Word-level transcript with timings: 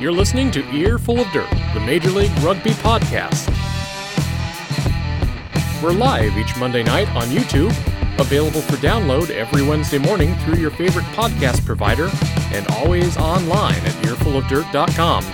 You're 0.00 0.12
listening 0.12 0.52
to 0.52 0.64
Earful 0.72 1.18
of 1.18 1.26
Dirt, 1.32 1.50
the 1.74 1.80
Major 1.80 2.10
League 2.10 2.30
Rugby 2.38 2.70
podcast. 2.70 3.48
We're 5.82 5.90
live 5.90 6.38
each 6.38 6.56
Monday 6.56 6.84
night 6.84 7.08
on 7.16 7.26
YouTube, 7.26 7.70
available 8.20 8.60
for 8.60 8.76
download 8.76 9.30
every 9.30 9.62
Wednesday 9.62 9.98
morning 9.98 10.36
through 10.36 10.58
your 10.60 10.70
favorite 10.70 11.04
podcast 11.06 11.66
provider, 11.66 12.08
and 12.52 12.64
always 12.74 13.16
online 13.16 13.74
at 13.74 13.92
earfulofdirt.com. 14.04 15.24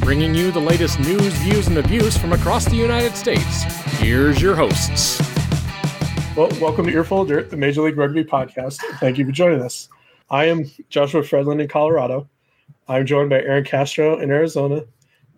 Bringing 0.00 0.34
you 0.34 0.50
the 0.50 0.58
latest 0.58 0.98
news, 0.98 1.32
views, 1.34 1.68
and 1.68 1.78
abuse 1.78 2.18
from 2.18 2.32
across 2.32 2.64
the 2.64 2.74
United 2.74 3.14
States. 3.14 3.62
Here's 4.00 4.42
your 4.42 4.56
hosts. 4.56 5.20
Well, 6.36 6.48
welcome 6.60 6.86
to 6.86 6.92
Earful 6.92 7.20
of 7.20 7.28
Dirt, 7.28 7.48
the 7.48 7.56
Major 7.56 7.82
League 7.82 7.96
Rugby 7.96 8.24
podcast. 8.24 8.80
Thank 8.98 9.18
you 9.18 9.24
for 9.24 9.30
joining 9.30 9.62
us. 9.62 9.88
I 10.30 10.46
am 10.46 10.68
Joshua 10.88 11.22
Fredlin 11.22 11.60
in 11.60 11.68
Colorado. 11.68 12.28
I'm 12.88 13.06
joined 13.06 13.30
by 13.30 13.40
Aaron 13.40 13.64
Castro 13.64 14.18
in 14.18 14.30
Arizona 14.30 14.82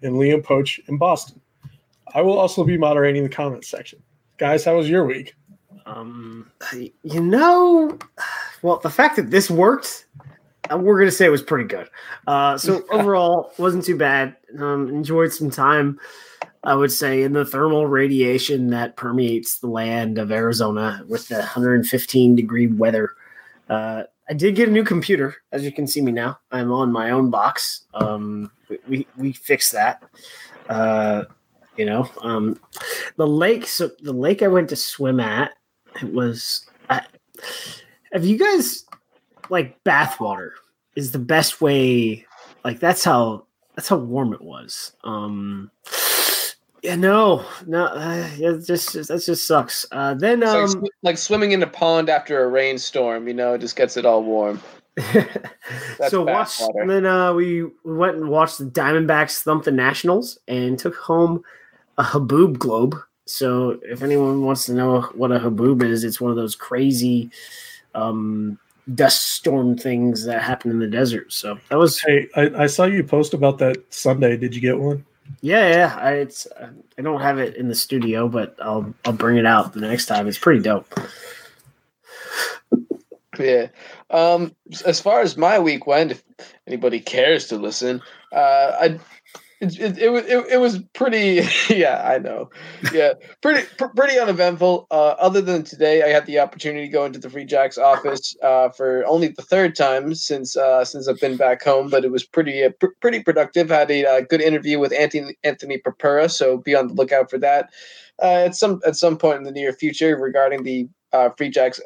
and 0.02 0.14
Liam 0.14 0.42
Poach 0.42 0.80
in 0.88 0.98
Boston. 0.98 1.40
I 2.14 2.22
will 2.22 2.38
also 2.38 2.64
be 2.64 2.76
moderating 2.76 3.22
the 3.22 3.28
comments 3.28 3.68
section. 3.68 4.02
Guys, 4.38 4.64
how 4.64 4.76
was 4.76 4.88
your 4.88 5.04
week? 5.04 5.34
Um, 5.86 6.50
you 7.02 7.20
know, 7.20 7.98
well, 8.62 8.78
the 8.78 8.90
fact 8.90 9.16
that 9.16 9.30
this 9.30 9.50
worked, 9.50 10.06
uh, 10.70 10.78
we're 10.78 10.98
gonna 10.98 11.10
say 11.10 11.26
it 11.26 11.30
was 11.30 11.42
pretty 11.42 11.68
good. 11.68 11.88
Uh, 12.26 12.58
so 12.58 12.84
overall, 12.90 13.52
wasn't 13.58 13.84
too 13.84 13.96
bad. 13.96 14.36
Um, 14.58 14.88
enjoyed 14.88 15.32
some 15.32 15.50
time. 15.50 15.98
I 16.64 16.74
would 16.74 16.90
say 16.90 17.22
in 17.22 17.32
the 17.32 17.44
thermal 17.44 17.86
radiation 17.86 18.68
that 18.70 18.96
permeates 18.96 19.60
the 19.60 19.68
land 19.68 20.18
of 20.18 20.32
Arizona 20.32 21.04
with 21.06 21.28
the 21.28 21.36
115 21.36 22.34
degree 22.34 22.66
weather. 22.66 23.12
Uh, 23.68 24.04
I 24.28 24.34
did 24.34 24.56
get 24.56 24.68
a 24.68 24.72
new 24.72 24.84
computer, 24.84 25.36
as 25.52 25.64
you 25.64 25.72
can 25.72 25.86
see 25.86 26.00
me 26.00 26.12
now. 26.12 26.38
I'm 26.50 26.72
on 26.72 26.90
my 26.92 27.10
own 27.10 27.30
box. 27.30 27.82
Um, 27.94 28.50
we, 28.88 29.06
we, 29.16 29.32
fixed 29.32 29.72
that. 29.72 30.02
Uh, 30.68 31.24
you 31.76 31.84
know, 31.84 32.10
um, 32.22 32.58
the 33.16 33.26
lake. 33.26 33.66
So 33.68 33.90
the 34.00 34.12
lake 34.12 34.42
I 34.42 34.48
went 34.48 34.68
to 34.70 34.76
swim 34.76 35.20
at, 35.20 35.52
it 36.02 36.12
was. 36.12 36.66
I, 36.90 37.02
have 38.12 38.24
you 38.24 38.38
guys 38.38 38.84
like 39.48 39.82
bathwater? 39.84 40.50
Is 40.96 41.12
the 41.12 41.18
best 41.18 41.60
way. 41.60 42.26
Like 42.64 42.80
that's 42.80 43.04
how 43.04 43.46
that's 43.76 43.88
how 43.88 43.96
warm 43.96 44.32
it 44.32 44.40
was. 44.40 44.92
Um, 45.04 45.70
yeah, 46.86 46.94
no, 46.94 47.44
no, 47.66 47.86
uh, 47.86 48.28
yeah, 48.36 48.56
just 48.64 48.92
that 48.92 49.22
just 49.26 49.44
sucks. 49.44 49.84
Uh, 49.90 50.14
then, 50.14 50.44
um, 50.44 50.60
like, 50.60 50.70
sw- 50.70 50.90
like, 51.02 51.18
swimming 51.18 51.50
in 51.50 51.60
a 51.60 51.66
pond 51.66 52.08
after 52.08 52.44
a 52.44 52.48
rainstorm, 52.48 53.26
you 53.26 53.34
know, 53.34 53.54
it 53.54 53.58
just 53.58 53.74
gets 53.74 53.96
it 53.96 54.06
all 54.06 54.22
warm. 54.22 54.60
so 56.08 56.22
watch, 56.22 56.60
and 56.76 56.88
then 56.88 57.04
uh, 57.04 57.34
we 57.34 57.64
we 57.64 57.96
went 57.96 58.16
and 58.16 58.28
watched 58.28 58.58
the 58.58 58.66
Diamondbacks 58.66 59.42
thump 59.42 59.64
the 59.64 59.72
Nationals 59.72 60.38
and 60.46 60.78
took 60.78 60.94
home 60.94 61.42
a 61.98 62.04
Haboob 62.04 62.56
globe. 62.58 62.94
So 63.24 63.80
if 63.82 64.02
anyone 64.02 64.42
wants 64.42 64.66
to 64.66 64.72
know 64.72 65.02
what 65.14 65.32
a 65.32 65.40
Haboob 65.40 65.82
is, 65.82 66.04
it's 66.04 66.20
one 66.20 66.30
of 66.30 66.36
those 66.36 66.54
crazy 66.54 67.30
um, 67.96 68.60
dust 68.94 69.32
storm 69.32 69.76
things 69.76 70.24
that 70.24 70.40
happen 70.40 70.70
in 70.70 70.78
the 70.78 70.86
desert. 70.86 71.32
So 71.32 71.58
that 71.68 71.78
was. 71.78 72.00
Hey, 72.00 72.28
I, 72.36 72.62
I 72.62 72.66
saw 72.66 72.84
you 72.84 73.02
post 73.02 73.34
about 73.34 73.58
that 73.58 73.92
Sunday. 73.92 74.36
Did 74.36 74.54
you 74.54 74.60
get 74.60 74.78
one? 74.78 75.04
Yeah, 75.40 75.68
yeah. 75.68 75.98
I, 76.00 76.12
it's 76.12 76.46
I 76.98 77.02
don't 77.02 77.20
have 77.20 77.38
it 77.38 77.56
in 77.56 77.68
the 77.68 77.74
studio, 77.74 78.28
but 78.28 78.56
I'll 78.60 78.94
I'll 79.04 79.12
bring 79.12 79.36
it 79.36 79.46
out 79.46 79.72
the 79.72 79.80
next 79.80 80.06
time. 80.06 80.26
It's 80.26 80.38
pretty 80.38 80.60
dope. 80.60 80.92
Yeah. 83.38 83.68
Um, 84.10 84.54
as 84.84 85.00
far 85.00 85.20
as 85.20 85.36
my 85.36 85.58
week 85.58 85.86
went, 85.86 86.12
if 86.12 86.22
anybody 86.66 87.00
cares 87.00 87.46
to 87.48 87.56
listen, 87.56 88.00
uh, 88.32 88.72
I 88.80 88.98
it, 89.66 89.80
it, 89.80 89.98
it, 89.98 90.10
it, 90.26 90.46
it 90.52 90.56
was 90.58 90.78
pretty 90.94 91.42
yeah 91.74 92.02
i 92.08 92.18
know. 92.18 92.48
Yeah 92.92 93.14
pretty 93.42 93.66
pr- 93.76 93.94
pretty 93.94 94.18
uneventful. 94.18 94.86
Uh, 94.90 95.14
other 95.18 95.40
than 95.40 95.64
today 95.64 96.02
i 96.02 96.08
had 96.08 96.26
the 96.26 96.38
opportunity 96.38 96.86
to 96.86 96.92
go 96.92 97.04
into 97.04 97.18
the 97.18 97.30
free 97.30 97.44
jacks 97.44 97.78
office 97.78 98.34
uh, 98.42 98.68
for 98.70 99.04
only 99.06 99.28
the 99.28 99.42
third 99.42 99.74
time 99.74 100.14
since 100.14 100.56
uh, 100.56 100.84
since 100.84 101.08
i've 101.08 101.20
been 101.20 101.36
back 101.36 101.62
home 101.62 101.88
but 101.90 102.04
it 102.04 102.10
was 102.10 102.24
pretty 102.24 102.64
uh, 102.64 102.70
pr- 102.80 102.94
pretty 103.00 103.22
productive. 103.22 103.68
Had 103.68 103.90
a 103.90 104.06
uh, 104.06 104.20
good 104.22 104.40
interview 104.40 104.78
with 104.78 104.92
anthony 104.92 105.36
anthony 105.44 105.78
Papura, 105.78 106.30
so 106.30 106.58
be 106.58 106.74
on 106.74 106.88
the 106.88 106.94
lookout 106.94 107.30
for 107.30 107.38
that 107.38 107.70
uh, 108.22 108.44
at 108.46 108.54
some 108.54 108.80
at 108.86 108.96
some 108.96 109.16
point 109.16 109.38
in 109.38 109.44
the 109.44 109.52
near 109.52 109.72
future 109.72 110.16
regarding 110.16 110.62
the 110.62 110.88
free 111.36 111.48
jacks 111.48 111.80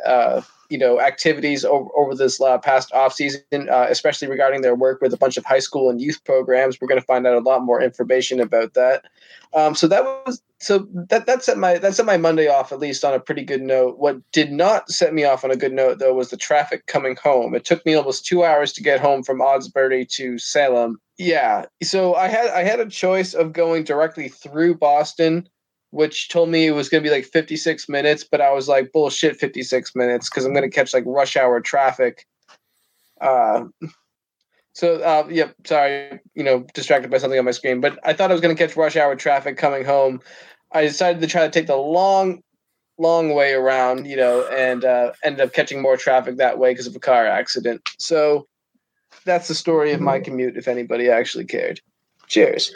you 0.71 0.79
know 0.79 1.01
activities 1.01 1.65
over, 1.65 1.89
over 1.97 2.15
this 2.15 2.41
uh, 2.41 2.59
past 2.59 2.93
off 2.93 3.13
season, 3.13 3.43
uh, 3.53 3.87
especially 3.89 4.29
regarding 4.29 4.63
their 4.63 4.75
work 4.75 5.01
with 5.01 5.13
a 5.13 5.17
bunch 5.17 5.37
of 5.37 5.45
high 5.45 5.59
school 5.59 5.91
and 5.91 6.01
youth 6.01 6.23
programs. 6.25 6.81
We're 6.81 6.89
going 6.89 7.01
to 7.01 7.07
find 7.07 7.27
out 7.27 7.35
a 7.35 7.41
lot 7.41 7.63
more 7.63 7.83
information 7.83 8.41
about 8.41 8.75
that. 8.75 9.05
Um, 9.53 9.75
so 9.75 9.89
that 9.89 10.05
was 10.05 10.41
so 10.59 10.87
that 10.93 11.27
that 11.27 11.43
set 11.43 11.59
my 11.59 11.79
that 11.79 11.95
set 11.95 12.07
my 12.07 12.17
Monday 12.17 12.47
off 12.47 12.71
at 12.71 12.79
least 12.79 13.05
on 13.05 13.15
a 13.15 13.21
pretty 13.21 13.45
good 13.45 13.63
note. 13.63 13.99
What 13.99 14.19
did 14.31 14.53
not 14.53 14.89
set 14.91 15.13
me 15.13 15.25
off 15.25 15.45
on 15.45 15.51
a 15.51 15.57
good 15.57 15.73
note 15.73 15.99
though 15.99 16.15
was 16.15 16.31
the 16.31 16.37
traffic 16.37 16.87
coming 16.87 17.17
home. 17.23 17.55
It 17.55 17.65
took 17.65 17.85
me 17.85 17.95
almost 17.95 18.27
two 18.27 18.45
hours 18.45 18.73
to 18.75 18.83
get 18.83 19.01
home 19.01 19.23
from 19.23 19.41
Osbury 19.41 20.09
to 20.11 20.39
Salem. 20.39 21.01
Yeah, 21.19 21.67
so 21.83 22.15
I 22.15 22.29
had 22.29 22.51
I 22.51 22.63
had 22.63 22.81
a 22.81 22.87
choice 22.87 23.35
of 23.35 23.53
going 23.53 23.85
directly 23.85 24.29
through 24.29 24.77
Boston 24.77 25.49
which 25.91 26.29
told 26.29 26.49
me 26.49 26.67
it 26.67 26.73
was 26.73 26.89
going 26.89 27.03
to 27.03 27.09
be 27.09 27.15
like 27.15 27.25
56 27.25 27.89
minutes, 27.89 28.25
but 28.25 28.41
I 28.41 28.53
was 28.53 28.69
like, 28.69 28.93
bullshit, 28.93 29.37
56 29.37 29.95
minutes 29.95 30.29
because 30.29 30.45
I'm 30.45 30.53
going 30.53 30.69
to 30.69 30.75
catch 30.75 30.95
like 30.95 31.05
rush 31.07 31.37
hour 31.37 31.61
traffic. 31.61 32.27
Uh, 33.21 33.65
so, 34.73 34.97
uh, 35.03 35.27
yeah, 35.29 35.51
sorry, 35.65 36.21
you 36.35 36.45
know, 36.45 36.65
distracted 36.75 37.11
by 37.11 37.19
something 37.19 37.39
on 37.39 37.45
my 37.45 37.51
screen, 37.51 37.81
but 37.81 37.99
I 38.05 38.13
thought 38.13 38.31
I 38.31 38.35
was 38.35 38.41
going 38.41 38.57
to 38.57 38.67
catch 38.67 38.77
rush 38.77 38.97
hour 38.97 39.17
traffic 39.17 39.57
coming 39.57 39.85
home. 39.85 40.21
I 40.73 40.83
decided 40.83 41.21
to 41.21 41.27
try 41.27 41.43
to 41.43 41.51
take 41.51 41.67
the 41.67 41.77
long, 41.77 42.43
long 42.97 43.35
way 43.35 43.53
around, 43.53 44.07
you 44.07 44.17
know, 44.17 44.47
and 44.47 44.85
uh, 44.85 45.13
ended 45.25 45.41
up 45.41 45.53
catching 45.53 45.83
more 45.83 45.97
traffic 45.97 46.37
that 46.37 46.59
way 46.59 46.71
because 46.73 46.87
of 46.87 46.95
a 46.95 47.01
car 47.01 47.27
accident. 47.27 47.89
So 47.99 48.47
that's 49.25 49.49
the 49.49 49.55
story 49.55 49.93
of 49.93 50.01
my 50.01 50.21
commute, 50.21 50.57
if 50.57 50.69
anybody 50.69 51.11
actually 51.11 51.47
cared. 51.47 51.81
Cheers. 52.29 52.73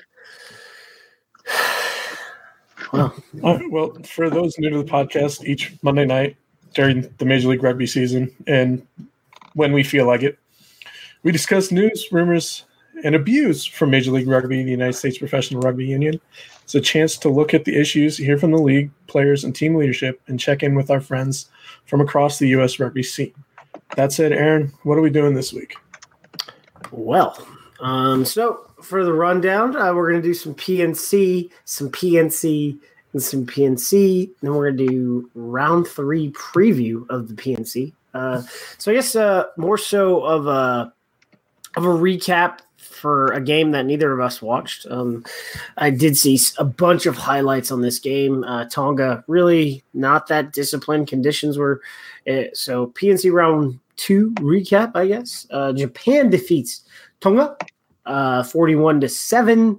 Well, 2.94 3.14
uh, 3.42 3.58
well, 3.70 3.92
for 4.04 4.30
those 4.30 4.56
new 4.58 4.70
to 4.70 4.78
the 4.78 4.84
podcast, 4.84 5.44
each 5.44 5.74
Monday 5.82 6.04
night 6.04 6.36
during 6.74 7.12
the 7.18 7.24
Major 7.24 7.48
League 7.48 7.62
Rugby 7.62 7.88
season, 7.88 8.32
and 8.46 8.86
when 9.54 9.72
we 9.72 9.82
feel 9.82 10.06
like 10.06 10.22
it, 10.22 10.38
we 11.24 11.32
discuss 11.32 11.72
news, 11.72 12.06
rumors, 12.12 12.64
and 13.02 13.16
abuse 13.16 13.64
from 13.64 13.90
Major 13.90 14.12
League 14.12 14.28
Rugby, 14.28 14.62
the 14.62 14.70
United 14.70 14.92
States 14.92 15.18
Professional 15.18 15.60
Rugby 15.60 15.86
Union. 15.86 16.20
It's 16.62 16.76
a 16.76 16.80
chance 16.80 17.16
to 17.18 17.28
look 17.28 17.52
at 17.52 17.64
the 17.64 17.76
issues, 17.76 18.16
hear 18.16 18.38
from 18.38 18.52
the 18.52 18.58
league, 18.58 18.90
players, 19.08 19.42
and 19.42 19.56
team 19.56 19.74
leadership, 19.74 20.20
and 20.28 20.38
check 20.38 20.62
in 20.62 20.76
with 20.76 20.90
our 20.90 21.00
friends 21.00 21.50
from 21.86 22.00
across 22.00 22.38
the 22.38 22.48
U.S. 22.50 22.78
rugby 22.78 23.02
scene. 23.02 23.34
That 23.96 24.12
said, 24.12 24.32
Aaron, 24.32 24.72
what 24.84 24.98
are 24.98 25.02
we 25.02 25.10
doing 25.10 25.34
this 25.34 25.52
week? 25.52 25.74
Well, 26.92 27.44
um, 27.80 28.24
so 28.24 28.70
for 28.82 29.04
the 29.04 29.12
rundown, 29.12 29.76
uh, 29.76 29.92
we're 29.94 30.10
going 30.10 30.22
to 30.22 30.28
do 30.28 30.34
some 30.34 30.54
PNC, 30.54 31.50
some 31.64 31.90
PNC, 31.90 32.78
and 33.12 33.22
some 33.22 33.46
PNC. 33.46 34.30
Then 34.42 34.54
we're 34.54 34.70
going 34.70 34.86
to 34.86 34.86
do 34.86 35.30
round 35.34 35.86
three 35.86 36.30
preview 36.32 37.06
of 37.10 37.28
the 37.28 37.34
PNC. 37.34 37.92
Uh, 38.12 38.42
so 38.78 38.92
I 38.92 38.94
guess 38.94 39.16
uh, 39.16 39.46
more 39.56 39.78
so 39.78 40.22
of 40.22 40.46
a 40.46 40.92
of 41.76 41.84
a 41.84 41.88
recap 41.88 42.60
for 42.76 43.26
a 43.32 43.40
game 43.40 43.72
that 43.72 43.86
neither 43.86 44.12
of 44.12 44.20
us 44.20 44.40
watched. 44.40 44.86
Um, 44.88 45.24
I 45.76 45.90
did 45.90 46.16
see 46.16 46.38
a 46.58 46.64
bunch 46.64 47.06
of 47.06 47.16
highlights 47.16 47.72
on 47.72 47.80
this 47.80 47.98
game. 47.98 48.44
Uh, 48.44 48.66
Tonga 48.66 49.24
really 49.26 49.82
not 49.94 50.28
that 50.28 50.52
disciplined. 50.52 51.08
Conditions 51.08 51.58
were 51.58 51.82
uh, 52.28 52.44
so 52.52 52.88
PNC 52.88 53.32
round 53.32 53.80
two 53.96 54.30
recap. 54.34 54.92
I 54.94 55.08
guess 55.08 55.46
uh, 55.50 55.72
Japan 55.72 56.30
defeats 56.30 56.82
Tonga 57.20 57.56
uh, 58.06 58.42
41 58.42 59.00
to 59.00 59.08
7. 59.08 59.78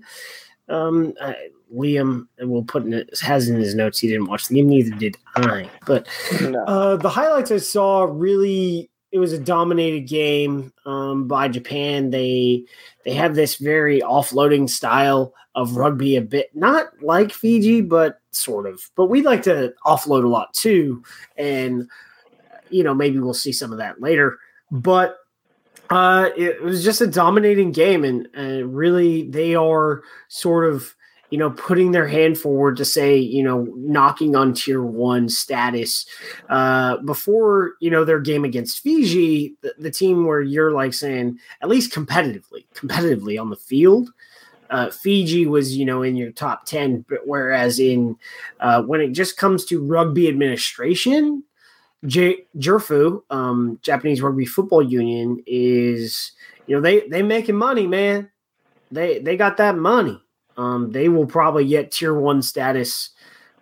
Um, 0.68 1.14
uh, 1.20 1.34
Liam 1.74 2.28
will 2.40 2.64
put 2.64 2.84
in 2.84 2.94
it 2.94 3.20
has 3.20 3.50
in 3.50 3.58
his 3.58 3.76
notes 3.76 4.00
he 4.00 4.08
didn't 4.08 4.28
watch 4.28 4.48
the 4.48 4.56
game, 4.56 4.70
neither 4.70 4.96
did 4.96 5.18
I. 5.36 5.70
But 5.86 6.08
no. 6.42 6.64
uh, 6.66 6.96
the 6.98 7.10
highlights 7.10 7.52
I 7.52 7.58
saw 7.58 8.04
really 8.04 8.90
it 9.12 9.20
was 9.20 9.32
a 9.32 9.40
dominated 9.40 10.02
game 10.02 10.74
um, 10.86 11.28
by 11.28 11.48
Japan. 11.48 12.10
They 12.10 12.66
they 13.04 13.14
have 13.14 13.36
this 13.36 13.56
very 13.56 14.02
offloading 14.02 14.70
style 14.70 15.34
of 15.56 15.78
rugby, 15.78 16.18
a 16.18 16.22
bit 16.22 16.54
not 16.54 16.88
like 17.02 17.32
Fiji, 17.32 17.82
but 17.82 18.20
sort 18.32 18.68
of. 18.68 18.90
But 18.96 19.06
we 19.06 19.22
like 19.22 19.44
to 19.44 19.74
offload 19.86 20.26
a 20.26 20.28
lot 20.30 20.54
too, 20.54 21.02
and 21.38 21.90
you 22.70 22.84
know 22.84 22.94
maybe 22.94 23.20
we'll 23.20 23.34
see 23.34 23.54
some 23.54 23.72
of 23.72 23.78
that 23.78 24.02
later. 24.02 24.38
But 24.70 25.18
uh, 25.90 26.30
it 26.36 26.62
was 26.62 26.84
just 26.84 27.02
a 27.02 27.08
dominating 27.08 27.72
game, 27.72 28.04
and, 28.04 28.28
and 28.34 28.76
really 28.76 29.30
they 29.30 29.56
are 29.56 30.04
sort 30.28 30.72
of 30.72 30.96
you 31.32 31.40
know, 31.40 31.50
putting 31.50 31.92
their 31.92 32.08
hand 32.08 32.38
forward 32.38 32.78
to 32.78 32.86
say, 32.86 33.18
you 33.18 33.44
know, 33.44 33.68
knocking 33.76 34.36
on 34.36 34.54
tier 34.54 34.84
one 34.84 35.28
status. 35.28 36.06
Uh, 36.50 36.98
before, 36.98 37.74
you 37.80 37.90
know, 37.90 38.06
their 38.06 38.20
game 38.20 38.46
against 38.46 38.80
Fiji, 38.80 39.56
the, 39.62 39.74
the, 39.80 39.92
team 39.92 40.26
where 40.26 40.42
you're 40.42 40.72
like 40.72 40.94
saying, 40.94 41.40
at 41.62 41.70
least 41.70 41.92
competitively, 41.92 42.66
competitively 42.76 43.42
on 43.42 43.50
the 43.50 43.56
field, 43.56 44.12
uh, 44.70 44.90
Fiji 44.92 45.46
was, 45.46 45.76
you 45.76 45.86
know, 45.86 46.04
in 46.04 46.16
your 46.16 46.32
top 46.32 46.66
10, 46.66 47.06
but 47.10 47.20
whereas 47.26 47.80
in 47.80 48.18
uh, 48.60 48.84
when 48.84 49.02
it 49.02 49.12
just 49.12 49.38
comes 49.38 49.66
to 49.66 49.84
rugby 49.84 50.28
administration, 50.28 51.44
J- 52.06 52.46
JERFU, 52.58 53.22
um, 53.30 53.80
Japanese 53.82 54.22
Rugby 54.22 54.46
Football 54.46 54.84
Union, 54.84 55.44
is, 55.46 56.32
you 56.68 56.76
know, 56.76 56.82
they 56.82 57.08
they 57.08 57.22
making 57.22 57.56
money, 57.56 57.88
man. 57.88 58.30
They 58.92 59.20
they 59.20 59.38
got 59.38 59.58
that 59.58 59.78
money. 59.78 60.22
Um, 60.58 60.92
they 60.92 61.10
will 61.10 61.26
probably 61.26 61.68
get 61.68 61.92
tier 61.92 62.14
one 62.14 62.42
status 62.42 63.12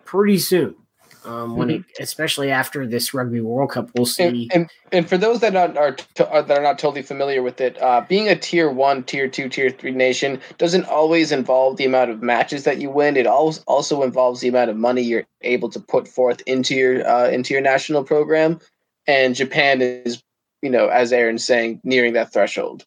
pretty 0.04 0.38
soon. 0.38 0.76
Um, 1.24 1.56
when 1.56 1.68
mm-hmm. 1.68 1.88
it, 1.88 2.02
especially 2.02 2.50
after 2.50 2.86
this 2.86 3.14
Rugby 3.14 3.40
World 3.40 3.70
Cup, 3.70 3.90
we'll 3.94 4.06
see. 4.06 4.24
And, 4.24 4.52
and, 4.52 4.70
and 4.92 5.08
for 5.08 5.16
those 5.16 5.40
that 5.40 5.56
are, 5.56 5.76
are, 5.78 5.96
are, 6.30 6.42
that 6.42 6.58
are 6.58 6.62
not 6.62 6.78
totally 6.78 7.02
familiar 7.02 7.42
with 7.42 7.60
it, 7.60 7.80
uh, 7.80 8.02
being 8.08 8.28
a 8.28 8.36
tier 8.36 8.70
one, 8.70 9.02
tier 9.04 9.26
two, 9.28 9.48
tier 9.48 9.70
three 9.70 9.92
nation 9.92 10.40
doesn't 10.58 10.84
always 10.84 11.32
involve 11.32 11.76
the 11.76 11.86
amount 11.86 12.10
of 12.10 12.22
matches 12.22 12.64
that 12.64 12.78
you 12.78 12.90
win. 12.90 13.16
It 13.16 13.26
also 13.26 14.02
involves 14.02 14.40
the 14.40 14.48
amount 14.48 14.70
of 14.70 14.76
money 14.76 15.02
you're 15.02 15.26
able 15.42 15.70
to 15.70 15.80
put 15.80 16.06
forth 16.06 16.42
into 16.46 16.74
your 16.74 17.06
uh, 17.06 17.28
into 17.30 17.54
your 17.54 17.62
national 17.62 18.04
program. 18.04 18.60
And 19.06 19.34
Japan 19.34 19.80
is, 19.82 20.22
you 20.62 20.70
know, 20.70 20.88
as 20.88 21.12
Aaron's 21.12 21.44
saying, 21.44 21.80
nearing 21.84 22.12
that 22.14 22.32
threshold. 22.32 22.84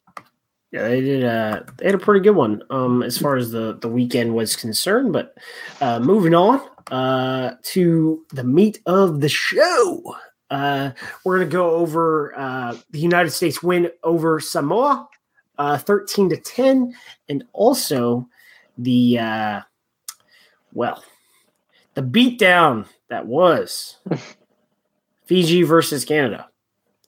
Yeah, 0.70 0.86
they 0.86 1.00
did. 1.00 1.24
Uh, 1.24 1.62
they 1.78 1.86
had 1.86 1.94
a 1.94 1.98
pretty 1.98 2.20
good 2.20 2.36
one 2.36 2.62
um, 2.68 3.02
as 3.02 3.16
far 3.16 3.36
as 3.36 3.50
the 3.52 3.78
the 3.80 3.88
weekend 3.88 4.34
was 4.34 4.54
concerned. 4.54 5.12
But 5.12 5.34
uh, 5.80 5.98
moving 5.98 6.34
on 6.34 6.60
uh, 6.90 7.52
to 7.62 8.24
the 8.30 8.44
meat 8.44 8.80
of 8.86 9.20
the 9.20 9.28
show, 9.28 10.16
uh, 10.50 10.90
we're 11.24 11.38
going 11.38 11.48
to 11.48 11.52
go 11.52 11.70
over 11.70 12.38
uh, 12.38 12.76
the 12.90 12.98
United 12.98 13.30
States 13.30 13.62
win 13.62 13.90
over 14.02 14.40
Samoa, 14.40 15.08
uh, 15.58 15.78
thirteen 15.78 16.28
to 16.30 16.36
ten, 16.36 16.94
and 17.28 17.44
also 17.52 18.28
the 18.78 19.18
uh, 19.18 19.60
well, 20.72 21.04
the 21.94 22.02
beatdown 22.02 22.86
that 23.08 23.26
was 23.26 23.98
Fiji 25.26 25.62
versus 25.62 26.04
Canada, 26.04 26.48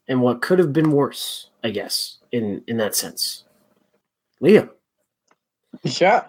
and 0.08 0.20
what 0.20 0.42
could 0.42 0.58
have 0.58 0.72
been 0.72 0.90
worse, 0.90 1.50
I 1.64 1.70
guess, 1.70 2.18
in 2.32 2.62
in 2.66 2.76
that 2.76 2.94
sense. 2.94 3.44
Liam. 4.42 4.70
Yeah. 5.84 6.26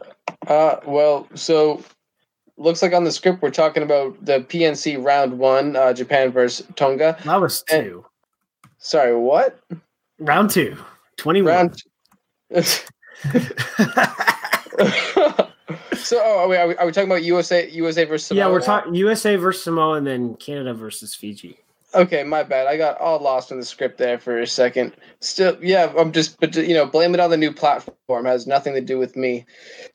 Uh, 0.48 0.78
well, 0.86 1.28
so 1.36 1.84
looks 2.62 2.82
like 2.82 2.94
on 2.94 3.04
the 3.04 3.12
script 3.12 3.42
we're 3.42 3.52
talking 3.52 3.84
about 3.84 4.24
the 4.24 4.40
PNC 4.42 5.04
round 5.04 5.38
one, 5.38 5.76
uh, 5.76 5.94
Japan 5.94 6.32
versus 6.32 6.66
Tonga. 6.76 7.18
That 7.26 7.42
was 7.42 7.64
two. 7.64 8.06
And, 8.64 8.72
sorry, 8.78 9.16
what? 9.16 9.60
Round 10.20 10.50
two. 10.50 10.78
21. 11.18 11.54
Round 11.54 11.84
so, 15.94 16.20
oh, 16.24 16.40
are 16.40 16.48
we, 16.48 16.58
are 16.58 16.68
we, 16.68 16.76
are 16.78 16.86
we 16.86 16.92
talking 16.92 17.10
about 17.10 17.24
USA 17.24 17.70
USA 17.70 18.06
versus 18.06 18.28
Samoa? 18.28 18.46
Yeah, 18.46 18.52
we're 18.52 18.62
talking 18.62 18.94
USA 18.96 19.36
versus 19.36 19.64
Samoa 19.64 19.96
and 19.96 20.08
then 20.08 20.36
Canada 20.36 20.74
versus 20.74 21.16
Fiji. 21.16 21.58
Okay, 21.94 22.24
my 22.24 22.42
bad. 22.42 22.68
I 22.68 22.78
got 22.78 22.98
all 23.00 23.20
lost 23.20 23.52
in 23.52 23.60
the 23.60 23.66
script 23.66 23.98
there 23.98 24.18
for 24.18 24.40
a 24.40 24.48
second. 24.48 24.94
Still, 25.20 25.58
yeah, 25.62 25.92
I'm 25.98 26.14
just, 26.14 26.40
but 26.40 26.56
you 26.56 26.74
know, 26.74 26.86
blame 26.86 27.14
it 27.14 27.20
on 27.20 27.30
the 27.30 27.38
new 27.38 27.52
platform. 27.52 28.26
It 28.26 28.30
has 28.30 28.48
nothing 28.48 28.74
to 28.76 28.82
do 28.82 28.98
with 28.98 29.18
me 29.18 29.46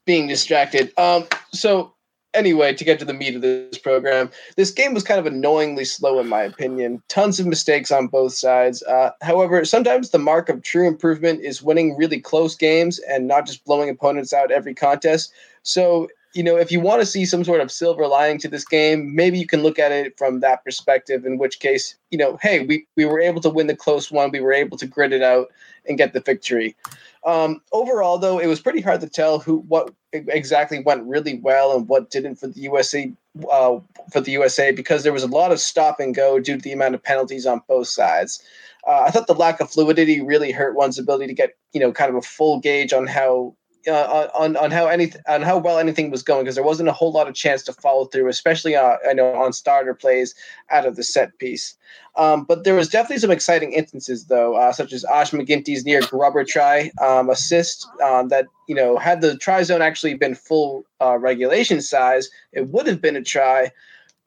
being 0.05 0.29
distracted. 0.29 0.93
Um, 0.99 1.27
so 1.53 1.95
anyway, 2.37 2.75
to 2.75 2.85
get 2.85 2.99
to 2.99 3.05
the 3.05 3.15
meat 3.15 3.35
of 3.35 3.43
this 3.43 3.79
program, 3.79 4.31
this 4.57 4.71
game 4.71 4.95
was 4.95 5.03
kind 5.03 5.19
of 5.19 5.27
annoyingly 5.27 5.85
slow, 5.85 6.21
in 6.21 6.29
my 6.29 6.43
opinion. 6.43 7.03
Tons 7.09 7.41
of 7.41 7.47
mistakes 7.47 7.91
on 7.91 8.07
both 8.07 8.35
sides. 8.35 8.83
Uh, 8.85 9.11
however, 9.23 9.65
sometimes 9.65 10.11
the 10.11 10.19
mark 10.19 10.49
of 10.49 10.63
true 10.63 10.87
improvement 10.87 11.41
is 11.41 11.63
winning 11.63 11.97
really 11.97 12.21
close 12.21 12.55
games 12.55 13.01
and 13.09 13.27
not 13.27 13.47
just 13.47 13.65
blowing 13.65 13.89
opponents 13.89 14.33
out 14.33 14.53
every 14.53 14.75
contest. 14.75 15.33
So 15.63 16.09
you 16.37 16.43
know, 16.43 16.57
if 16.57 16.71
you 16.71 16.81
want 16.81 17.01
to 17.01 17.07
see 17.07 17.25
some 17.25 17.45
sort 17.45 17.63
of 17.63 17.73
silver 17.73 18.07
lining 18.07 18.39
to 18.41 18.49
this 18.49 18.67
game, 18.67 19.15
maybe 19.15 19.39
you 19.39 19.47
can 19.47 19.63
look 19.63 19.79
at 19.79 19.91
it 19.91 20.19
from 20.19 20.41
that 20.41 20.63
perspective. 20.65 21.25
In 21.25 21.39
which 21.39 21.61
case, 21.61 21.97
you 22.11 22.19
know, 22.19 22.39
hey, 22.43 22.67
we 22.67 22.87
we 22.95 23.07
were 23.07 23.19
able 23.19 23.41
to 23.41 23.49
win 23.49 23.69
the 23.69 23.75
close 23.75 24.13
one. 24.13 24.31
We 24.31 24.41
were 24.41 24.53
able 24.53 24.77
to 24.77 24.87
grit 24.87 25.15
it 25.15 25.23
out 25.23 25.49
and 25.89 25.99
get 25.99 26.13
the 26.13 26.21
victory. 26.21 26.77
Um, 27.25 27.61
overall, 27.73 28.19
though, 28.19 28.39
it 28.39 28.47
was 28.47 28.61
pretty 28.61 28.81
hard 28.81 29.01
to 29.01 29.09
tell 29.09 29.41
who 29.41 29.59
what 29.69 29.93
exactly 30.13 30.79
went 30.79 31.05
really 31.05 31.39
well 31.39 31.77
and 31.77 31.89
what 31.89 32.11
didn't 32.11 32.37
for 32.37 32.47
the 32.47 32.61
USA 32.61 33.13
uh, 33.51 33.79
for 34.13 34.21
the 34.21 34.31
USA 34.33 34.71
because 34.71 35.03
there 35.03 35.13
was 35.13 35.25
a 35.25 35.29
lot 35.29 35.53
of 35.53 35.61
stop 35.61 35.99
and 36.01 36.15
go 36.15 36.39
due 36.39 36.57
to 36.57 36.63
the 36.63 36.73
amount 36.73 36.95
of 36.95 37.03
penalties 37.03 37.45
on 37.45 37.63
both 37.69 37.89
sides. 37.89 38.43
Uh, 38.87 39.05
I 39.07 39.11
thought 39.11 39.27
the 39.27 39.35
lack 39.35 39.61
of 39.61 39.71
fluidity 39.71 40.21
really 40.21 40.53
hurt 40.53 40.77
one's 40.77 40.99
ability 40.99 41.27
to 41.27 41.35
get 41.35 41.57
you 41.73 41.81
know 41.81 41.93
kind 41.93 42.11
of 42.11 42.17
a 42.17 42.23
full 42.23 42.61
gauge 42.61 42.93
on 42.93 43.07
how 43.07 43.55
uh, 43.89 44.29
on 44.35 44.57
on 44.57 44.71
how 44.71 44.87
anything 44.87 45.21
on 45.29 45.43
how 45.43 45.59
well 45.59 45.79
anything 45.79 46.11
was 46.11 46.23
going 46.23 46.45
because 46.45 46.55
there 46.55 46.65
wasn't 46.65 46.89
a 46.89 46.93
whole 46.93 47.13
lot 47.13 47.29
of 47.29 47.35
chance 47.35 47.63
to 47.65 47.73
follow 47.73 48.07
through, 48.07 48.29
especially 48.29 48.75
uh, 48.75 48.97
I 49.09 49.13
know 49.13 49.35
on 49.35 49.53
starter 49.53 49.95
plays 49.95 50.35
out 50.71 50.87
of 50.87 50.97
the 50.97 51.05
set 51.05 51.39
piece. 51.39 51.75
Um, 52.17 52.45
but 52.45 52.65
there 52.65 52.75
was 52.75 52.89
definitely 52.89 53.19
some 53.19 53.31
exciting 53.31 53.73
instances 53.73 54.27
though, 54.27 54.57
uh, 54.57 54.73
such 54.73 54.93
as 54.93 55.05
Ash 55.05 55.31
MacGinty's 55.31 55.85
near 55.85 56.01
grubber 56.03 56.45
try 56.45 56.91
um, 57.03 57.29
assist 57.29 57.87
um, 58.03 58.29
that 58.29 58.47
you 58.69 58.75
know 58.75 58.97
had 58.97 59.21
the 59.21 59.37
try 59.37 59.63
zone 59.63 59.83
actually 59.83 60.15
been 60.15 60.35
full 60.35 60.85
uh, 61.01 61.19
regulation 61.19 61.81
size, 61.81 62.29
it 62.53 62.69
would 62.69 62.87
have 62.87 63.01
been 63.01 63.17
a 63.17 63.23
try. 63.23 63.71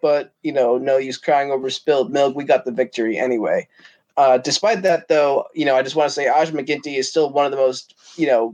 But 0.01 0.33
you 0.43 0.53
know, 0.53 0.77
no 0.77 0.97
use 0.97 1.17
crying 1.17 1.51
over 1.51 1.69
spilled 1.69 2.11
milk. 2.11 2.35
We 2.35 2.45
got 2.45 2.65
the 2.65 2.71
victory 2.71 3.17
anyway. 3.17 3.67
Uh, 4.19 4.37
despite 4.37 4.81
that, 4.81 5.07
though, 5.07 5.45
you 5.53 5.63
know, 5.63 5.77
I 5.77 5.81
just 5.81 5.95
want 5.95 6.09
to 6.09 6.13
say 6.13 6.27
Ash 6.27 6.51
MacGinty 6.51 6.97
is 6.97 7.09
still 7.09 7.29
one 7.29 7.45
of 7.45 7.51
the 7.51 7.57
most, 7.57 7.95
you 8.17 8.27
know, 8.27 8.53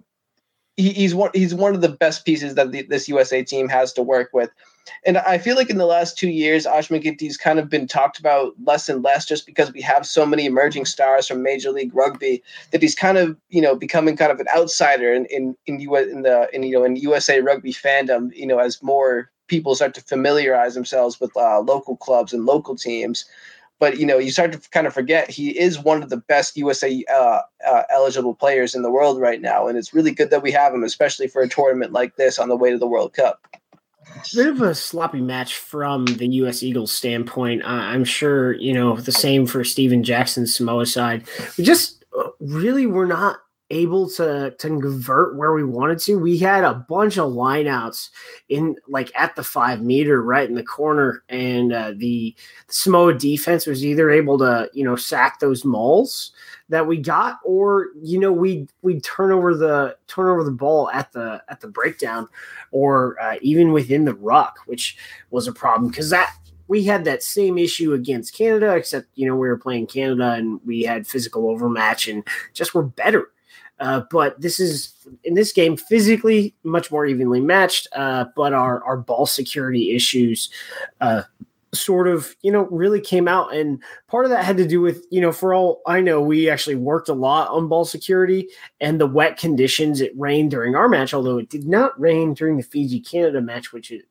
he, 0.77 0.91
he's 0.91 1.15
one 1.15 1.31
he's 1.33 1.53
one 1.53 1.75
of 1.75 1.81
the 1.81 1.89
best 1.89 2.25
pieces 2.25 2.55
that 2.55 2.71
the, 2.71 2.83
this 2.83 3.07
USA 3.07 3.43
team 3.43 3.67
has 3.69 3.93
to 3.93 4.03
work 4.03 4.29
with. 4.33 4.49
And 5.03 5.17
I 5.17 5.39
feel 5.39 5.55
like 5.55 5.71
in 5.71 5.79
the 5.79 5.85
last 5.85 6.15
two 6.15 6.29
years, 6.29 6.67
Ash 6.67 6.89
MacGinty's 6.89 7.37
kind 7.37 7.57
of 7.57 7.69
been 7.69 7.87
talked 7.87 8.19
about 8.19 8.53
less 8.63 8.87
and 8.87 9.03
less 9.03 9.25
just 9.25 9.47
because 9.47 9.73
we 9.73 9.81
have 9.81 10.05
so 10.05 10.27
many 10.27 10.45
emerging 10.45 10.85
stars 10.85 11.27
from 11.27 11.41
Major 11.41 11.71
League 11.71 11.95
Rugby 11.95 12.43
that 12.69 12.83
he's 12.83 12.93
kind 12.93 13.17
of, 13.17 13.35
you 13.49 13.61
know, 13.61 13.75
becoming 13.75 14.15
kind 14.15 14.31
of 14.31 14.39
an 14.39 14.47
outsider 14.55 15.11
in 15.11 15.25
in 15.25 15.55
in, 15.65 15.79
US, 15.79 16.07
in 16.07 16.21
the 16.21 16.49
in 16.53 16.63
you 16.63 16.77
know 16.77 16.83
in 16.83 16.95
USA 16.97 17.39
rugby 17.41 17.73
fandom, 17.73 18.35
you 18.35 18.45
know, 18.45 18.59
as 18.59 18.83
more 18.83 19.31
people 19.47 19.75
start 19.75 19.93
to 19.93 20.01
familiarize 20.01 20.73
themselves 20.73 21.19
with 21.19 21.35
uh, 21.37 21.59
local 21.59 21.97
clubs 21.97 22.33
and 22.33 22.45
local 22.45 22.75
teams 22.75 23.25
but 23.79 23.97
you 23.99 24.05
know 24.05 24.17
you 24.17 24.31
start 24.31 24.51
to 24.53 24.69
kind 24.69 24.87
of 24.87 24.93
forget 24.93 25.29
he 25.29 25.57
is 25.57 25.79
one 25.79 26.01
of 26.01 26.09
the 26.09 26.17
best 26.17 26.57
USA 26.57 27.03
uh, 27.11 27.41
uh, 27.67 27.83
eligible 27.91 28.33
players 28.33 28.75
in 28.75 28.81
the 28.81 28.91
world 28.91 29.19
right 29.19 29.41
now, 29.41 29.67
and 29.67 29.77
it's 29.77 29.93
really 29.93 30.11
good 30.11 30.29
that 30.29 30.43
we 30.43 30.51
have 30.51 30.73
him, 30.73 30.83
especially 30.83 31.27
for 31.27 31.41
a 31.41 31.49
tournament 31.49 31.91
like 31.91 32.15
this 32.15 32.39
on 32.39 32.49
the 32.49 32.55
way 32.55 32.71
to 32.71 32.77
the 32.77 32.87
World 32.87 33.13
Cup. 33.13 33.41
It's 34.17 34.33
a 34.33 34.37
bit 34.37 34.47
of 34.47 34.61
a 34.61 34.75
sloppy 34.75 35.21
match 35.21 35.55
from 35.55 36.05
the 36.05 36.27
U.S. 36.27 36.63
Eagles 36.63 36.91
standpoint. 36.91 37.63
Uh, 37.63 37.67
I'm 37.67 38.05
sure 38.05 38.53
you 38.53 38.73
know 38.73 38.97
the 38.97 39.11
same 39.11 39.45
for 39.45 39.63
Stephen 39.63 40.03
Jackson's 40.03 40.55
Samoa 40.55 40.85
side. 40.85 41.25
We 41.57 41.63
just 41.63 42.05
uh, 42.17 42.29
really 42.39 42.85
were 42.85 43.07
not 43.07 43.39
able 43.71 44.07
to 44.11 44.51
to 44.51 44.67
convert 44.67 45.37
where 45.37 45.53
we 45.53 45.63
wanted 45.63 45.99
to. 45.99 46.19
We 46.19 46.37
had 46.37 46.63
a 46.63 46.73
bunch 46.73 47.17
of 47.17 47.31
lineouts 47.31 48.09
in 48.49 48.75
like 48.87 49.11
at 49.15 49.35
the 49.35 49.43
five 49.43 49.81
meter, 49.81 50.21
right 50.21 50.47
in 50.47 50.55
the 50.55 50.63
corner, 50.63 51.23
and 51.29 51.73
uh, 51.73 51.91
the, 51.91 51.97
the 51.97 52.35
Samoa 52.67 53.13
defense 53.13 53.65
was 53.65 53.83
either 53.83 54.09
able 54.09 54.37
to 54.39 54.69
you 54.73 54.83
know 54.83 54.95
sack 54.95 55.39
those 55.39 55.65
mauls 55.65 56.31
that 56.69 56.85
we 56.87 56.97
got, 56.97 57.39
or 57.43 57.87
you 58.01 58.19
know 58.19 58.31
we 58.31 58.67
we 58.81 58.99
turn 58.99 59.31
over 59.31 59.55
the 59.55 59.97
turn 60.07 60.29
over 60.29 60.43
the 60.43 60.51
ball 60.51 60.89
at 60.91 61.11
the 61.11 61.41
at 61.49 61.59
the 61.61 61.67
breakdown, 61.67 62.27
or 62.71 63.19
uh, 63.21 63.35
even 63.41 63.71
within 63.71 64.05
the 64.05 64.15
ruck, 64.15 64.59
which 64.67 64.97
was 65.31 65.47
a 65.47 65.53
problem 65.53 65.89
because 65.89 66.09
that 66.11 66.35
we 66.67 66.83
had 66.83 67.05
that 67.05 67.21
same 67.21 67.57
issue 67.57 67.93
against 67.93 68.35
Canada, 68.35 68.75
except 68.75 69.07
you 69.15 69.27
know 69.27 69.35
we 69.35 69.47
were 69.47 69.57
playing 69.57 69.87
Canada 69.87 70.31
and 70.31 70.59
we 70.65 70.83
had 70.83 71.07
physical 71.07 71.49
overmatch 71.49 72.07
and 72.07 72.23
just 72.53 72.73
were 72.73 72.83
better 72.83 73.29
uh, 73.79 74.01
but 74.09 74.39
this 74.39 74.59
is 74.59 74.93
in 75.23 75.33
this 75.33 75.51
game 75.51 75.75
physically 75.77 76.55
much 76.63 76.91
more 76.91 77.05
evenly 77.05 77.41
matched, 77.41 77.87
uh, 77.93 78.25
but 78.35 78.53
our 78.53 78.83
our 78.83 78.97
ball 78.97 79.25
security 79.25 79.95
issues 79.95 80.49
uh, 81.01 81.23
sort 81.73 82.07
of 82.07 82.35
you 82.41 82.51
know 82.51 82.67
really 82.67 83.01
came 83.01 83.27
out, 83.27 83.53
and 83.53 83.81
part 84.07 84.25
of 84.25 84.31
that 84.31 84.45
had 84.45 84.57
to 84.57 84.67
do 84.67 84.81
with 84.81 85.05
you 85.11 85.19
know 85.19 85.31
for 85.31 85.53
all 85.53 85.81
I 85.85 86.01
know 86.01 86.21
we 86.21 86.49
actually 86.49 86.75
worked 86.75 87.09
a 87.09 87.13
lot 87.13 87.49
on 87.49 87.67
ball 87.67 87.85
security 87.85 88.49
and 88.79 88.99
the 88.99 89.07
wet 89.07 89.37
conditions. 89.37 90.01
It 90.01 90.13
rained 90.17 90.51
during 90.51 90.75
our 90.75 90.87
match, 90.87 91.13
although 91.13 91.37
it 91.37 91.49
did 91.49 91.67
not 91.67 91.99
rain 91.99 92.33
during 92.33 92.57
the 92.57 92.63
Fiji 92.63 92.99
Canada 93.01 93.41
match, 93.41 93.73
which 93.73 93.91
is 93.91 94.03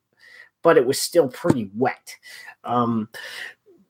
but 0.62 0.76
it 0.78 0.86
was 0.86 1.00
still 1.00 1.28
pretty 1.28 1.70
wet. 1.76 2.16
Um, 2.64 3.08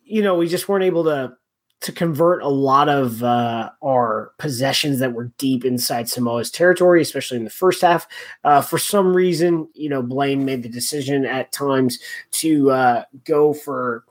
you 0.02 0.22
know, 0.22 0.34
we 0.34 0.48
just 0.48 0.68
weren't 0.68 0.84
able 0.84 1.04
to 1.04 1.36
to 1.84 1.92
convert 1.92 2.42
a 2.42 2.48
lot 2.48 2.88
of 2.88 3.22
uh, 3.22 3.70
our 3.84 4.32
possessions 4.38 5.00
that 5.00 5.12
were 5.12 5.30
deep 5.36 5.66
inside 5.66 6.08
Samoa's 6.08 6.50
territory, 6.50 7.02
especially 7.02 7.36
in 7.36 7.44
the 7.44 7.50
first 7.50 7.82
half. 7.82 8.08
Uh, 8.42 8.62
for 8.62 8.78
some 8.78 9.14
reason, 9.14 9.68
you 9.74 9.90
know, 9.90 10.00
Blaine 10.00 10.46
made 10.46 10.62
the 10.62 10.68
decision 10.70 11.26
at 11.26 11.52
times 11.52 11.98
to 12.32 12.70
uh, 12.70 13.04
go 13.24 13.52
for 13.52 14.02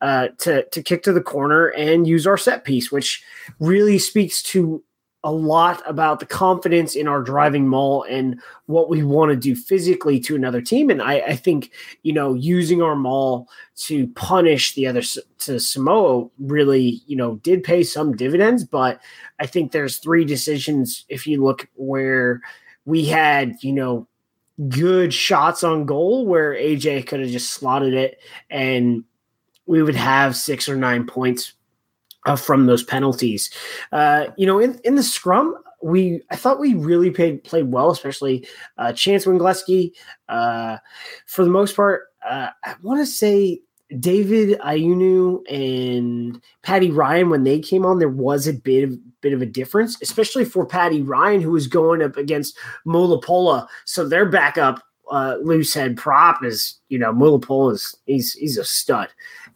uh, 0.00 0.28
to 0.38 0.64
to 0.70 0.82
kick 0.82 1.02
to 1.02 1.12
the 1.12 1.20
corner 1.20 1.66
and 1.66 2.06
use 2.06 2.26
our 2.26 2.38
set 2.38 2.64
piece, 2.64 2.90
which 2.90 3.22
really 3.60 3.98
speaks 3.98 4.42
to 4.42 4.82
a 5.28 5.30
lot 5.30 5.82
about 5.84 6.20
the 6.20 6.26
confidence 6.26 6.94
in 6.94 7.06
our 7.06 7.20
driving 7.20 7.68
maul 7.68 8.02
and 8.04 8.40
what 8.64 8.88
we 8.88 9.02
want 9.02 9.30
to 9.30 9.36
do 9.36 9.54
physically 9.54 10.18
to 10.18 10.34
another 10.34 10.62
team. 10.62 10.88
And 10.88 11.02
I, 11.02 11.16
I 11.18 11.36
think, 11.36 11.70
you 12.02 12.14
know, 12.14 12.32
using 12.32 12.80
our 12.80 12.96
maul 12.96 13.46
to 13.80 14.06
punish 14.08 14.74
the 14.74 14.86
other 14.86 15.02
to 15.02 15.60
Samoa 15.60 16.30
really, 16.38 17.02
you 17.06 17.14
know, 17.14 17.36
did 17.42 17.62
pay 17.62 17.82
some 17.82 18.16
dividends. 18.16 18.64
But 18.64 19.02
I 19.38 19.44
think 19.44 19.70
there's 19.70 19.98
three 19.98 20.24
decisions 20.24 21.04
if 21.10 21.26
you 21.26 21.44
look 21.44 21.68
where 21.74 22.40
we 22.86 23.04
had, 23.04 23.56
you 23.60 23.74
know, 23.74 24.08
good 24.70 25.12
shots 25.12 25.62
on 25.62 25.84
goal 25.84 26.24
where 26.24 26.54
AJ 26.54 27.06
could 27.06 27.20
have 27.20 27.28
just 27.28 27.50
slotted 27.50 27.92
it 27.92 28.18
and 28.48 29.04
we 29.66 29.82
would 29.82 29.94
have 29.94 30.34
six 30.34 30.70
or 30.70 30.76
nine 30.76 31.06
points 31.06 31.52
uh, 32.28 32.36
from 32.36 32.66
those 32.66 32.84
penalties. 32.84 33.50
Uh, 33.90 34.26
you 34.36 34.46
know, 34.46 34.58
in, 34.58 34.78
in 34.84 34.94
the 34.94 35.02
scrum, 35.02 35.56
we 35.82 36.20
I 36.30 36.36
thought 36.36 36.60
we 36.60 36.74
really 36.74 37.10
played 37.10 37.42
played 37.44 37.72
well, 37.72 37.90
especially 37.90 38.46
uh, 38.76 38.92
Chance 38.92 39.24
Wenglewski. 39.24 39.92
Uh, 40.28 40.78
for 41.26 41.44
the 41.44 41.50
most 41.50 41.74
part, 41.74 42.02
uh, 42.28 42.48
I 42.64 42.74
want 42.82 43.00
to 43.00 43.06
say 43.06 43.60
David 43.98 44.58
Ainu'u 44.60 45.40
and 45.48 46.40
Paddy 46.62 46.90
Ryan 46.90 47.30
when 47.30 47.44
they 47.44 47.60
came 47.60 47.86
on, 47.86 47.98
there 47.98 48.08
was 48.08 48.46
a 48.46 48.52
bit 48.52 48.84
of 48.84 49.20
bit 49.20 49.32
of 49.32 49.40
a 49.40 49.46
difference, 49.46 49.96
especially 50.02 50.44
for 50.44 50.66
Paddy 50.66 51.00
Ryan 51.00 51.40
who 51.40 51.52
was 51.52 51.66
going 51.66 52.02
up 52.02 52.16
against 52.16 52.58
Mulipola. 52.86 53.66
So 53.84 54.06
their 54.06 54.26
backup 54.26 54.82
uh, 55.10 55.36
loose 55.42 55.72
head 55.72 55.96
prop 55.96 56.44
is 56.44 56.78
you 56.88 56.98
know 56.98 57.12
Mulipola 57.12 57.74
is 57.74 57.96
he's 58.06 58.32
he's 58.34 58.58
a 58.58 58.64
stud 58.64 59.08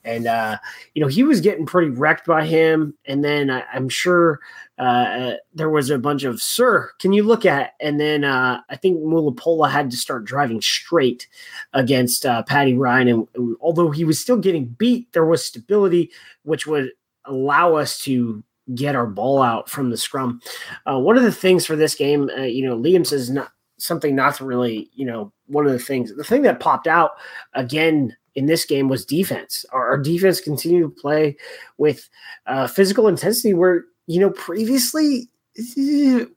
and 0.05 0.27
uh, 0.27 0.59
you 0.95 1.03
know 1.03 1.09
he 1.09 1.23
was 1.23 1.41
getting 1.41 1.67
pretty 1.67 1.91
wrecked 1.91 2.27
by 2.27 2.45
him. 2.45 2.95
And 3.07 3.25
then 3.25 3.51
I, 3.51 3.65
am 3.73 3.89
sure 3.89 4.41
uh, 4.79 5.35
there 5.55 5.71
was 5.71 5.91
a 5.91 5.99
bunch 5.99 6.25
of 6.25 6.41
"Sir, 6.41 6.91
can 6.99 7.13
you 7.13 7.23
look 7.23 7.47
at?" 7.47 7.73
And 7.81 8.01
then 8.01 8.25
uh, 8.25 8.61
I 8.69 8.77
think 8.77 8.99
Mulipola 8.99 9.71
had 9.71 9.91
to 9.91 9.97
start 9.97 10.25
driving 10.25 10.61
straight 10.61 11.29
against 11.73 12.27
uh, 12.27 12.43
Paddy 12.43 12.75
Ryan, 12.75 13.09
and, 13.09 13.29
and 13.35 13.57
although 13.61 13.91
he 13.91 14.05
was 14.05 14.21
still 14.21 14.39
getting 14.39 14.67
beat, 14.67 15.13
there 15.13 15.27
was 15.27 15.45
stability, 15.45 16.11
which 16.43 16.67
would 16.67 16.91
allow 17.25 17.75
us 17.75 17.99
to 18.01 18.43
get 18.75 18.97
our 18.97 19.07
ball 19.07 19.43
out 19.43 19.69
from 19.69 19.91
the 19.91 19.97
scrum. 19.97 20.41
Uh, 20.87 20.99
one 20.99 21.17
of 21.17 21.23
the 21.23 21.33
things 21.33 21.67
for 21.67 21.77
this 21.77 21.95
game, 21.95 22.31
uh, 22.37 22.43
you 22.43 22.65
know, 22.65 22.79
Liam 22.79 23.07
says 23.07 23.31
not 23.31 23.53
something 23.79 24.15
not 24.15 24.41
really, 24.41 24.89
you 24.95 25.05
know, 25.05 25.33
one 25.47 25.67
of 25.67 25.73
the 25.73 25.79
things, 25.79 26.15
the 26.15 26.25
thing 26.25 26.43
that 26.43 26.61
popped 26.61 26.87
out 26.87 27.13
again 27.55 28.17
in 28.35 28.47
this 28.47 28.65
game 28.65 28.89
was 28.89 29.05
defense. 29.05 29.65
Our, 29.73 29.91
our 29.91 29.99
defense 29.99 30.41
continued 30.41 30.83
to 30.83 31.01
play 31.01 31.37
with 31.79 32.09
uh, 32.47 32.67
physical 32.67 33.09
intensity 33.09 33.55
where, 33.55 33.85
you 34.07 34.21
know, 34.21 34.31
previously 34.31 35.29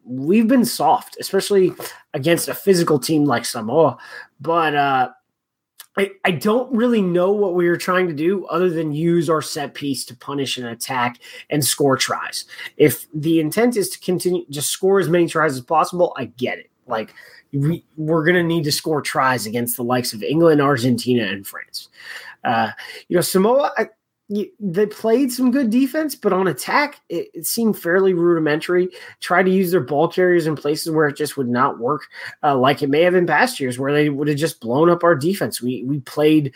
we've 0.03 0.47
been 0.47 0.65
soft, 0.65 1.17
especially 1.19 1.73
against 2.13 2.49
a 2.49 2.53
physical 2.53 2.99
team 2.99 3.25
like 3.25 3.45
Samoa. 3.45 3.97
But 4.41 4.75
uh, 4.75 5.09
I, 5.97 6.11
I 6.25 6.31
don't 6.31 6.71
really 6.75 7.01
know 7.01 7.31
what 7.31 7.53
we 7.53 7.69
were 7.69 7.77
trying 7.77 8.07
to 8.07 8.13
do 8.13 8.45
other 8.47 8.69
than 8.69 8.91
use 8.91 9.29
our 9.29 9.41
set 9.41 9.73
piece 9.73 10.03
to 10.05 10.15
punish 10.15 10.57
an 10.57 10.65
attack 10.65 11.21
and 11.49 11.63
score 11.63 11.95
tries. 11.95 12.45
If 12.75 13.07
the 13.13 13.39
intent 13.39 13.77
is 13.77 13.89
to 13.91 13.99
continue 13.99 14.45
just 14.49 14.69
score 14.69 14.99
as 14.99 15.07
many 15.07 15.27
tries 15.27 15.53
as 15.53 15.61
possible, 15.61 16.13
I 16.17 16.25
get 16.25 16.59
it. 16.59 16.69
Like 16.87 17.13
we, 17.51 17.83
we're 17.97 18.23
going 18.23 18.35
to 18.35 18.43
need 18.43 18.63
to 18.65 18.71
score 18.71 19.01
tries 19.01 19.45
against 19.45 19.77
the 19.77 19.83
likes 19.83 20.13
of 20.13 20.23
England, 20.23 20.61
Argentina, 20.61 21.25
and 21.25 21.45
France. 21.45 21.89
Uh, 22.43 22.71
you 23.07 23.15
know, 23.15 23.21
Samoa, 23.21 23.71
I, 23.77 23.89
they 24.59 24.87
played 24.87 25.31
some 25.31 25.51
good 25.51 25.69
defense, 25.69 26.15
but 26.15 26.33
on 26.33 26.47
attack, 26.47 26.99
it, 27.09 27.29
it, 27.33 27.45
seemed 27.45 27.77
fairly 27.77 28.15
rudimentary. 28.15 28.89
Tried 29.19 29.43
to 29.43 29.51
use 29.51 29.69
their 29.69 29.81
ball 29.81 30.07
carriers 30.07 30.47
in 30.47 30.55
places 30.55 30.91
where 30.91 31.07
it 31.07 31.15
just 31.15 31.37
would 31.37 31.47
not 31.47 31.77
work, 31.77 32.07
uh, 32.41 32.57
like 32.57 32.81
it 32.81 32.89
may 32.89 33.01
have 33.01 33.13
in 33.13 33.27
past 33.27 33.59
years, 33.59 33.77
where 33.77 33.93
they 33.93 34.09
would 34.09 34.27
have 34.27 34.37
just 34.37 34.61
blown 34.61 34.89
up 34.89 35.03
our 35.03 35.15
defense. 35.15 35.61
We 35.61 35.83
we 35.83 35.99
played, 35.99 36.53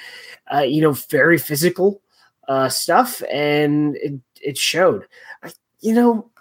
uh, 0.52 0.62
you 0.62 0.82
know, 0.82 0.94
very 0.94 1.38
physical 1.38 2.02
uh, 2.48 2.70
stuff, 2.70 3.22
and 3.32 3.96
it 3.98 4.20
it 4.42 4.58
showed. 4.58 5.06
I, 5.44 5.52
you 5.80 5.94
know, 5.94 6.32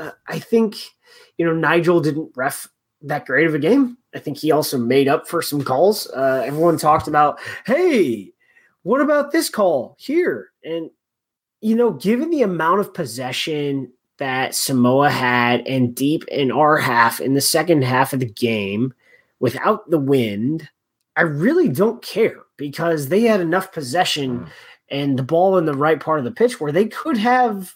uh, 0.00 0.10
I 0.26 0.40
think 0.40 0.76
you 1.38 1.46
know 1.46 1.54
Nigel 1.54 2.00
didn't 2.00 2.32
ref 2.34 2.68
that 3.06 3.26
great 3.26 3.46
of 3.46 3.54
a 3.54 3.58
game. 3.58 3.96
I 4.14 4.18
think 4.18 4.38
he 4.38 4.50
also 4.50 4.78
made 4.78 5.08
up 5.08 5.28
for 5.28 5.42
some 5.42 5.62
calls. 5.62 6.06
Uh, 6.08 6.42
everyone 6.44 6.78
talked 6.78 7.08
about, 7.08 7.38
hey, 7.66 8.32
what 8.82 9.00
about 9.00 9.32
this 9.32 9.48
call 9.48 9.96
here? 9.98 10.50
And, 10.64 10.90
you 11.60 11.74
know, 11.74 11.92
given 11.92 12.30
the 12.30 12.42
amount 12.42 12.80
of 12.80 12.94
possession 12.94 13.92
that 14.18 14.54
Samoa 14.54 15.10
had 15.10 15.66
and 15.66 15.94
deep 15.94 16.24
in 16.28 16.50
our 16.50 16.78
half 16.78 17.20
in 17.20 17.34
the 17.34 17.40
second 17.40 17.82
half 17.82 18.12
of 18.12 18.20
the 18.20 18.26
game 18.26 18.94
without 19.40 19.90
the 19.90 19.98
wind, 19.98 20.68
I 21.16 21.22
really 21.22 21.68
don't 21.68 22.02
care 22.02 22.42
because 22.56 23.08
they 23.08 23.22
had 23.22 23.40
enough 23.40 23.72
possession 23.72 24.40
mm. 24.40 24.48
and 24.88 25.18
the 25.18 25.22
ball 25.22 25.58
in 25.58 25.66
the 25.66 25.74
right 25.74 26.00
part 26.00 26.18
of 26.18 26.24
the 26.24 26.30
pitch 26.30 26.60
where 26.60 26.72
they 26.72 26.86
could 26.86 27.16
have 27.16 27.74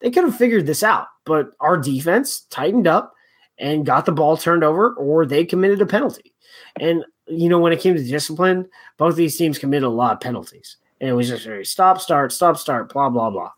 they 0.00 0.10
could 0.10 0.24
have 0.24 0.36
figured 0.36 0.66
this 0.66 0.82
out. 0.82 1.08
But 1.24 1.52
our 1.60 1.76
defense 1.76 2.40
tightened 2.50 2.86
up 2.86 3.14
and 3.58 3.86
got 3.86 4.06
the 4.06 4.12
ball 4.12 4.36
turned 4.36 4.64
over 4.64 4.92
or 4.94 5.26
they 5.26 5.44
committed 5.44 5.80
a 5.80 5.86
penalty. 5.86 6.32
And, 6.78 7.04
you 7.26 7.48
know, 7.48 7.58
when 7.58 7.72
it 7.72 7.80
came 7.80 7.94
to 7.94 8.02
discipline, 8.02 8.68
both 8.98 9.16
these 9.16 9.36
teams 9.36 9.58
committed 9.58 9.84
a 9.84 9.90
lot 9.90 10.12
of 10.12 10.20
penalties. 10.20 10.76
And 11.00 11.10
it 11.10 11.12
was 11.12 11.28
just 11.28 11.44
very 11.44 11.66
stop, 11.66 12.00
start, 12.00 12.32
stop, 12.32 12.56
start, 12.56 12.92
blah, 12.92 13.10
blah, 13.10 13.30
blah. 13.30 13.50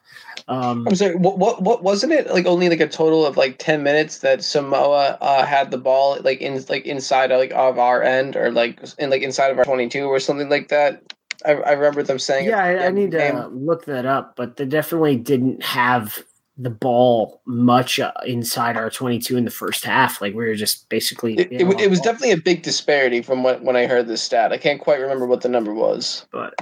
Um, 0.49 0.88
I'm 0.88 0.95
sorry. 0.97 1.14
What, 1.14 1.38
what, 1.38 1.62
what 1.62 1.85
wasn't 1.85 2.12
it 2.12 2.28
like? 2.31 2.47
Only 2.47 2.69
like 2.69 2.81
a 2.81 2.88
total 2.88 3.25
of 3.25 3.37
like 3.37 3.59
ten 3.59 3.85
minutes 3.85 4.19
that 4.19 4.43
Samoa 4.43 5.19
uh, 5.21 5.47
had 5.47 5.71
the 5.71 5.78
ball 5.78 6.19
like 6.23 6.40
in 6.40 6.64
like 6.69 6.85
inside 6.85 7.31
of, 7.31 7.38
like 7.38 7.52
of 7.52 7.78
our 7.78 8.02
end 8.02 8.35
or 8.35 8.50
like 8.50 8.81
in 8.99 9.11
like 9.11 9.23
inside 9.23 9.50
of 9.50 9.59
our 9.59 9.64
22 9.64 10.07
or 10.07 10.19
something 10.19 10.49
like 10.49 10.69
that. 10.69 11.02
I, 11.45 11.52
I 11.52 11.73
remember 11.73 12.02
them 12.02 12.19
saying. 12.19 12.47
Yeah, 12.47 12.64
I, 12.64 12.87
I, 12.87 12.90
need 12.90 13.12
to 13.12 13.49
look 13.52 13.85
that 13.85 14.07
up, 14.07 14.35
but 14.35 14.57
they 14.57 14.64
definitely 14.64 15.17
didn't 15.17 15.62
have 15.62 16.25
the 16.61 16.71
ball 16.71 17.41
much 17.47 18.00
uh, 18.00 18.12
inside 18.27 18.77
our 18.77 18.91
22 18.91 19.37
in 19.37 19.45
the 19.45 19.50
first 19.50 19.85
half. 19.85 20.21
Like 20.21 20.35
we 20.35 20.45
were 20.45 20.57
just 20.57 20.88
basically. 20.88 21.38
It, 21.38 21.53
it, 21.53 21.81
it 21.81 21.91
was 21.91 22.00
definitely 22.00 22.33
a 22.33 22.37
big 22.37 22.62
disparity 22.62 23.23
from 23.23 23.45
what, 23.45 23.62
when 23.62 23.77
I 23.77 23.87
heard 23.87 24.09
this 24.09 24.23
stat. 24.23 24.53
I 24.53 24.59
can't 24.59 24.81
quite 24.81 25.00
remember 25.00 25.25
what 25.25 25.41
the 25.41 25.49
number 25.49 25.73
was. 25.73 26.27
But 26.33 26.55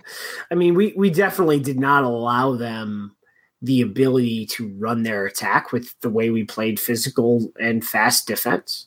I 0.51 0.55
mean, 0.55 0.75
we, 0.75 0.93
we 0.97 1.09
definitely 1.09 1.61
did 1.61 1.81
not 1.81 2.05
allow 2.05 2.55
them 2.55 3.17
the 3.63 3.81
ability 3.81 4.45
to 4.47 4.69
run 4.77 5.03
their 5.03 5.25
attack 5.25 5.73
with 5.73 5.99
the 6.03 6.11
way 6.11 6.29
we 6.29 6.45
played 6.45 6.79
physical 6.79 7.51
and 7.59 7.85
fast 7.85 8.27
defense. 8.27 8.87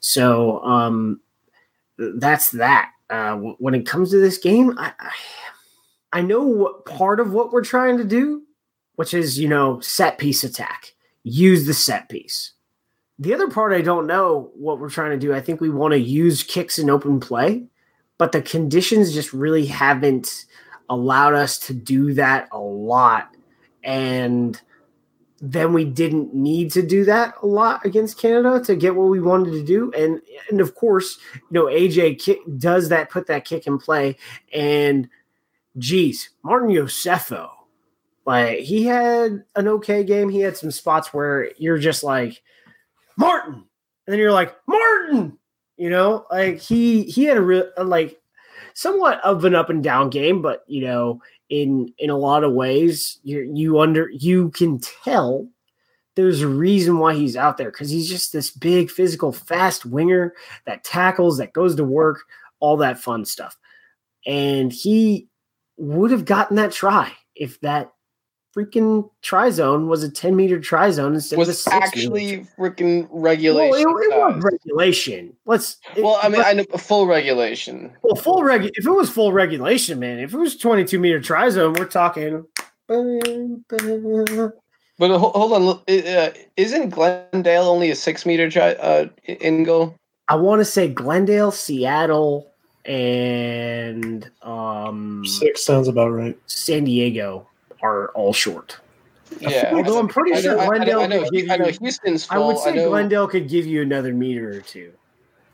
So 0.00 0.60
um, 0.64 1.20
that's 1.98 2.50
that. 2.52 2.92
Uh, 3.10 3.36
when 3.36 3.74
it 3.74 3.86
comes 3.86 4.10
to 4.10 4.18
this 4.18 4.38
game, 4.38 4.76
I, 4.78 4.92
I, 4.98 5.10
I 6.14 6.22
know 6.22 6.42
what 6.42 6.86
part 6.86 7.20
of 7.20 7.32
what 7.32 7.52
we're 7.52 7.62
trying 7.62 7.98
to 7.98 8.04
do 8.04 8.45
which 8.96 9.14
is, 9.14 9.38
you 9.38 9.48
know, 9.48 9.80
set 9.80 10.18
piece 10.18 10.42
attack. 10.44 10.94
Use 11.22 11.66
the 11.66 11.74
set 11.74 12.08
piece. 12.08 12.52
The 13.18 13.32
other 13.32 13.48
part 13.48 13.72
I 13.72 13.80
don't 13.80 14.06
know 14.06 14.50
what 14.54 14.78
we're 14.78 14.90
trying 14.90 15.12
to 15.12 15.26
do. 15.26 15.32
I 15.34 15.40
think 15.40 15.60
we 15.60 15.70
want 15.70 15.92
to 15.92 15.98
use 16.00 16.42
kicks 16.42 16.78
in 16.78 16.90
open 16.90 17.18
play, 17.20 17.66
but 18.18 18.32
the 18.32 18.42
conditions 18.42 19.14
just 19.14 19.32
really 19.32 19.66
haven't 19.66 20.46
allowed 20.88 21.34
us 21.34 21.58
to 21.60 21.74
do 21.74 22.12
that 22.14 22.48
a 22.52 22.58
lot. 22.58 23.34
And 23.82 24.60
then 25.40 25.72
we 25.72 25.84
didn't 25.84 26.34
need 26.34 26.72
to 26.72 26.82
do 26.82 27.04
that 27.04 27.34
a 27.42 27.46
lot 27.46 27.84
against 27.84 28.18
Canada 28.18 28.62
to 28.64 28.74
get 28.74 28.94
what 28.94 29.08
we 29.08 29.20
wanted 29.20 29.52
to 29.52 29.64
do. 29.64 29.92
And 29.92 30.20
and 30.50 30.60
of 30.60 30.74
course, 30.74 31.18
you 31.34 31.42
know, 31.50 31.64
AJ 31.66 32.18
kick, 32.18 32.38
does 32.58 32.88
that 32.88 33.10
put 33.10 33.26
that 33.26 33.44
kick 33.44 33.66
in 33.66 33.78
play. 33.78 34.16
And 34.52 35.08
geez, 35.78 36.30
Martin 36.42 36.70
Iosefo 36.70 37.50
like 38.26 38.58
he 38.58 38.84
had 38.84 39.44
an 39.54 39.68
okay 39.68 40.04
game. 40.04 40.28
He 40.28 40.40
had 40.40 40.56
some 40.56 40.70
spots 40.70 41.14
where 41.14 41.52
you're 41.58 41.78
just 41.78 42.02
like 42.02 42.42
Martin, 43.16 43.54
and 43.54 43.64
then 44.06 44.18
you're 44.18 44.32
like 44.32 44.54
Martin. 44.66 45.38
You 45.76 45.90
know, 45.90 46.26
like 46.30 46.58
he 46.58 47.04
he 47.04 47.24
had 47.24 47.36
a 47.36 47.42
real 47.42 47.70
like 47.78 48.20
somewhat 48.74 49.20
of 49.24 49.44
an 49.44 49.54
up 49.54 49.70
and 49.70 49.82
down 49.82 50.10
game, 50.10 50.42
but 50.42 50.64
you 50.66 50.82
know, 50.82 51.20
in 51.48 51.92
in 51.98 52.10
a 52.10 52.18
lot 52.18 52.44
of 52.44 52.52
ways, 52.52 53.18
you 53.22 53.50
you 53.54 53.78
under 53.78 54.10
you 54.10 54.50
can 54.50 54.80
tell 54.80 55.48
there's 56.16 56.40
a 56.40 56.48
reason 56.48 56.98
why 56.98 57.14
he's 57.14 57.36
out 57.36 57.58
there 57.58 57.70
because 57.70 57.90
he's 57.90 58.08
just 58.08 58.32
this 58.32 58.50
big 58.50 58.90
physical 58.90 59.32
fast 59.32 59.86
winger 59.86 60.34
that 60.64 60.82
tackles 60.82 61.38
that 61.38 61.52
goes 61.52 61.76
to 61.76 61.84
work 61.84 62.24
all 62.58 62.78
that 62.78 62.98
fun 62.98 63.22
stuff 63.24 63.56
and 64.26 64.72
he 64.72 65.28
would 65.76 66.10
have 66.10 66.24
gotten 66.24 66.56
that 66.56 66.72
try 66.72 67.12
if 67.34 67.60
that 67.60 67.92
freaking 68.56 69.08
try 69.22 69.50
zone 69.50 69.86
was 69.86 70.02
a 70.02 70.10
10 70.10 70.34
meter 70.34 70.58
try 70.58 70.90
zone 70.90 71.14
instead 71.14 71.38
was 71.38 71.48
of 71.48 71.52
a 71.52 71.56
six 71.56 71.76
actually 71.76 72.38
meter. 72.38 72.48
freaking 72.58 73.06
regulation. 73.10 73.84
Well, 73.86 73.98
it, 73.98 74.06
it 74.06 74.16
was 74.16 74.42
regulation. 74.42 75.36
Let's. 75.44 75.76
it- 75.94 76.02
well, 76.02 76.18
I 76.22 76.28
mean, 76.28 76.40
but- 76.40 76.46
I 76.46 76.52
know 76.54 76.64
full 76.78 77.06
regulation. 77.06 77.92
well, 78.02 78.16
full 78.16 78.42
reg. 78.42 78.64
If 78.74 78.86
it 78.86 78.90
was 78.90 79.10
full 79.10 79.32
regulation, 79.32 79.98
man, 79.98 80.18
if 80.18 80.32
it 80.32 80.38
was 80.38 80.56
22 80.56 80.98
meter 80.98 81.20
try 81.20 81.48
zone, 81.50 81.74
we're 81.74 81.84
talking. 81.86 82.44
But 84.98 85.10
hold 85.18 85.52
on, 85.52 85.78
uh, 85.88 86.30
isn't 86.56 86.88
Glendale 86.88 87.64
only 87.64 87.90
a 87.90 87.94
six 87.94 88.24
meter 88.24 88.48
tri- 88.50 88.72
uh, 88.74 89.08
in 89.24 89.64
goal? 89.64 89.94
I 90.28 90.36
want 90.36 90.60
to 90.60 90.64
say 90.64 90.88
Glendale, 90.88 91.50
Seattle, 91.50 92.50
and 92.86 94.30
um, 94.40 95.22
Six 95.26 95.62
sounds 95.64 95.86
about 95.88 96.12
right. 96.12 96.38
San 96.46 96.84
Diego 96.84 97.46
are 97.86 98.08
all 98.08 98.32
short. 98.32 98.78
Yeah. 99.40 99.72
Although 99.74 99.98
I'm 99.98 100.08
pretty 100.08 100.34
I 100.34 100.40
sure 100.40 100.56
know, 100.56 100.60
I, 100.60 100.64
I 100.64 100.66
Glendale 100.68 100.98
know, 100.98 101.02
I 101.04 101.06
know, 101.08 101.22
could 101.24 101.32
give 101.32 101.50
I 101.50 101.56
know 101.56 101.66
you- 101.66 101.78
Houston's 101.80 102.26
I 102.30 102.38
would 102.38 102.58
say 102.58 102.74
know, 102.74 102.88
Glendale 102.90 103.26
could 103.28 103.48
give 103.48 103.66
you 103.66 103.82
another 103.82 104.12
meter 104.12 104.50
or 104.50 104.60
two, 104.60 104.92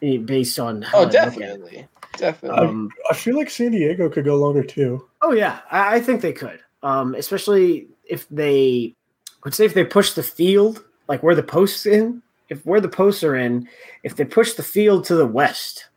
based 0.01 0.59
on 0.59 0.83
how 0.83 0.99
Oh, 0.99 1.03
look 1.05 1.15
at 1.15 1.29
it. 1.29 1.31
definitely, 1.39 1.87
definitely. 2.19 2.59
Um, 2.67 2.91
I 3.11 3.15
feel 3.15 3.37
like 3.37 3.49
San 3.51 3.71
Diego 3.73 4.09
could 4.11 4.25
go 4.25 4.37
longer 4.37 4.62
too. 4.62 5.07
oh 5.23 5.33
yeah, 5.33 5.61
I, 5.71 5.97
I 5.97 6.01
think 6.01 6.21
they 6.21 6.33
could, 6.35 6.61
um, 6.83 7.15
especially 7.15 7.87
if 8.05 8.29
they 8.29 8.95
I 9.29 9.39
would 9.45 9.55
say 9.55 9.65
if 9.65 9.75
they 9.75 9.85
push 9.85 10.12
the 10.12 10.23
field 10.23 10.85
like 11.09 11.23
where 11.23 11.35
the 11.35 11.43
posts 11.43 11.87
in, 11.87 12.23
if 12.51 12.65
where 12.67 12.81
the 12.81 12.89
posts 12.89 13.25
are 13.25 13.37
in, 13.37 13.69
if 14.03 14.15
they 14.17 14.25
push 14.27 14.53
the 14.53 14.62
field 14.62 15.05
to 15.07 15.15
the 15.15 15.27
west 15.27 15.89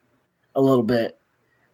a 0.56 0.62
little 0.62 0.82
bit, 0.84 1.18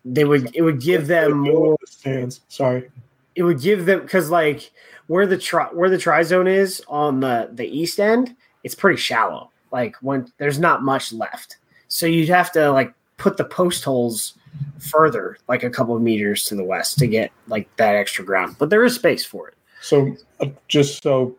they 0.04 0.26
would 0.26 0.50
it 0.56 0.64
would 0.64 0.82
give 0.82 1.06
them 1.08 1.38
more. 1.40 1.78
The 1.80 1.88
stands. 1.92 2.42
Sorry. 2.48 2.90
It 3.36 3.44
would 3.44 3.62
give 3.62 3.86
them 3.86 4.02
because 4.02 4.30
like 4.30 4.72
where 5.08 5.26
the 5.26 5.38
tri 5.38 5.66
where 5.74 5.90
the 5.90 5.98
try 5.98 6.24
zone 6.24 6.48
is 6.48 6.82
on 6.88 7.20
the 7.20 7.50
the 7.52 7.68
east 7.68 8.00
end, 8.00 8.36
it's 8.64 8.76
pretty 8.76 8.98
shallow. 8.98 9.52
Like 9.72 9.96
when 10.02 10.32
there's 10.38 10.60
not 10.60 10.84
much 10.84 11.14
left, 11.14 11.58
so 11.88 12.06
you'd 12.06 12.30
have 12.30 12.52
to 12.54 12.72
like 12.72 12.94
put 13.18 13.38
the 13.38 13.46
post 13.46 13.84
holes 13.84 14.34
further, 14.80 15.38
like 15.48 15.64
a 15.64 15.70
couple 15.70 15.96
of 15.96 16.02
meters 16.02 16.46
to 16.46 16.56
the 16.56 16.64
west, 16.64 16.98
to 17.00 17.08
get 17.08 17.32
like 17.48 17.74
that 17.78 17.96
extra 17.96 18.26
ground. 18.26 18.56
But 18.60 18.70
there 18.70 18.84
is 18.84 18.96
space 18.96 19.24
for 19.24 19.48
it. 19.48 19.56
So 19.82 20.16
uh, 20.42 20.48
just 20.68 21.02
so 21.02 21.36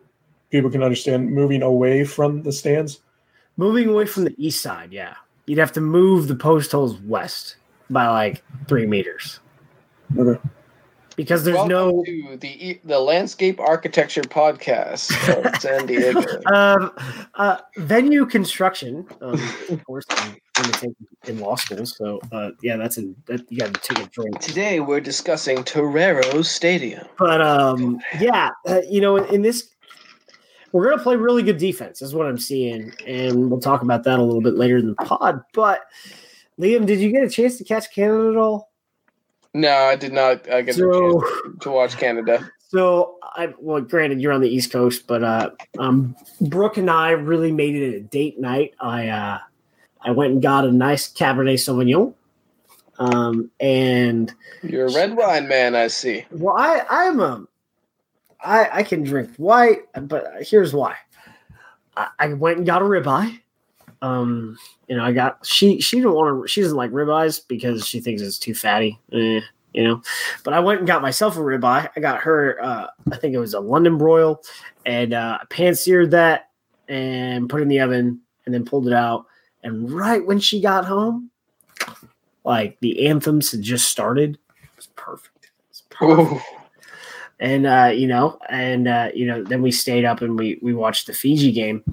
people 0.49 0.69
can 0.69 0.83
understand, 0.83 1.31
moving 1.31 1.61
away 1.61 2.03
from 2.05 2.43
the 2.43 2.51
stands. 2.51 3.01
Moving 3.55 3.89
away 3.89 4.07
from 4.07 4.23
the 4.23 4.35
east 4.37 4.63
side, 4.63 4.91
yeah, 4.91 5.13
you'd 5.45 5.59
have 5.59 5.71
to 5.73 5.81
move 5.81 6.27
the 6.27 6.35
post 6.35 6.71
holes 6.71 6.99
west 7.01 7.57
by 7.89 8.07
like 8.07 8.43
three 8.67 8.87
meters 8.87 9.39
Okay. 10.17 10.39
Because 11.15 11.43
there's 11.43 11.55
Welcome 11.55 11.69
no. 11.69 12.03
to 12.03 12.37
the 12.37 12.79
the 12.83 12.99
landscape 12.99 13.59
architecture 13.59 14.21
podcast 14.21 15.11
of 15.45 15.55
San 15.61 15.85
Diego. 15.85 16.21
Um, 16.53 16.91
uh, 17.35 17.57
venue 17.77 18.25
construction, 18.25 19.05
um, 19.21 19.39
of 19.69 19.83
course, 19.85 20.05
I'm 20.09 20.35
take 20.71 20.93
in 21.25 21.39
law 21.39 21.55
school. 21.55 21.85
So, 21.85 22.19
uh, 22.31 22.51
yeah, 22.61 22.77
that's 22.77 22.97
a 22.97 23.13
that, 23.27 23.49
you 23.49 23.59
got 23.59 23.73
to 23.73 23.79
take 23.81 24.05
a 24.05 24.09
drink. 24.09 24.39
Today 24.39 24.79
we're 24.79 25.01
discussing 25.01 25.63
Torero 25.63 26.41
Stadium. 26.41 27.07
But 27.17 27.41
um, 27.41 27.99
yeah, 28.19 28.49
uh, 28.67 28.81
you 28.89 29.01
know, 29.01 29.17
in, 29.17 29.25
in 29.35 29.41
this, 29.41 29.69
we're 30.71 30.89
gonna 30.89 31.01
play 31.01 31.15
really 31.15 31.43
good 31.43 31.57
defense, 31.57 32.01
is 32.01 32.13
what 32.13 32.27
I'm 32.27 32.39
seeing, 32.39 32.91
and 33.05 33.49
we'll 33.49 33.61
talk 33.61 33.81
about 33.81 34.03
that 34.03 34.19
a 34.19 34.23
little 34.23 34.41
bit 34.41 34.55
later 34.55 34.77
in 34.77 34.87
the 34.87 34.95
pod. 34.95 35.41
But 35.53 35.81
Liam, 36.59 36.85
did 36.85 36.99
you 36.99 37.11
get 37.11 37.23
a 37.23 37.29
chance 37.29 37.57
to 37.57 37.63
catch 37.63 37.93
Canada 37.93 38.29
at 38.29 38.37
all? 38.37 38.72
No, 39.53 39.71
I 39.71 39.95
did 39.95 40.13
not 40.13 40.49
uh, 40.49 40.61
get 40.61 40.75
the 40.75 40.81
So, 40.81 41.21
chance 41.21 41.57
to 41.61 41.69
watch 41.71 41.97
Canada. 41.97 42.49
so 42.69 43.17
I 43.35 43.53
well, 43.59 43.81
granted, 43.81 44.19
you're 44.21 44.31
on 44.33 44.41
the 44.41 44.49
East 44.49 44.71
Coast, 44.71 45.05
but 45.07 45.23
uh, 45.23 45.51
um, 45.79 46.15
Brooke 46.41 46.77
and 46.77 46.89
I 46.89 47.11
really 47.11 47.51
made 47.51 47.75
it 47.75 47.95
a 47.95 47.99
date 48.01 48.39
night. 48.39 48.73
I 48.79 49.07
uh, 49.09 49.39
I 50.01 50.11
went 50.11 50.33
and 50.33 50.41
got 50.41 50.65
a 50.65 50.71
nice 50.71 51.11
Cabernet 51.11 51.53
Sauvignon, 51.55 52.13
um, 52.99 53.51
and 53.59 54.33
You're 54.63 54.87
a 54.87 54.91
red 54.93 55.15
wine 55.15 55.47
man, 55.47 55.75
I 55.75 55.87
see. 55.87 56.25
Well, 56.31 56.55
I 56.57 56.83
I'm 56.89 57.19
a 57.19 57.45
I 58.43 58.69
I 58.79 58.83
can 58.83 59.03
drink 59.03 59.29
white, 59.37 59.81
but 60.01 60.25
here's 60.41 60.73
why. 60.73 60.95
I, 61.95 62.07
I 62.17 62.33
went 62.33 62.57
and 62.57 62.65
got 62.65 62.81
a 62.81 62.85
ribeye. 62.85 63.39
Um, 64.03 64.57
you 64.87 64.97
know, 64.97 65.03
I 65.03 65.13
got 65.13 65.45
she 65.45 65.79
she 65.79 65.97
didn't 65.97 66.13
want 66.13 66.43
to 66.43 66.47
she 66.47 66.61
doesn't 66.61 66.77
like 66.77 66.91
ribeyes 66.91 67.41
because 67.47 67.87
she 67.87 67.99
thinks 68.01 68.21
it's 68.21 68.37
too 68.37 68.53
fatty. 68.53 68.99
Eh, 69.13 69.39
you 69.73 69.83
know, 69.83 70.01
but 70.43 70.53
I 70.53 70.59
went 70.59 70.79
and 70.79 70.87
got 70.87 71.01
myself 71.01 71.37
a 71.37 71.39
ribeye. 71.39 71.89
I 71.95 71.99
got 71.99 72.19
her 72.21 72.61
uh 72.61 72.87
I 73.11 73.17
think 73.17 73.33
it 73.33 73.39
was 73.39 73.53
a 73.53 73.59
London 73.59 73.97
broil, 73.97 74.41
and 74.85 75.13
uh, 75.13 75.39
I 75.41 75.45
pan 75.45 75.73
seared 75.73 76.11
that 76.11 76.49
and 76.89 77.49
put 77.49 77.61
it 77.61 77.63
in 77.63 77.69
the 77.69 77.79
oven, 77.79 78.19
and 78.45 78.53
then 78.53 78.65
pulled 78.65 78.87
it 78.87 78.93
out. 78.93 79.25
And 79.63 79.89
right 79.89 80.25
when 80.25 80.39
she 80.39 80.59
got 80.59 80.83
home, 80.83 81.31
like 82.43 82.77
the 82.81 83.07
anthems 83.07 83.51
had 83.51 83.61
just 83.61 83.89
started. 83.89 84.37
It 84.61 84.69
was 84.75 84.87
perfect. 84.95 85.45
It 85.45 85.69
was 85.69 85.83
perfect 85.89 86.33
Ooh. 86.33 86.41
and 87.39 87.65
uh, 87.65 87.91
you 87.93 88.07
know, 88.07 88.37
and 88.49 88.87
uh, 88.87 89.09
you 89.13 89.25
know, 89.25 89.43
then 89.43 89.61
we 89.61 89.71
stayed 89.71 90.05
up 90.05 90.21
and 90.21 90.37
we 90.37 90.59
we 90.61 90.73
watched 90.73 91.07
the 91.07 91.13
Fiji 91.13 91.51
game, 91.51 91.83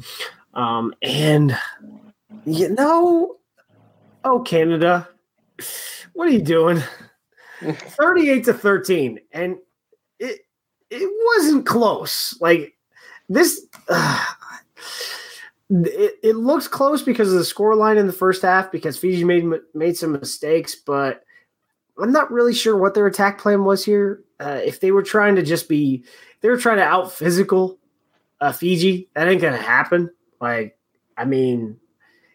um, 0.54 0.94
and 1.02 1.56
you 2.44 2.68
know, 2.70 3.36
oh 4.24 4.40
Canada, 4.40 5.08
what 6.12 6.28
are 6.28 6.32
you 6.32 6.42
doing? 6.42 6.82
Thirty-eight 7.62 8.44
to 8.44 8.54
thirteen, 8.54 9.20
and 9.32 9.56
it 10.18 10.40
it 10.90 11.10
wasn't 11.36 11.66
close. 11.66 12.36
Like 12.40 12.74
this, 13.28 13.66
uh, 13.88 14.24
it, 15.70 16.14
it 16.22 16.36
looks 16.36 16.66
close 16.66 17.02
because 17.02 17.32
of 17.32 17.38
the 17.38 17.44
score 17.44 17.74
line 17.74 17.98
in 17.98 18.06
the 18.06 18.12
first 18.12 18.42
half 18.42 18.72
because 18.72 18.98
Fiji 18.98 19.24
made 19.24 19.44
made 19.74 19.96
some 19.96 20.12
mistakes, 20.12 20.74
but 20.74 21.22
I'm 21.98 22.12
not 22.12 22.30
really 22.30 22.54
sure 22.54 22.76
what 22.76 22.94
their 22.94 23.06
attack 23.06 23.38
plan 23.38 23.64
was 23.64 23.84
here. 23.84 24.22
Uh, 24.38 24.60
if 24.64 24.80
they 24.80 24.90
were 24.90 25.02
trying 25.02 25.36
to 25.36 25.42
just 25.42 25.68
be, 25.68 26.04
they 26.40 26.48
were 26.48 26.56
trying 26.56 26.78
to 26.78 26.84
out 26.84 27.12
physical 27.12 27.78
uh, 28.40 28.52
Fiji. 28.52 29.08
That 29.14 29.28
ain't 29.28 29.42
gonna 29.42 29.58
happen. 29.58 30.10
Like, 30.40 30.78
I 31.16 31.24
mean, 31.24 31.79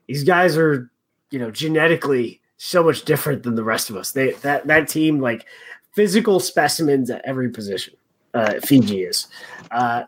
these 0.07 0.23
guys 0.23 0.57
are, 0.57 0.91
you 1.31 1.39
know, 1.39 1.51
genetically 1.51 2.41
so 2.57 2.83
much 2.83 3.03
different 3.05 3.43
than 3.43 3.55
the 3.55 3.63
rest 3.63 3.89
of 3.89 3.95
us. 3.95 4.11
They 4.11 4.31
that 4.31 4.67
that 4.67 4.87
team 4.87 5.19
like 5.19 5.45
physical 5.93 6.39
specimens 6.39 7.09
at 7.09 7.23
every 7.25 7.49
position. 7.49 7.95
Uh, 8.33 8.59
Fiji 8.63 9.03
is. 9.03 9.27
Uh, 9.71 10.03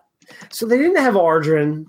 so 0.49 0.65
they 0.65 0.77
didn't 0.77 0.97
have 0.97 1.13
Ardron, 1.13 1.85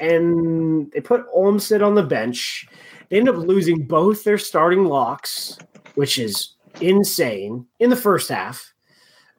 and 0.00 0.90
they 0.92 1.00
put 1.00 1.24
Olmstead 1.32 1.82
on 1.82 1.94
the 1.94 2.02
bench. 2.02 2.66
They 3.08 3.18
end 3.18 3.28
up 3.28 3.36
losing 3.36 3.86
both 3.86 4.24
their 4.24 4.38
starting 4.38 4.84
locks, 4.84 5.58
which 5.94 6.18
is 6.18 6.54
insane 6.80 7.66
in 7.80 7.88
the 7.88 7.96
first 7.96 8.28
half. 8.28 8.72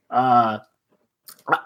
Uh, 0.10 0.60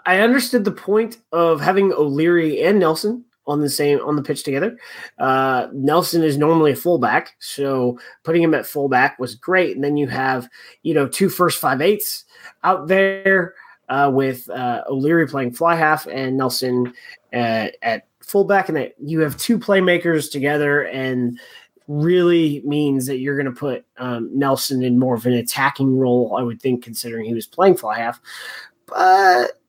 I- 0.04 0.20
understood 0.20 0.64
the 0.64 0.72
point 0.72 1.18
of 1.32 1.60
having 1.60 1.92
O'Leary 1.92 2.62
and 2.62 2.78
Nelson 2.78 3.24
on 3.46 3.60
the 3.60 3.68
same 3.68 4.00
on 4.00 4.16
the 4.16 4.22
pitch 4.22 4.44
together. 4.44 4.76
Uh, 5.18 5.68
Nelson 5.72 6.22
is 6.22 6.38
normally 6.38 6.72
a 6.72 6.76
fullback, 6.76 7.34
so 7.38 7.98
putting 8.22 8.42
him 8.42 8.54
at 8.54 8.66
fullback 8.66 9.18
was 9.18 9.34
great. 9.34 9.74
And 9.74 9.84
then 9.84 9.96
you 9.96 10.08
have 10.08 10.48
you 10.82 10.94
know 10.94 11.08
two 11.08 11.28
first 11.28 11.58
five 11.58 11.80
eighths 11.80 12.24
out 12.64 12.88
there 12.88 13.54
uh, 13.88 14.10
with 14.12 14.48
uh, 14.50 14.82
O'Leary 14.88 15.26
playing 15.26 15.52
fly 15.52 15.74
half 15.74 16.06
and 16.06 16.36
Nelson 16.36 16.92
uh, 17.32 17.68
at 17.82 18.06
fullback, 18.20 18.68
and 18.68 18.76
that 18.76 18.94
you 18.98 19.20
have 19.20 19.36
two 19.36 19.58
playmakers 19.58 20.30
together 20.30 20.82
and 20.82 21.38
really 21.88 22.62
means 22.64 23.06
that 23.06 23.18
you're 23.18 23.36
going 23.36 23.52
to 23.52 23.58
put 23.58 23.84
um, 23.98 24.30
Nelson 24.32 24.82
in 24.82 24.98
more 24.98 25.14
of 25.14 25.26
an 25.26 25.32
attacking 25.32 25.98
role, 25.98 26.36
I 26.38 26.42
would 26.42 26.62
think, 26.62 26.82
considering 26.82 27.24
he 27.24 27.34
was 27.34 27.46
playing 27.46 27.76
fly 27.76 27.98
half. 27.98 28.20
But 28.86 29.60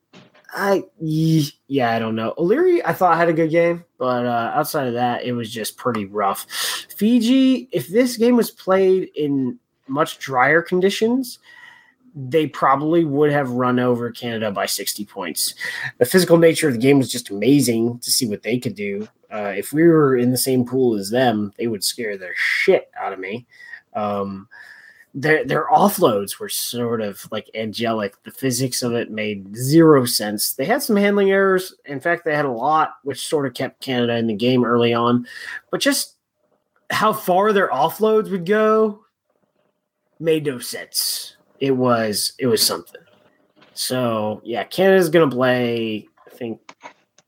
I, 0.56 0.84
yeah, 1.00 1.96
I 1.96 2.00
don't 2.00 2.16
know. 2.16 2.34
O'Leary, 2.38 2.86
I 2.86 2.94
thought 2.94 3.18
had 3.18 3.30
a 3.30 3.34
good 3.34 3.50
game, 3.50 3.84
but 3.98 4.26
uh, 4.26 4.52
outside 4.54 4.88
of 4.88 4.94
that, 4.94 5.24
it 5.24 5.34
was 5.34 5.52
just 5.52 5.78
pretty 5.78 6.06
rough. 6.06 6.46
Fiji, 6.96 7.70
if 7.72 7.88
this 7.88 8.18
game 8.18 8.36
was 8.36 8.52
played 8.52 9.10
in 9.16 9.60
much 9.88 10.20
drier 10.20 10.62
conditions, 10.62 11.40
they 12.16 12.48
probably 12.48 13.04
would 13.04 13.32
have 13.32 13.50
run 13.50 13.80
over 13.80 14.12
Canada 14.12 14.52
by 14.52 14.66
60 14.66 15.06
points. 15.06 15.56
The 15.98 16.06
physical 16.06 16.38
nature 16.38 16.68
of 16.68 16.76
the 16.76 16.80
game 16.80 17.00
was 17.00 17.12
just 17.12 17.32
amazing 17.32 18.00
to 18.00 18.12
see 18.12 18.28
what 18.28 18.44
they 18.44 18.60
could 18.60 18.76
do. 18.76 19.08
Uh, 19.32 19.54
if 19.56 19.74
we 19.74 19.84
were 19.88 20.16
in 20.16 20.30
the 20.30 20.38
same 20.38 20.64
pool 20.64 20.96
as 20.96 21.10
them, 21.10 21.52
they 21.58 21.66
would 21.66 21.84
scare 21.84 22.18
the 22.18 22.30
shit 22.36 22.92
out 23.00 23.14
of 23.14 23.20
me. 23.20 23.48
Um, 23.96 24.48
their 25.14 25.46
their 25.46 25.68
offloads 25.68 26.40
were 26.40 26.50
sort 26.50 27.02
of 27.02 27.28
like 27.32 27.50
angelic. 27.54 28.22
The 28.24 28.32
physics 28.32 28.82
of 28.82 28.94
it 28.94 29.12
made 29.12 29.56
zero 29.56 30.06
sense. 30.06 30.54
They 30.54 30.66
had 30.66 30.82
some 30.82 30.96
handling 30.96 31.30
errors. 31.30 31.74
In 31.86 32.00
fact, 32.00 32.26
they 32.26 32.36
had 32.36 32.46
a 32.46 32.52
lot, 32.52 32.96
which 33.04 33.28
sort 33.28 33.46
of 33.46 33.54
kept 33.54 33.82
Canada 33.82 34.16
in 34.18 34.28
the 34.28 34.34
game 34.34 34.66
early 34.66 34.94
on. 34.94 35.28
But 35.70 35.82
just 35.82 36.16
how 36.90 37.14
far 37.14 37.54
their 37.54 37.70
offloads 37.70 38.32
would 38.32 38.46
go 38.46 39.04
made 40.20 40.46
no 40.46 40.60
sense. 40.60 41.38
It 41.60 41.72
was 41.72 42.34
it 42.40 42.48
was 42.48 42.66
something. 42.66 43.02
So 43.76 44.42
yeah, 44.44 44.64
Canada's 44.64 45.10
gonna 45.10 45.30
play. 45.30 46.08
I 46.26 46.30
think 46.32 46.60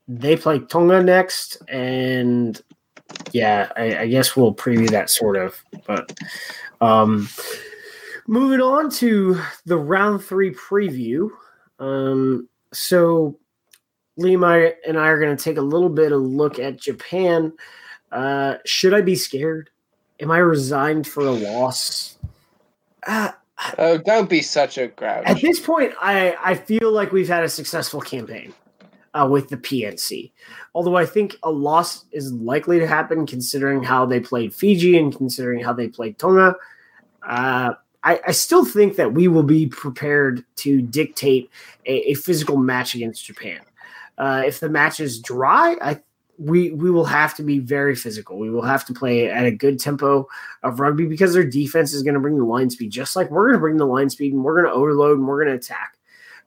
they 0.08 0.36
play 0.36 0.60
Tonga 0.60 1.04
next, 1.04 1.58
and 1.68 2.60
yeah, 3.32 3.72
I, 3.78 3.98
I 4.00 4.08
guess 4.08 4.36
we'll 4.36 4.56
preview 4.56 4.90
that 4.90 5.10
sort 5.10 5.38
of. 5.38 5.64
But 5.86 6.18
um, 6.82 7.30
moving 8.28 8.62
on 8.62 8.90
to 8.90 9.40
the 9.66 9.78
round 9.78 10.24
three 10.24 10.54
preview. 10.54 11.30
Um, 11.80 12.50
so 12.74 13.38
Liam 14.20 14.74
and 14.88 14.98
I 14.98 15.08
are 15.08 15.20
going 15.20 15.36
to 15.36 15.44
take 15.44 15.58
a 15.58 15.62
little 15.62 15.90
bit 15.90 16.12
of 16.12 16.22
look 16.22 16.60
at 16.60 16.80
Japan. 16.80 17.54
Uh, 18.12 18.56
should 18.66 18.94
I 18.94 19.02
be 19.02 19.16
scared? 19.16 19.70
Am 20.20 20.32
I 20.32 20.38
resigned 20.38 21.08
for 21.08 21.22
a 21.22 21.32
loss? 21.32 22.18
Uh, 23.06 23.32
oh, 23.78 23.98
don't 23.98 24.30
be 24.30 24.42
such 24.42 24.78
a 24.78 24.88
grouch. 24.88 25.26
At 25.26 25.42
this 25.42 25.60
point, 25.60 25.94
I, 26.02 26.36
I 26.44 26.56
feel 26.56 26.92
like 26.92 27.12
we've 27.12 27.28
had 27.28 27.44
a 27.44 27.50
successful 27.50 28.00
campaign 28.00 28.54
uh, 29.14 29.28
with 29.30 29.50
the 29.50 29.58
PNC. 29.58 30.32
Although 30.74 30.96
I 30.96 31.06
think 31.06 31.36
a 31.44 31.52
loss 31.52 32.06
is 32.12 32.32
likely 32.32 32.80
to 32.80 32.88
happen 32.88 33.26
considering 33.26 33.84
how 33.84 34.06
they 34.06 34.22
played 34.22 34.54
Fiji 34.54 34.98
and 34.98 35.16
considering 35.16 35.62
how 35.62 35.74
they 35.74 35.90
played 35.90 36.18
Tonga. 36.18 36.56
Uh, 37.28 37.74
I, 38.06 38.22
I, 38.28 38.32
still 38.32 38.64
think 38.64 38.96
that 38.96 39.14
we 39.14 39.28
will 39.28 39.44
be 39.44 39.66
prepared 39.68 40.46
to 40.58 40.82
dictate 40.82 41.50
a, 41.86 42.12
a 42.12 42.14
physical 42.14 42.56
match 42.56 42.94
against 42.94 43.26
Japan. 43.26 43.60
Uh, 44.18 44.44
if 44.46 44.60
the 44.60 44.70
match 44.70 45.00
is 45.00 45.20
dry, 45.20 45.76
I 45.82 46.00
we 46.38 46.72
we 46.72 46.92
will 46.92 47.06
have 47.06 47.36
to 47.36 47.44
be 47.44 47.60
very 47.60 47.96
physical. 47.96 48.38
We 48.38 48.50
will 48.50 48.62
have 48.62 48.86
to 48.86 48.94
play 48.94 49.30
at 49.30 49.46
a 49.46 49.52
good 49.52 49.80
tempo 49.80 50.28
of 50.64 50.80
rugby 50.80 51.06
because 51.06 51.34
their 51.34 51.46
defense 51.46 51.94
is 51.94 52.04
going 52.04 52.14
to 52.14 52.20
bring 52.20 52.38
the 52.38 52.46
line 52.46 52.70
speed, 52.70 52.92
just 52.92 53.16
like 53.16 53.32
we're 53.32 53.48
going 53.48 53.58
to 53.58 53.62
bring 53.62 53.78
the 53.78 53.86
line 53.86 54.10
speed, 54.10 54.34
and 54.34 54.44
we're 54.44 54.62
going 54.62 54.72
to 54.72 54.78
overload 54.78 55.18
and 55.18 55.28
we're 55.28 55.44
going 55.44 55.58
to 55.58 55.66
attack 55.66 55.98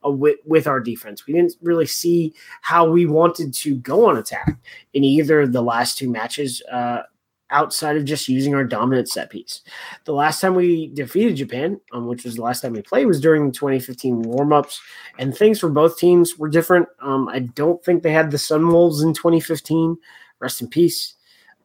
uh, 0.05 0.11
with 0.11 0.37
with 0.44 0.66
our 0.66 0.81
defense. 0.81 1.27
We 1.27 1.35
didn't 1.35 1.55
really 1.62 1.87
see 1.87 2.35
how 2.62 2.88
we 2.88 3.07
wanted 3.07 3.53
to 3.55 3.77
go 3.77 4.09
on 4.09 4.16
attack 4.16 4.57
in 4.94 5.05
either 5.05 5.42
of 5.42 5.53
the 5.53 5.62
last 5.62 5.99
two 5.99 6.11
matches. 6.11 6.62
Uh, 6.71 7.03
outside 7.50 7.96
of 7.96 8.04
just 8.04 8.28
using 8.28 8.54
our 8.54 8.64
dominant 8.64 9.08
set 9.08 9.30
piece. 9.30 9.62
The 10.04 10.12
last 10.12 10.40
time 10.40 10.54
we 10.54 10.88
defeated 10.88 11.37
Japan, 11.37 11.80
um, 11.92 12.06
which 12.06 12.24
was 12.24 12.37
the 12.37 12.42
last 12.42 12.61
time 12.61 12.72
we 12.72 12.82
played, 12.82 13.06
was 13.06 13.20
during 13.20 13.46
the 13.46 13.52
2015 13.52 14.24
warmups, 14.24 14.78
and 15.18 15.37
things 15.37 15.61
for 15.61 15.68
both 15.68 15.98
teams 15.98 16.38
were 16.38 16.48
different. 16.48 16.88
Um, 17.00 17.28
I 17.28 17.40
don't 17.40 17.82
think 17.84 18.02
they 18.02 18.12
had 18.12 18.30
the 18.30 18.38
Sun 18.38 18.68
Wolves 18.68 19.02
in 19.02 19.14
2015. 19.14 19.96
Rest 20.40 20.61
in 20.61 20.68
peace. 20.68 21.14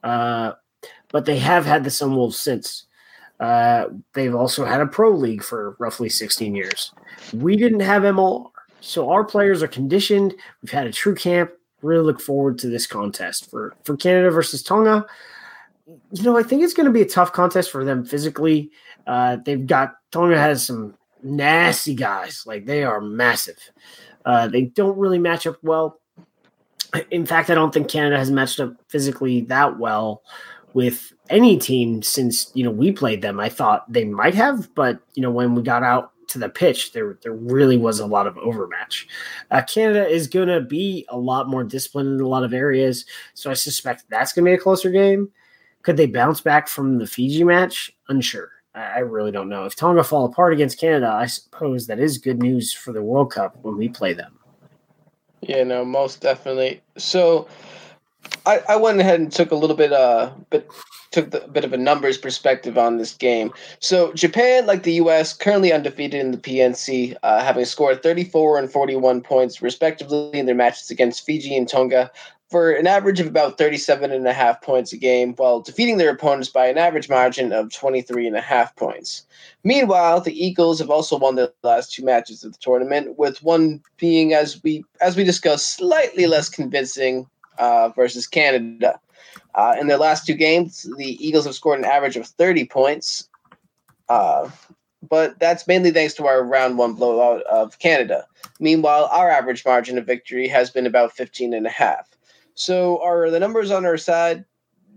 Uh, 0.03 0.53
but 1.11 1.25
they 1.25 1.37
have 1.37 1.65
had 1.65 1.83
the 1.83 1.91
Sun 1.91 2.15
Wolves 2.15 2.37
since. 2.37 2.85
Uh, 3.39 3.85
they've 4.13 4.35
also 4.35 4.65
had 4.65 4.81
a 4.81 4.87
pro 4.87 5.11
league 5.11 5.43
for 5.43 5.75
roughly 5.79 6.09
16 6.09 6.55
years. 6.55 6.91
We 7.33 7.55
didn't 7.55 7.81
have 7.81 8.03
MLR, 8.03 8.49
so 8.79 9.09
our 9.09 9.23
players 9.23 9.61
are 9.61 9.67
conditioned. 9.67 10.33
We've 10.61 10.71
had 10.71 10.87
a 10.87 10.91
true 10.91 11.15
camp. 11.15 11.51
Really 11.81 12.03
look 12.03 12.21
forward 12.21 12.57
to 12.59 12.69
this 12.69 12.87
contest 12.87 13.49
for 13.49 13.75
for 13.83 13.97
Canada 13.97 14.31
versus 14.31 14.63
Tonga 14.63 15.05
you 15.85 16.23
know, 16.23 16.37
I 16.37 16.43
think 16.43 16.63
it's 16.63 16.73
going 16.73 16.85
to 16.85 16.93
be 16.93 17.01
a 17.01 17.09
tough 17.09 17.33
contest 17.33 17.71
for 17.71 17.83
them 17.83 18.05
physically. 18.05 18.71
Uh, 19.05 19.37
they've 19.43 19.65
got 19.65 19.95
Tonga 20.11 20.37
has 20.37 20.65
some 20.65 20.95
nasty 21.21 21.95
guys, 21.95 22.43
like 22.45 22.65
they 22.65 22.83
are 22.83 23.01
massive. 23.01 23.57
Uh, 24.25 24.47
they 24.47 24.63
don't 24.63 24.97
really 24.97 25.19
match 25.19 25.45
up 25.45 25.57
well. 25.61 25.99
In 27.11 27.25
fact, 27.25 27.49
I 27.49 27.55
don't 27.55 27.73
think 27.73 27.89
Canada 27.89 28.17
has 28.17 28.31
matched 28.31 28.59
up 28.59 28.73
physically 28.87 29.41
that 29.41 29.79
well 29.79 30.21
with 30.73 31.13
any 31.29 31.57
team 31.57 32.01
since 32.01 32.51
you 32.53 32.63
know 32.63 32.71
we 32.71 32.91
played 32.91 33.21
them. 33.21 33.39
I 33.39 33.49
thought 33.49 33.91
they 33.91 34.05
might 34.05 34.35
have, 34.35 34.73
but 34.75 34.99
you 35.15 35.21
know 35.21 35.31
when 35.31 35.55
we 35.55 35.63
got 35.63 35.83
out 35.83 36.11
to 36.27 36.39
the 36.39 36.49
pitch, 36.49 36.93
there 36.93 37.17
there 37.23 37.33
really 37.33 37.77
was 37.77 37.99
a 37.99 38.05
lot 38.05 38.27
of 38.27 38.37
overmatch. 38.37 39.07
Uh, 39.51 39.61
Canada 39.63 40.07
is 40.07 40.27
going 40.27 40.47
to 40.47 40.61
be 40.61 41.05
a 41.09 41.17
lot 41.17 41.49
more 41.49 41.63
disciplined 41.63 42.19
in 42.19 42.21
a 42.21 42.27
lot 42.27 42.43
of 42.43 42.53
areas, 42.53 43.05
so 43.33 43.49
I 43.49 43.55
suspect 43.55 44.05
that's 44.09 44.33
going 44.33 44.45
to 44.45 44.49
be 44.49 44.55
a 44.55 44.59
closer 44.59 44.91
game. 44.91 45.31
Could 45.83 45.97
they 45.97 46.07
bounce 46.07 46.41
back 46.41 46.67
from 46.67 46.97
the 46.97 47.07
Fiji 47.07 47.43
match? 47.43 47.93
Unsure. 48.09 48.49
I 48.75 48.99
really 48.99 49.31
don't 49.31 49.49
know. 49.49 49.65
If 49.65 49.75
Tonga 49.75 50.03
fall 50.03 50.25
apart 50.25 50.53
against 50.53 50.79
Canada, 50.79 51.07
I 51.07 51.27
suppose 51.27 51.85
that 51.87 51.99
is 51.99 52.17
good 52.17 52.41
news 52.41 52.73
for 52.73 52.91
the 52.91 53.03
World 53.03 53.31
Cup 53.31 53.55
when 53.61 53.77
we 53.77 53.87
play 53.87 54.13
them. 54.13 54.39
Yeah, 55.41 55.63
no, 55.63 55.85
most 55.85 56.21
definitely. 56.21 56.81
So 56.97 57.47
I, 58.45 58.61
I 58.69 58.75
went 58.77 58.99
ahead 58.99 59.19
and 59.19 59.31
took 59.31 59.51
a 59.51 59.55
little 59.55 59.75
bit 59.75 59.93
uh 59.93 60.31
bit 60.49 60.69
took 61.11 61.33
a 61.35 61.47
bit 61.47 61.63
of 61.63 61.73
a 61.73 61.77
numbers 61.77 62.17
perspective 62.17 62.77
on 62.77 62.97
this 62.97 63.13
game. 63.13 63.53
So 63.79 64.11
Japan, 64.13 64.65
like 64.65 64.81
the 64.81 64.93
U.S., 64.93 65.33
currently 65.33 65.71
undefeated 65.71 66.19
in 66.19 66.31
the 66.31 66.37
PNC, 66.37 67.15
uh, 67.21 67.43
having 67.43 67.65
scored 67.65 68.01
34 68.01 68.57
and 68.57 68.71
41 68.71 69.21
points 69.21 69.61
respectively 69.61 70.39
in 70.39 70.47
their 70.47 70.55
matches 70.55 70.89
against 70.89 71.23
Fiji 71.23 71.55
and 71.55 71.69
Tonga, 71.69 72.09
for 72.53 72.71
an 72.71 72.85
average 72.85 73.19
of 73.19 73.25
about 73.25 73.57
37 73.57 74.11
and 74.11 74.27
a 74.27 74.31
half 74.31 74.61
points 74.61 74.93
a 74.93 74.97
game, 74.97 75.33
while 75.37 75.59
defeating 75.59 75.97
their 75.97 76.11
opponents 76.11 76.49
by 76.49 76.67
an 76.67 76.77
average 76.77 77.09
margin 77.09 77.51
of 77.51 77.73
23 77.73 78.27
and 78.27 78.35
a 78.35 78.41
half 78.41 78.75
points. 78.75 79.25
Meanwhile, 79.63 80.21
the 80.21 80.45
Eagles 80.45 80.77
have 80.77 80.91
also 80.91 81.17
won 81.17 81.33
their 81.33 81.49
last 81.63 81.91
two 81.91 82.05
matches 82.05 82.43
of 82.43 82.51
the 82.51 82.59
tournament, 82.59 83.17
with 83.17 83.41
one 83.41 83.81
being, 83.97 84.35
as 84.35 84.61
we 84.61 84.85
as 85.01 85.17
we 85.17 85.23
discussed, 85.23 85.77
slightly 85.77 86.27
less 86.27 86.47
convincing 86.47 87.25
uh, 87.57 87.89
versus 87.89 88.27
Canada. 88.27 88.99
Uh, 89.55 89.75
in 89.81 89.87
their 89.87 89.97
last 89.97 90.27
two 90.27 90.35
games, 90.35 90.87
the 90.97 91.17
Eagles 91.27 91.45
have 91.45 91.55
scored 91.55 91.79
an 91.79 91.85
average 91.85 92.17
of 92.17 92.27
30 92.27 92.65
points, 92.65 93.27
uh, 94.09 94.47
but 95.09 95.39
that's 95.39 95.65
mainly 95.65 95.89
thanks 95.89 96.13
to 96.13 96.27
our 96.27 96.43
round 96.43 96.77
one 96.77 96.93
blowout 96.93 97.41
of 97.45 97.79
Canada. 97.79 98.27
Meanwhile, 98.59 99.09
our 99.11 99.31
average 99.31 99.65
margin 99.65 99.97
of 99.97 100.05
victory 100.05 100.47
has 100.49 100.69
been 100.69 100.85
about 100.85 101.13
15 101.13 101.55
and 101.55 101.65
a 101.65 101.71
half. 101.71 102.13
So 102.55 103.01
are 103.03 103.29
the 103.29 103.39
numbers 103.39 103.71
on 103.71 103.85
our 103.85 103.97
side? 103.97 104.45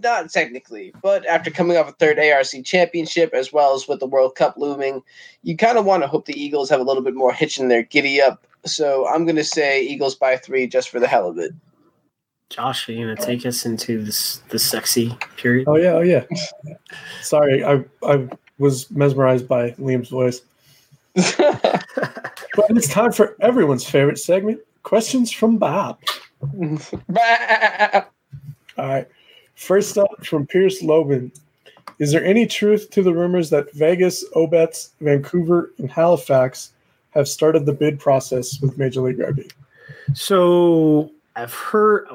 Not 0.02 0.30
technically, 0.30 0.92
but 1.02 1.24
after 1.24 1.50
coming 1.50 1.78
off 1.78 1.88
a 1.88 1.92
third 1.92 2.18
ARC 2.18 2.46
championship 2.64 3.32
as 3.32 3.50
well 3.50 3.74
as 3.74 3.88
with 3.88 3.98
the 3.98 4.06
World 4.06 4.34
Cup 4.34 4.56
looming, 4.58 5.02
you 5.42 5.56
kind 5.56 5.78
of 5.78 5.86
want 5.86 6.02
to 6.02 6.06
hope 6.06 6.26
the 6.26 6.38
Eagles 6.38 6.68
have 6.68 6.80
a 6.80 6.84
little 6.84 7.02
bit 7.02 7.14
more 7.14 7.32
hitch 7.32 7.58
in 7.58 7.68
their 7.68 7.82
giddy 7.82 8.20
up. 8.20 8.46
So 8.66 9.08
I'm 9.08 9.24
going 9.24 9.36
to 9.36 9.44
say 9.44 9.82
Eagles 9.82 10.14
by 10.14 10.36
three 10.36 10.66
just 10.66 10.90
for 10.90 11.00
the 11.00 11.06
hell 11.06 11.28
of 11.28 11.38
it. 11.38 11.52
Josh, 12.50 12.88
are 12.88 12.92
you 12.92 13.06
going 13.06 13.16
to 13.16 13.24
take 13.24 13.44
us 13.44 13.66
into 13.66 14.04
this 14.04 14.36
the 14.50 14.58
sexy 14.58 15.16
period? 15.36 15.66
Oh 15.66 15.76
yeah, 15.76 15.92
oh 15.92 16.00
yeah. 16.00 16.24
Sorry, 17.22 17.64
I 17.64 17.84
I 18.04 18.28
was 18.58 18.90
mesmerized 18.90 19.48
by 19.48 19.70
Liam's 19.72 20.10
voice. 20.10 20.42
but 21.14 22.70
it's 22.70 22.88
time 22.88 23.12
for 23.12 23.36
everyone's 23.40 23.88
favorite 23.88 24.18
segment: 24.18 24.60
questions 24.84 25.32
from 25.32 25.56
Bob. 25.56 25.98
All 26.42 28.02
right. 28.78 29.08
First 29.54 29.96
up 29.96 30.24
from 30.24 30.46
Pierce 30.46 30.82
Loban. 30.82 31.30
Is 31.98 32.12
there 32.12 32.24
any 32.24 32.46
truth 32.46 32.90
to 32.90 33.02
the 33.02 33.14
rumors 33.14 33.48
that 33.50 33.72
Vegas, 33.72 34.28
Obetz, 34.34 34.90
Vancouver, 35.00 35.72
and 35.78 35.90
Halifax 35.90 36.72
have 37.10 37.26
started 37.26 37.64
the 37.64 37.72
bid 37.72 37.98
process 37.98 38.60
with 38.60 38.76
Major 38.76 39.00
League 39.00 39.18
Rugby? 39.18 39.48
So 40.12 41.10
I've 41.36 41.54
heard 41.54 42.06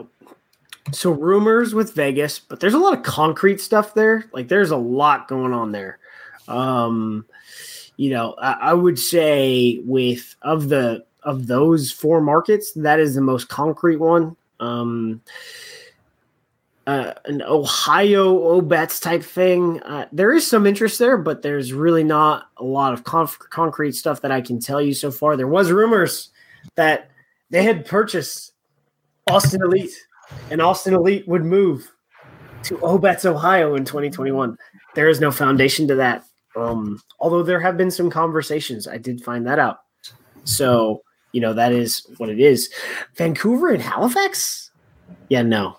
so 0.92 1.12
rumors 1.12 1.74
with 1.74 1.94
Vegas, 1.94 2.40
but 2.40 2.60
there's 2.60 2.74
a 2.74 2.80
lot 2.80 2.96
of 2.96 3.04
concrete 3.04 3.60
stuff 3.60 3.94
there. 3.94 4.26
Like 4.34 4.48
there's 4.48 4.72
a 4.72 4.78
lot 4.78 5.28
going 5.28 5.54
on 5.54 5.72
there. 5.72 6.00
Um, 6.48 7.26
you 7.98 8.12
know, 8.12 8.36
I, 8.42 8.54
I 8.54 8.74
would 8.74 9.00
say 9.00 9.82
with 9.86 10.36
of 10.42 10.70
the 10.70 11.06
of 11.24 11.48
those 11.48 11.92
four 11.92 12.22
markets, 12.22 12.72
that 12.74 13.00
is 13.00 13.16
the 13.16 13.22
most 13.22 13.50
concrete 13.50 13.98
one. 13.98 14.36
Um, 14.60 15.22
uh, 16.88 17.14
an 17.26 17.42
Ohio 17.44 18.62
Obetz 18.62 19.02
type 19.02 19.24
thing. 19.24 19.82
Uh, 19.84 20.08
there 20.12 20.34
is 20.34 20.48
some 20.48 20.66
interest 20.66 20.98
there, 21.00 21.18
but 21.18 21.42
there's 21.42 21.74
really 21.74 22.04
not 22.04 22.50
a 22.58 22.64
lot 22.64 22.94
of 22.94 23.04
conf- 23.04 23.38
concrete 23.50 23.94
stuff 23.94 24.22
that 24.22 24.32
I 24.32 24.42
can 24.42 24.60
tell 24.60 24.82
you 24.82 24.94
so 24.94 25.12
far. 25.12 25.38
There 25.38 25.48
was 25.48 25.72
rumors 25.72 26.32
that 26.76 27.12
they 27.50 27.64
had 27.64 27.86
purchased 27.86 28.54
Austin 29.30 29.62
Elite, 29.62 29.94
and 30.50 30.62
Austin 30.62 30.94
Elite 30.94 31.28
would 31.28 31.46
move 31.46 31.92
to 32.64 32.78
Obetz, 32.78 33.26
Ohio 33.26 33.76
in 33.76 33.86
2021. 33.86 34.58
There 34.96 35.10
is 35.10 35.20
no 35.20 35.32
foundation 35.32 35.88
to 35.88 35.96
that. 35.96 36.24
Um, 36.56 37.02
although 37.20 37.44
there 37.44 37.60
have 37.60 37.78
been 37.78 37.92
some 37.92 38.10
conversations, 38.10 38.88
I 38.88 38.98
did 38.98 39.24
find 39.24 39.46
that 39.48 39.60
out. 39.60 39.80
So 40.44 41.04
you 41.32 41.42
know 41.42 41.54
that 41.54 41.72
is 41.72 42.06
what 42.18 42.30
it 42.30 42.40
is. 42.40 42.72
Vancouver 43.16 43.70
and 43.70 43.82
Halifax? 43.82 44.72
Yeah, 45.30 45.44
no, 45.44 45.78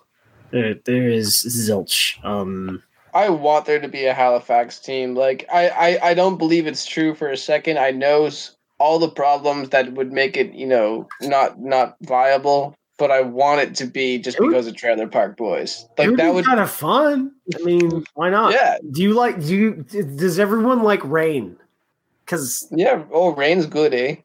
there, 0.51 0.75
there 0.85 1.09
is 1.09 1.45
zilch. 1.47 2.23
Um, 2.25 2.83
I 3.15 3.29
want 3.29 3.67
there 3.67 3.81
to 3.81 3.89
be 3.89 4.07
a 4.07 4.15
Halifax 4.15 4.79
team. 4.79 5.15
Like 5.15 5.47
I, 5.53 5.69
I, 5.69 6.11
I 6.11 6.15
don't 6.15 6.39
believe 6.39 6.67
it's 6.67 6.87
true 6.87 7.15
for 7.15 7.29
a 7.29 7.37
second. 7.37 7.79
I 7.79 7.91
know 7.91 8.31
all 8.79 8.99
the 8.99 9.09
problems 9.09 9.69
that 9.71 9.93
would 9.93 10.13
make 10.13 10.37
it, 10.37 10.55
you 10.55 10.67
know, 10.67 11.07
not 11.21 11.61
not 11.61 11.97
viable. 12.03 12.75
But 12.99 13.11
I 13.11 13.23
want 13.23 13.61
it 13.61 13.75
to 13.77 13.87
be 13.87 14.19
just 14.19 14.37
it 14.37 14.43
because 14.43 14.67
would, 14.67 14.75
of 14.75 14.81
Trailer 14.81 15.09
Park 15.09 15.37
Boys. 15.37 15.89
Like 15.99 16.11
would 16.11 16.19
that 16.19 16.35
would 16.35 16.45
be 16.45 16.47
kind 16.47 16.61
of 16.61 16.71
fun. 16.71 17.33
I 17.59 17.63
mean, 17.65 18.05
why 18.15 18.31
not? 18.31 18.53
Yeah. 18.53 18.77
Do 18.93 19.03
you 19.03 19.15
like? 19.15 19.41
Do 19.41 19.57
you? 19.57 19.73
Does 19.83 20.39
everyone 20.39 20.83
like 20.83 21.03
rain? 21.03 21.57
Because 22.25 22.69
yeah, 22.71 23.03
oh, 23.11 23.35
rain's 23.35 23.67
good, 23.67 23.93
eh? 23.93 24.17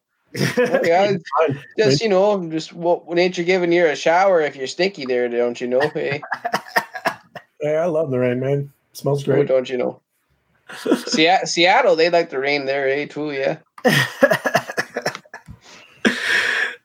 Yeah, 0.83 1.17
just 1.77 2.01
you 2.01 2.09
know, 2.09 2.49
just 2.49 2.73
what 2.73 3.07
nature 3.09 3.43
giving 3.43 3.71
you 3.71 3.85
a 3.87 3.95
shower 3.95 4.41
if 4.41 4.55
you're 4.55 4.67
stinky 4.67 5.05
there, 5.05 5.27
don't 5.29 5.59
you 5.59 5.67
know? 5.67 5.81
Hey, 5.89 6.21
yeah, 7.61 7.71
I 7.71 7.85
love 7.85 8.11
the 8.11 8.19
rain, 8.19 8.39
man. 8.39 8.71
It 8.91 8.97
smells 8.97 9.23
great, 9.23 9.45
oh, 9.49 9.55
don't 9.55 9.69
you 9.69 9.77
know? 9.77 10.01
Seattle, 11.45 11.95
they 11.95 12.09
like 12.09 12.29
the 12.29 12.39
rain 12.39 12.65
there, 12.65 12.87
eh? 12.89 13.05
Too, 13.05 13.31
yeah. 13.31 13.57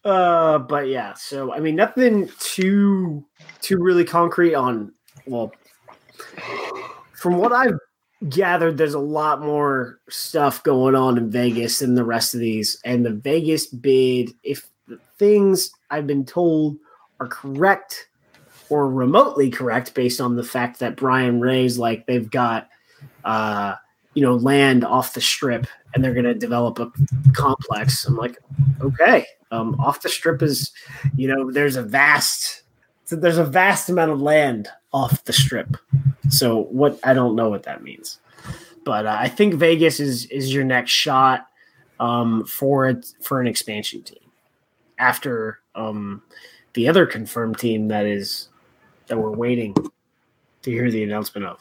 uh, 0.04 0.58
but 0.58 0.88
yeah, 0.88 1.14
so 1.14 1.52
I 1.52 1.60
mean, 1.60 1.76
nothing 1.76 2.30
too 2.38 3.24
too 3.60 3.78
really 3.78 4.04
concrete 4.04 4.54
on. 4.54 4.92
Well, 5.26 5.52
from 7.14 7.36
what 7.36 7.52
I've 7.52 7.78
gathered, 8.28 8.76
there's 8.76 8.94
a 8.94 9.00
lot 9.00 9.40
more 9.40 10.00
stuff 10.08 10.62
going 10.62 10.94
on 10.94 11.18
in 11.18 11.30
Vegas 11.30 11.80
than 11.80 11.94
the 11.94 12.04
rest 12.04 12.34
of 12.34 12.40
these, 12.40 12.80
and 12.84 13.04
the 13.04 13.12
Vegas 13.12 13.66
bid, 13.66 14.32
if 14.42 14.68
things 15.18 15.70
I've 15.90 16.06
been 16.06 16.24
told 16.24 16.76
are 17.20 17.28
correct 17.28 18.08
or 18.68 18.90
remotely 18.90 19.50
correct, 19.50 19.94
based 19.94 20.20
on 20.20 20.36
the 20.36 20.44
fact 20.44 20.80
that 20.80 20.96
Brian 20.96 21.40
Ray's 21.40 21.78
like 21.78 22.06
they've 22.06 22.30
got. 22.30 22.68
Uh, 23.24 23.76
you 24.14 24.22
know, 24.22 24.34
land 24.34 24.84
off 24.84 25.14
the 25.14 25.20
strip 25.20 25.66
and 25.94 26.04
they're 26.04 26.14
going 26.14 26.24
to 26.24 26.34
develop 26.34 26.78
a 26.78 26.92
complex. 27.32 28.04
I'm 28.04 28.16
like, 28.16 28.38
okay, 28.80 29.26
um, 29.50 29.74
off 29.80 30.02
the 30.02 30.08
strip 30.08 30.42
is, 30.42 30.70
you 31.16 31.28
know, 31.28 31.50
there's 31.50 31.76
a 31.76 31.82
vast, 31.82 32.62
there's 33.10 33.38
a 33.38 33.44
vast 33.44 33.88
amount 33.88 34.10
of 34.10 34.20
land 34.20 34.68
off 34.92 35.24
the 35.24 35.32
strip. 35.32 35.76
So 36.28 36.64
what, 36.64 36.98
I 37.04 37.14
don't 37.14 37.36
know 37.36 37.48
what 37.48 37.64
that 37.64 37.82
means, 37.82 38.18
but 38.84 39.06
uh, 39.06 39.16
I 39.18 39.28
think 39.28 39.54
Vegas 39.54 40.00
is, 40.00 40.26
is 40.26 40.52
your 40.52 40.64
next 40.64 40.92
shot 40.92 41.48
um, 42.00 42.44
for 42.44 42.88
it, 42.88 43.06
for 43.20 43.40
an 43.40 43.46
expansion 43.46 44.02
team 44.02 44.18
after 44.98 45.60
um, 45.74 46.22
the 46.74 46.88
other 46.88 47.06
confirmed 47.06 47.58
team 47.58 47.88
that 47.88 48.06
is, 48.06 48.48
that 49.06 49.18
we're 49.18 49.30
waiting 49.30 49.74
to 50.62 50.70
hear 50.70 50.90
the 50.90 51.02
announcement 51.02 51.46
of. 51.46 51.58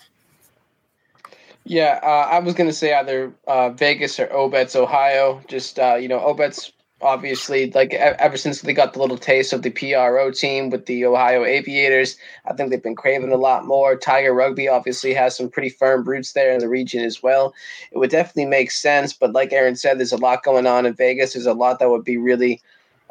Yeah, 1.64 2.00
uh, 2.02 2.28
I 2.32 2.40
was 2.40 2.56
gonna 2.56 2.74
say 2.74 2.94
either 2.94 3.34
uh, 3.48 3.70
Vegas 3.70 4.20
or 4.20 4.28
Obetz, 4.28 4.76
Ohio. 4.76 5.42
Just 5.48 5.78
uh, 5.78 5.96
you 5.96 6.08
know, 6.08 6.20
Obetz 6.20 6.72
obviously 7.02 7.72
like 7.72 7.94
ever 7.94 8.38
since 8.38 8.62
they 8.62 8.74
got 8.74 8.94
the 8.94 9.00
little 9.00 9.18
taste 9.18 9.54
of 9.54 9.62
the 9.62 9.70
PRO 9.70 10.32
team 10.32 10.70
with 10.70 10.86
the 10.86 11.06
Ohio 11.06 11.44
Aviators, 11.44 12.18
I 12.46 12.54
think 12.54 12.70
they've 12.70 12.82
been 12.82 12.96
craving 12.96 13.32
a 13.32 13.38
lot 13.38 13.66
more. 13.66 13.96
Tiger 13.96 14.34
Rugby 14.34 14.68
obviously 14.68 15.14
has 15.14 15.36
some 15.36 15.50
pretty 15.50 15.70
firm 15.70 16.04
roots 16.04 16.34
there 16.34 16.52
in 16.52 16.60
the 16.60 16.70
region 16.70 17.04
as 17.04 17.22
well. 17.22 17.54
It 17.92 17.98
would 17.98 18.10
definitely 18.10 18.46
make 18.46 18.72
sense, 18.72 19.14
but 19.14 19.34
like 19.34 19.54
Aaron 19.54 19.76
said, 19.76 20.00
there's 20.00 20.12
a 20.12 20.18
lot 20.18 20.44
going 20.44 20.68
on 20.68 20.86
in 20.86 20.94
Vegas. 20.94 21.34
There's 21.34 21.46
a 21.46 21.54
lot 21.54 21.80
that 21.80 21.90
would 21.90 22.04
be 22.04 22.18
really 22.18 22.62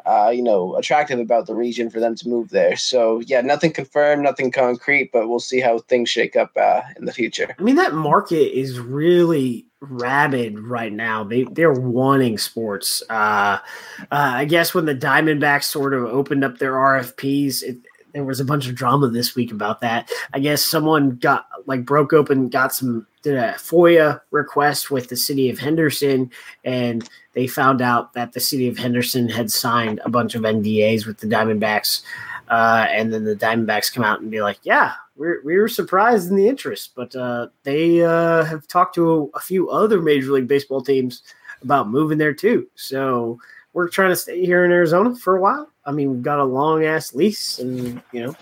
uh, 0.05 0.31
you 0.33 0.41
know, 0.41 0.75
attractive 0.75 1.19
about 1.19 1.47
the 1.47 1.55
region 1.55 1.89
for 1.89 1.99
them 1.99 2.15
to 2.15 2.27
move 2.27 2.49
there. 2.49 2.75
So 2.75 3.19
yeah, 3.21 3.41
nothing 3.41 3.71
confirmed, 3.71 4.23
nothing 4.23 4.51
concrete, 4.51 5.11
but 5.11 5.27
we'll 5.27 5.39
see 5.39 5.59
how 5.59 5.79
things 5.79 6.09
shake 6.09 6.35
up 6.35 6.51
uh, 6.55 6.81
in 6.97 7.05
the 7.05 7.13
future. 7.13 7.55
I 7.57 7.61
mean, 7.61 7.75
that 7.75 7.93
market 7.93 8.57
is 8.57 8.79
really 8.79 9.65
rabid 9.81 10.59
right 10.59 10.93
now. 10.93 11.23
They 11.23 11.43
they're 11.43 11.73
wanting 11.73 12.37
sports. 12.37 13.03
Uh, 13.09 13.57
uh, 13.99 14.05
I 14.11 14.45
guess 14.45 14.73
when 14.73 14.85
the 14.85 14.95
Diamondbacks 14.95 15.63
sort 15.63 15.93
of 15.93 16.03
opened 16.05 16.43
up 16.43 16.57
their 16.59 16.73
RFPs, 16.73 17.63
it, 17.63 17.77
there 18.13 18.23
was 18.23 18.39
a 18.39 18.45
bunch 18.45 18.67
of 18.67 18.75
drama 18.75 19.09
this 19.09 19.35
week 19.35 19.51
about 19.51 19.81
that. 19.81 20.11
I 20.33 20.39
guess 20.39 20.63
someone 20.63 21.17
got 21.17 21.47
like 21.65 21.85
broke 21.85 22.13
open, 22.13 22.49
got 22.49 22.73
some 22.73 23.07
did 23.21 23.35
a 23.35 23.53
FOIA 23.53 24.19
request 24.31 24.89
with 24.89 25.09
the 25.09 25.15
city 25.15 25.49
of 25.49 25.59
Henderson, 25.59 26.31
and 26.63 27.07
they 27.33 27.47
found 27.47 27.81
out 27.81 28.13
that 28.13 28.33
the 28.33 28.39
city 28.39 28.67
of 28.67 28.77
Henderson 28.77 29.29
had 29.29 29.51
signed 29.51 30.01
a 30.03 30.09
bunch 30.09 30.35
of 30.35 30.41
NDAs 30.41 31.05
with 31.05 31.19
the 31.19 31.27
Diamondbacks. 31.27 32.01
Uh, 32.49 32.85
and 32.89 33.13
then 33.13 33.23
the 33.23 33.35
Diamondbacks 33.35 33.93
come 33.93 34.03
out 34.03 34.21
and 34.21 34.31
be 34.31 34.41
like, 34.41 34.59
"Yeah, 34.63 34.93
we're, 35.15 35.41
we 35.43 35.57
were 35.57 35.67
surprised 35.67 36.29
in 36.29 36.35
the 36.35 36.47
interest, 36.47 36.91
but 36.95 37.15
uh, 37.15 37.47
they 37.63 38.03
uh, 38.03 38.43
have 38.43 38.67
talked 38.67 38.95
to 38.95 39.31
a, 39.33 39.37
a 39.37 39.39
few 39.39 39.69
other 39.69 40.01
Major 40.01 40.31
League 40.31 40.47
Baseball 40.47 40.81
teams 40.81 41.21
about 41.61 41.89
moving 41.89 42.17
there 42.17 42.33
too. 42.33 42.67
So 42.75 43.39
we're 43.73 43.89
trying 43.89 44.09
to 44.09 44.15
stay 44.15 44.43
here 44.45 44.65
in 44.65 44.71
Arizona 44.71 45.15
for 45.15 45.37
a 45.37 45.41
while. 45.41 45.70
I 45.85 45.91
mean, 45.91 46.11
we've 46.11 46.21
got 46.21 46.39
a 46.39 46.43
long 46.43 46.85
ass 46.85 47.15
lease, 47.15 47.59
and 47.59 48.01
you 48.11 48.23
know, 48.23 48.35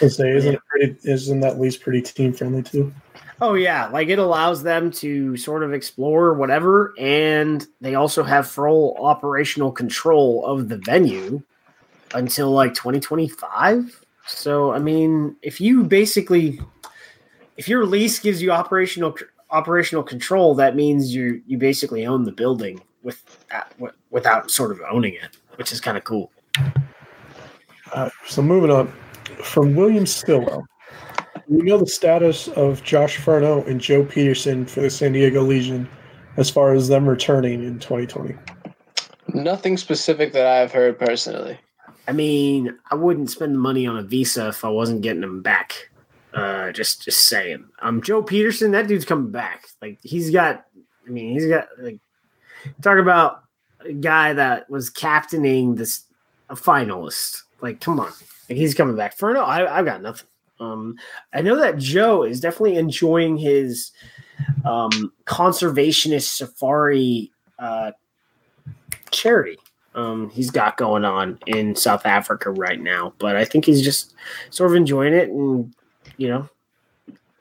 I 0.00 0.08
say, 0.08 0.30
isn't 0.30 0.58
pretty? 0.66 0.96
Isn't 1.04 1.40
that 1.40 1.60
lease 1.60 1.76
pretty 1.76 2.02
team 2.02 2.32
friendly 2.32 2.62
too? 2.62 2.92
Oh 3.40 3.54
yeah, 3.54 3.88
like 3.88 4.08
it 4.08 4.18
allows 4.18 4.62
them 4.62 4.90
to 4.92 5.36
sort 5.36 5.62
of 5.62 5.72
explore 5.72 6.34
whatever, 6.34 6.94
and 6.98 7.66
they 7.80 7.94
also 7.94 8.22
have 8.22 8.46
full 8.46 8.96
operational 9.00 9.72
control 9.72 10.46
of 10.46 10.68
the 10.68 10.78
venue 10.78 11.42
until 12.14 12.52
like 12.52 12.74
2025. 12.74 14.04
So 14.26 14.72
I 14.72 14.78
mean, 14.78 15.36
if 15.42 15.60
you 15.60 15.82
basically, 15.82 16.60
if 17.56 17.68
your 17.68 17.84
lease 17.84 18.18
gives 18.18 18.40
you 18.40 18.52
operational 18.52 19.16
operational 19.50 20.02
control, 20.02 20.54
that 20.54 20.76
means 20.76 21.14
you 21.14 21.42
you 21.46 21.58
basically 21.58 22.06
own 22.06 22.24
the 22.24 22.32
building 22.32 22.80
with 23.02 23.22
uh, 23.50 23.62
that, 23.78 23.94
without 24.10 24.50
sort 24.50 24.70
of 24.70 24.80
owning 24.90 25.14
it, 25.14 25.36
which 25.56 25.72
is 25.72 25.80
kind 25.80 25.96
of 25.96 26.04
cool. 26.04 26.30
Uh, 27.92 28.10
so 28.26 28.42
moving 28.42 28.70
on 28.70 28.92
from 29.42 29.74
William 29.74 30.06
Stillwell 30.06 30.66
we 31.52 31.62
know 31.62 31.78
the 31.78 31.86
status 31.86 32.48
of 32.48 32.82
Josh 32.82 33.18
Furno 33.18 33.66
and 33.66 33.80
Joe 33.80 34.04
Pietersen 34.04 34.68
for 34.68 34.80
the 34.80 34.90
San 34.90 35.12
Diego 35.12 35.42
Legion 35.42 35.88
as 36.38 36.48
far 36.48 36.72
as 36.72 36.88
them 36.88 37.06
returning 37.06 37.62
in 37.62 37.78
2020? 37.78 38.34
Nothing 39.34 39.76
specific 39.76 40.32
that 40.32 40.46
I've 40.46 40.72
heard 40.72 40.98
personally. 40.98 41.58
I 42.08 42.12
mean, 42.12 42.76
I 42.90 42.94
wouldn't 42.94 43.30
spend 43.30 43.54
the 43.54 43.58
money 43.58 43.86
on 43.86 43.98
a 43.98 44.02
visa 44.02 44.48
if 44.48 44.64
I 44.64 44.68
wasn't 44.68 45.02
getting 45.02 45.20
them 45.20 45.42
back. 45.42 45.90
Uh, 46.32 46.72
just 46.72 47.04
just 47.04 47.28
saying. 47.28 47.66
Um, 47.82 48.00
Joe 48.00 48.22
Pietersen, 48.22 48.72
that 48.72 48.88
dude's 48.88 49.04
coming 49.04 49.30
back. 49.30 49.66
Like 49.82 49.98
he's 50.02 50.30
got. 50.30 50.64
I 51.06 51.10
mean, 51.10 51.34
he's 51.34 51.46
got 51.46 51.68
like 51.78 51.98
talk 52.80 52.98
about 52.98 53.42
a 53.84 53.92
guy 53.92 54.32
that 54.32 54.70
was 54.70 54.88
captaining 54.88 55.74
this 55.74 56.04
a 56.48 56.54
finalist. 56.54 57.42
Like, 57.60 57.80
come 57.80 58.00
on, 58.00 58.12
like 58.48 58.58
he's 58.58 58.74
coming 58.74 58.96
back. 58.96 59.16
Furno, 59.16 59.44
I, 59.44 59.66
I've 59.66 59.84
got 59.84 60.02
nothing. 60.02 60.26
Um, 60.60 60.96
I 61.32 61.42
know 61.42 61.56
that 61.56 61.78
Joe 61.78 62.22
is 62.22 62.40
definitely 62.40 62.76
enjoying 62.76 63.36
his 63.36 63.90
um, 64.64 65.12
conservationist 65.26 66.36
safari 66.36 67.32
uh, 67.58 67.92
charity 69.10 69.58
um, 69.94 70.30
he's 70.30 70.50
got 70.50 70.76
going 70.76 71.04
on 71.04 71.38
in 71.46 71.76
South 71.76 72.06
Africa 72.06 72.50
right 72.50 72.80
now. 72.80 73.12
But 73.18 73.36
I 73.36 73.44
think 73.44 73.64
he's 73.64 73.82
just 73.82 74.14
sort 74.50 74.70
of 74.70 74.76
enjoying 74.76 75.12
it 75.12 75.28
and, 75.28 75.74
you 76.16 76.28
know, 76.28 76.48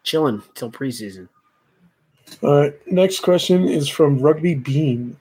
chilling 0.04 0.42
till 0.56 0.72
preseason. 0.72 1.28
All 2.42 2.62
right. 2.62 2.88
Next 2.88 3.20
question 3.22 3.68
is 3.68 3.88
from 3.88 4.20
Rugby 4.20 4.56
Bean. 4.56 5.18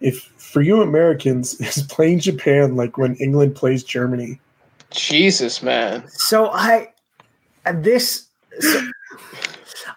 If 0.00 0.22
for 0.36 0.62
you 0.62 0.82
Americans, 0.82 1.54
is 1.60 1.82
playing 1.84 2.20
Japan 2.20 2.76
like 2.76 2.98
when 2.98 3.16
England 3.16 3.56
plays 3.56 3.82
Germany? 3.82 4.40
Jesus, 4.90 5.62
man. 5.62 6.06
So 6.08 6.50
I 6.50 6.92
this 7.74 8.28
so, 8.60 8.80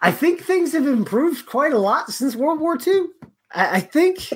I 0.02 0.12
think 0.12 0.42
things 0.42 0.74
have 0.74 0.88
improved 0.88 1.46
quite 1.46 1.74
a 1.74 1.78
lot 1.78 2.10
since 2.12 2.36
World 2.36 2.60
War 2.60 2.78
II. 2.86 3.08
I, 3.54 3.78
I 3.78 3.80
think, 3.80 4.32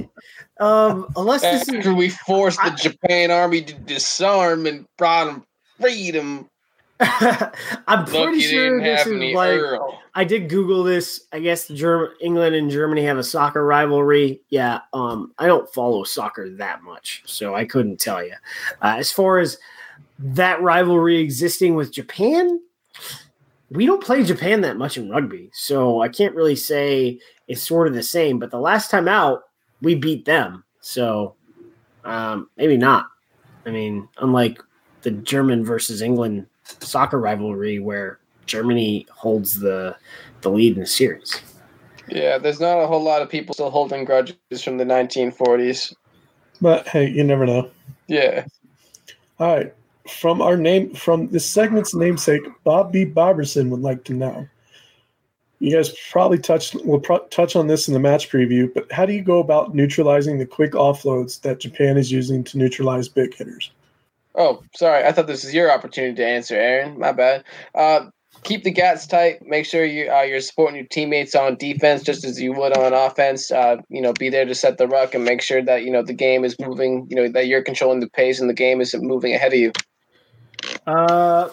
um, 0.59 1.07
unless 1.15 1.43
After 1.43 1.71
this 1.71 1.85
is, 1.85 1.93
we 1.93 2.09
forced 2.09 2.59
I, 2.61 2.69
the 2.69 2.75
Japan 2.75 3.31
army 3.31 3.61
to 3.61 3.73
disarm 3.73 4.65
and 4.65 4.85
brought 4.97 5.25
them 5.25 5.45
freedom. 5.79 6.49
I'm 6.99 8.05
pretty 8.05 8.39
sure 8.39 8.81
this 8.81 9.05
is 9.05 9.35
like 9.35 9.59
Earl. 9.59 9.99
I 10.15 10.23
did 10.23 10.47
Google 10.47 10.83
this. 10.83 11.25
I 11.31 11.39
guess 11.39 11.67
German, 11.67 12.11
England 12.21 12.55
and 12.55 12.69
Germany 12.69 13.03
have 13.03 13.17
a 13.17 13.23
soccer 13.23 13.65
rivalry. 13.65 14.41
Yeah, 14.49 14.79
um, 14.93 15.33
I 15.39 15.47
don't 15.47 15.71
follow 15.73 16.03
soccer 16.03 16.49
that 16.51 16.83
much, 16.83 17.23
so 17.25 17.55
I 17.55 17.65
couldn't 17.65 17.99
tell 17.99 18.23
you. 18.23 18.35
Uh, 18.81 18.95
as 18.97 19.11
far 19.11 19.39
as 19.39 19.57
that 20.19 20.61
rivalry 20.61 21.19
existing 21.19 21.75
with 21.75 21.91
Japan, 21.91 22.59
we 23.71 23.85
don't 23.87 24.03
play 24.03 24.23
Japan 24.23 24.61
that 24.61 24.77
much 24.77 24.97
in 24.97 25.09
rugby, 25.09 25.49
so 25.51 26.01
I 26.01 26.09
can't 26.09 26.35
really 26.35 26.55
say 26.55 27.19
it's 27.47 27.63
sort 27.63 27.87
of 27.87 27.95
the 27.95 28.03
same. 28.03 28.37
But 28.37 28.51
the 28.51 28.59
last 28.59 28.91
time 28.91 29.07
out, 29.07 29.43
we 29.81 29.95
beat 29.95 30.25
them, 30.25 30.63
so 30.79 31.33
um, 32.05 32.49
maybe 32.55 32.77
not. 32.77 33.07
I 33.65 33.71
mean, 33.71 34.07
unlike 34.19 34.61
the 35.01 35.11
German 35.11 35.65
versus 35.65 36.01
England 36.01 36.45
soccer 36.63 37.19
rivalry, 37.19 37.79
where 37.79 38.19
Germany 38.45 39.07
holds 39.11 39.59
the 39.59 39.95
the 40.41 40.49
lead 40.49 40.73
in 40.73 40.81
the 40.81 40.87
series. 40.87 41.41
Yeah, 42.07 42.37
there's 42.37 42.59
not 42.59 42.79
a 42.79 42.87
whole 42.87 43.01
lot 43.01 43.21
of 43.21 43.29
people 43.29 43.53
still 43.53 43.69
holding 43.69 44.03
grudges 44.03 44.61
from 44.61 44.77
the 44.77 44.83
1940s. 44.83 45.95
But 46.61 46.87
hey, 46.87 47.09
you 47.09 47.23
never 47.23 47.45
know. 47.45 47.71
Yeah. 48.07 48.45
All 49.39 49.55
right 49.55 49.73
from 50.07 50.41
our 50.41 50.57
name 50.57 50.93
from 50.93 51.29
this 51.29 51.49
segment's 51.49 51.93
namesake, 51.95 52.41
Bob 52.63 52.91
B. 52.91 53.05
Barberson 53.05 53.69
would 53.69 53.81
like 53.81 54.03
to 54.05 54.13
know. 54.13 54.47
You 55.59 55.75
guys 55.75 55.95
probably 56.11 56.39
touched. 56.39 56.75
We'll 56.83 56.99
pro- 56.99 57.25
touch 57.27 57.55
on 57.55 57.67
this 57.67 57.87
in 57.87 57.93
the 57.93 57.99
match 57.99 58.29
preview. 58.29 58.73
But 58.73 58.91
how 58.91 59.05
do 59.05 59.13
you 59.13 59.21
go 59.21 59.39
about 59.39 59.73
neutralizing 59.73 60.37
the 60.37 60.45
quick 60.45 60.73
offloads 60.73 61.39
that 61.41 61.61
Japan 61.61 61.97
is 61.97 62.11
using 62.11 62.43
to 62.45 62.57
neutralize 62.57 63.07
big 63.07 63.33
hitters? 63.33 63.71
Oh, 64.35 64.63
sorry. 64.75 65.05
I 65.05 65.11
thought 65.11 65.27
this 65.27 65.43
was 65.43 65.53
your 65.53 65.71
opportunity 65.71 66.15
to 66.15 66.25
answer, 66.25 66.55
Aaron. 66.55 66.97
My 66.97 67.11
bad. 67.11 67.43
Uh, 67.75 68.07
keep 68.43 68.63
the 68.63 68.71
gats 68.71 69.05
tight. 69.07 69.45
Make 69.45 69.65
sure 69.65 69.85
you 69.85 70.11
uh, 70.11 70.21
you're 70.21 70.41
supporting 70.41 70.75
your 70.75 70.87
teammates 70.87 71.35
on 71.35 71.55
defense 71.55 72.03
just 72.03 72.23
as 72.23 72.41
you 72.41 72.53
would 72.53 72.75
on 72.77 72.93
offense. 72.93 73.51
Uh, 73.51 73.77
you 73.89 74.01
know, 74.01 74.13
be 74.13 74.29
there 74.29 74.45
to 74.45 74.55
set 74.55 74.77
the 74.77 74.87
ruck 74.87 75.13
and 75.13 75.23
make 75.23 75.41
sure 75.41 75.61
that 75.63 75.83
you 75.83 75.91
know 75.91 76.03
the 76.03 76.13
game 76.13 76.43
is 76.43 76.57
moving. 76.59 77.07
You 77.09 77.15
know 77.15 77.29
that 77.29 77.47
you're 77.47 77.61
controlling 77.61 77.99
the 77.99 78.09
pace 78.09 78.39
and 78.39 78.49
the 78.49 78.53
game 78.53 78.81
isn't 78.81 79.03
moving 79.03 79.33
ahead 79.33 79.53
of 79.53 79.59
you. 79.59 79.71
Uh, 80.87 81.49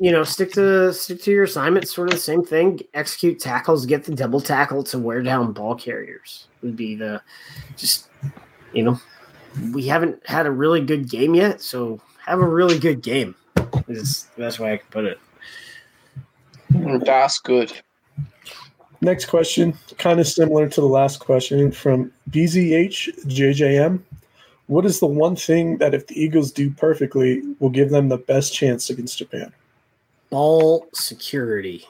you 0.00 0.12
know, 0.12 0.24
stick 0.24 0.52
to 0.52 0.92
stick 0.92 1.22
to 1.22 1.30
your 1.30 1.44
assignment. 1.44 1.88
Sort 1.88 2.08
of 2.08 2.14
the 2.14 2.20
same 2.20 2.44
thing. 2.44 2.80
Execute 2.94 3.40
tackles. 3.40 3.86
Get 3.86 4.04
the 4.04 4.14
double 4.14 4.40
tackle 4.40 4.84
to 4.84 4.98
wear 4.98 5.22
down 5.22 5.52
ball 5.52 5.74
carriers. 5.74 6.46
Would 6.62 6.76
be 6.76 6.94
the 6.94 7.22
just 7.76 8.08
you 8.72 8.82
know 8.82 9.00
we 9.72 9.86
haven't 9.86 10.24
had 10.26 10.46
a 10.46 10.50
really 10.50 10.80
good 10.80 11.08
game 11.08 11.34
yet, 11.34 11.60
so 11.60 12.00
have 12.28 12.40
a 12.40 12.48
really 12.48 12.78
good 12.78 13.02
game. 13.02 13.34
Is 13.88 14.24
the 14.36 14.42
best 14.42 14.58
way 14.58 14.74
I 14.74 14.76
can 14.76 14.86
put 14.90 15.04
it. 15.04 15.18
That's 17.04 17.38
good. 17.38 17.72
Next 19.00 19.26
question, 19.26 19.74
kind 19.98 20.18
of 20.18 20.26
similar 20.26 20.68
to 20.68 20.80
the 20.80 20.86
last 20.86 21.20
question 21.20 21.70
from 21.70 22.12
BZHJJM. 22.30 24.00
What 24.66 24.84
is 24.84 25.00
the 25.00 25.06
one 25.06 25.36
thing 25.36 25.78
that 25.78 25.94
if 25.94 26.08
the 26.08 26.20
Eagles 26.20 26.50
do 26.50 26.70
perfectly 26.70 27.42
will 27.60 27.70
give 27.70 27.90
them 27.90 28.08
the 28.08 28.18
best 28.18 28.52
chance 28.52 28.90
against 28.90 29.18
Japan? 29.18 29.52
Ball 30.30 30.86
security 30.92 31.86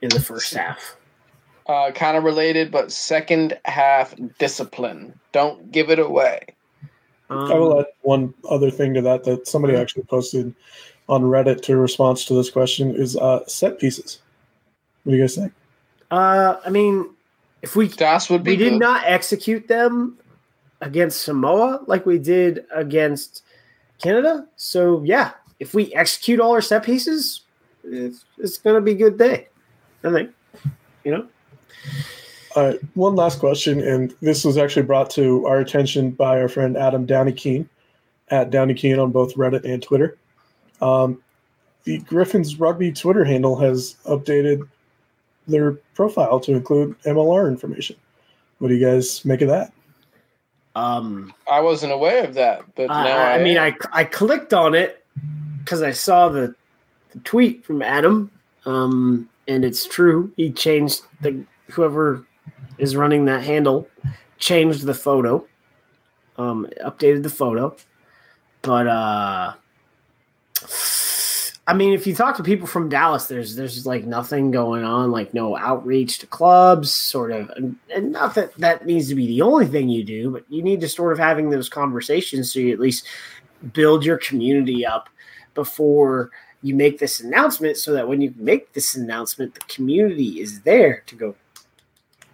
in 0.00 0.08
the 0.10 0.20
first 0.20 0.54
half. 0.54 0.96
Uh, 1.66 1.90
kind 1.90 2.16
of 2.16 2.24
related, 2.24 2.70
but 2.70 2.92
second 2.92 3.58
half 3.64 4.14
discipline. 4.38 5.18
Don't 5.32 5.72
give 5.72 5.90
it 5.90 5.98
away. 5.98 6.40
Um, 7.30 7.50
I 7.50 7.54
will 7.54 7.80
add 7.80 7.86
one 8.02 8.34
other 8.48 8.70
thing 8.70 8.94
to 8.94 9.02
that 9.02 9.24
that 9.24 9.46
somebody 9.48 9.76
actually 9.76 10.04
posted 10.04 10.54
on 11.08 11.22
Reddit 11.22 11.62
to 11.62 11.76
response 11.76 12.24
to 12.26 12.34
this 12.34 12.50
question 12.50 12.94
is 12.94 13.16
uh, 13.16 13.46
set 13.46 13.78
pieces. 13.78 14.20
What 15.02 15.12
do 15.12 15.16
you 15.18 15.22
guys 15.22 15.36
think? 15.36 15.52
Uh, 16.10 16.56
I 16.64 16.70
mean, 16.70 17.10
if 17.62 17.76
we 17.76 17.88
Das 17.88 18.30
would 18.30 18.42
be 18.44 18.52
we 18.52 18.56
did 18.56 18.78
not 18.78 19.04
execute 19.04 19.68
them 19.68 20.18
against 20.80 21.22
Samoa 21.22 21.82
like 21.86 22.04
we 22.06 22.18
did 22.18 22.66
against 22.74 23.42
Canada, 23.98 24.46
so 24.56 25.02
yeah, 25.04 25.32
if 25.60 25.74
we 25.74 25.94
execute 25.94 26.40
all 26.40 26.52
our 26.52 26.60
set 26.60 26.84
pieces, 26.84 27.42
it's, 27.84 28.24
it's 28.38 28.58
going 28.58 28.76
to 28.76 28.80
be 28.80 28.92
a 28.92 28.94
good 28.94 29.18
day. 29.18 29.48
I 30.02 30.12
think, 30.12 30.30
you 31.04 31.12
know. 31.12 31.26
All 32.56 32.62
right, 32.62 32.80
one 32.94 33.16
last 33.16 33.40
question, 33.40 33.80
and 33.80 34.14
this 34.20 34.44
was 34.44 34.56
actually 34.56 34.82
brought 34.82 35.10
to 35.10 35.44
our 35.46 35.58
attention 35.58 36.12
by 36.12 36.40
our 36.40 36.48
friend 36.48 36.76
Adam 36.76 37.04
Downey 37.04 37.32
Keen 37.32 37.68
at 38.28 38.50
Downey 38.50 38.74
Keen 38.74 38.98
on 38.98 39.10
both 39.10 39.34
Reddit 39.34 39.64
and 39.64 39.82
Twitter. 39.82 40.16
Um, 40.80 41.20
the 41.82 41.98
Griffins 41.98 42.60
Rugby 42.60 42.92
Twitter 42.92 43.24
handle 43.24 43.56
has 43.56 43.96
updated 44.06 44.68
their 45.48 45.72
profile 45.94 46.38
to 46.40 46.52
include 46.52 46.96
MLR 47.02 47.48
information. 47.48 47.96
What 48.58 48.68
do 48.68 48.74
you 48.74 48.86
guys 48.86 49.24
make 49.24 49.42
of 49.42 49.48
that? 49.48 49.72
Um, 50.76 51.34
I 51.50 51.60
wasn't 51.60 51.92
aware 51.92 52.24
of 52.24 52.34
that, 52.34 52.62
but 52.76 52.90
I, 52.90 53.04
now 53.04 53.18
I, 53.18 53.34
I 53.34 53.42
mean, 53.42 53.56
am. 53.56 53.74
I 53.92 54.00
I 54.00 54.04
clicked 54.04 54.54
on 54.54 54.74
it 54.74 55.04
because 55.58 55.82
I 55.82 55.90
saw 55.90 56.28
the, 56.28 56.54
the 57.10 57.18
tweet 57.20 57.64
from 57.64 57.82
Adam, 57.82 58.30
um, 58.64 59.28
and 59.46 59.64
it's 59.64 59.86
true. 59.86 60.32
He 60.36 60.50
changed 60.50 61.02
the 61.20 61.44
whoever 61.68 62.24
is 62.78 62.96
running 62.96 63.24
that 63.26 63.44
handle 63.44 63.88
changed 64.38 64.84
the 64.84 64.94
photo, 64.94 65.46
um, 66.36 66.68
updated 66.84 67.22
the 67.22 67.30
photo, 67.30 67.76
but 68.62 68.86
uh, 68.86 69.54
I 71.66 71.72
mean, 71.72 71.94
if 71.94 72.06
you 72.06 72.14
talk 72.14 72.36
to 72.36 72.42
people 72.42 72.66
from 72.66 72.90
Dallas, 72.90 73.26
there's 73.26 73.56
there's 73.56 73.86
like 73.86 74.04
nothing 74.04 74.50
going 74.50 74.84
on, 74.84 75.10
like 75.10 75.32
no 75.32 75.56
outreach 75.56 76.18
to 76.18 76.26
clubs, 76.26 76.92
sort 76.92 77.32
of, 77.32 77.50
and, 77.50 77.76
not 78.12 78.34
that 78.34 78.54
that 78.56 78.84
needs 78.84 79.08
to 79.08 79.14
be 79.14 79.26
the 79.26 79.40
only 79.40 79.66
thing 79.66 79.88
you 79.88 80.04
do, 80.04 80.30
but 80.30 80.44
you 80.50 80.62
need 80.62 80.80
to 80.82 80.88
sort 80.88 81.12
of 81.12 81.18
having 81.18 81.48
those 81.48 81.70
conversations 81.70 82.52
so 82.52 82.58
you 82.58 82.72
at 82.72 82.80
least 82.80 83.06
build 83.72 84.04
your 84.04 84.18
community 84.18 84.84
up 84.84 85.08
before 85.54 86.30
you 86.60 86.74
make 86.74 86.98
this 86.98 87.20
announcement, 87.20 87.76
so 87.76 87.92
that 87.92 88.08
when 88.08 88.20
you 88.20 88.34
make 88.36 88.72
this 88.72 88.94
announcement, 88.94 89.54
the 89.54 89.60
community 89.60 90.40
is 90.40 90.60
there 90.62 91.02
to 91.06 91.14
go, 91.14 91.34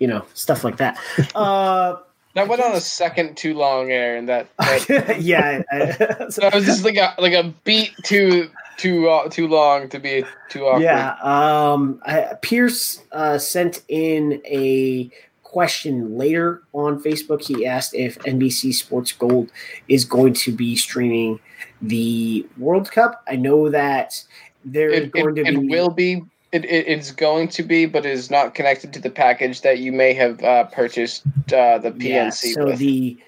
you 0.00 0.08
know, 0.08 0.24
stuff 0.34 0.64
like 0.64 0.78
that. 0.78 0.98
Uh, 1.34 1.96
that 2.34 2.48
went 2.48 2.60
on 2.60 2.72
a 2.72 2.80
second 2.80 3.36
too 3.36 3.54
long, 3.54 3.92
Aaron. 3.92 4.26
That, 4.26 4.48
that 4.58 5.20
yeah, 5.20 5.62
I, 5.70 5.76
that 5.86 6.50
was 6.52 6.64
just 6.64 6.84
like 6.84 6.96
a 6.96 7.14
like 7.18 7.34
a 7.34 7.54
beat 7.64 7.92
too 8.02 8.50
too 8.76 9.08
uh, 9.08 9.28
too 9.28 9.46
long 9.46 9.88
to 9.90 9.98
be 10.00 10.24
too 10.48 10.64
awkward. 10.66 10.82
Yeah. 10.82 11.14
Um, 11.22 12.00
I, 12.04 12.34
Pierce 12.42 13.02
uh, 13.12 13.38
sent 13.38 13.82
in 13.88 14.42
a 14.44 15.10
question 15.42 16.16
later 16.16 16.62
on 16.72 17.02
Facebook. 17.02 17.44
He 17.44 17.66
asked 17.66 17.94
if 17.94 18.18
NBC 18.20 18.72
Sports 18.72 19.12
Gold 19.12 19.50
is 19.88 20.04
going 20.04 20.32
to 20.34 20.52
be 20.52 20.76
streaming 20.76 21.40
the 21.82 22.46
World 22.56 22.90
Cup. 22.90 23.22
I 23.28 23.36
know 23.36 23.68
that 23.68 24.22
there 24.64 24.90
is 24.90 25.04
It, 25.04 25.12
going 25.12 25.36
it, 25.36 25.44
to 25.44 25.50
it 25.50 25.60
be. 25.60 25.68
will 25.68 25.90
be. 25.90 26.22
It, 26.52 26.64
it, 26.64 26.88
it's 26.88 27.12
going 27.12 27.48
to 27.48 27.62
be, 27.62 27.86
but 27.86 28.04
is 28.04 28.30
not 28.30 28.54
connected 28.54 28.92
to 28.94 29.00
the 29.00 29.10
package 29.10 29.60
that 29.60 29.78
you 29.78 29.92
may 29.92 30.12
have 30.14 30.42
uh, 30.42 30.64
purchased 30.64 31.22
uh, 31.52 31.78
the 31.78 31.92
PNC 31.92 32.02
Yeah, 32.02 32.30
so 32.30 32.64
with. 32.66 32.78
the 32.78 33.18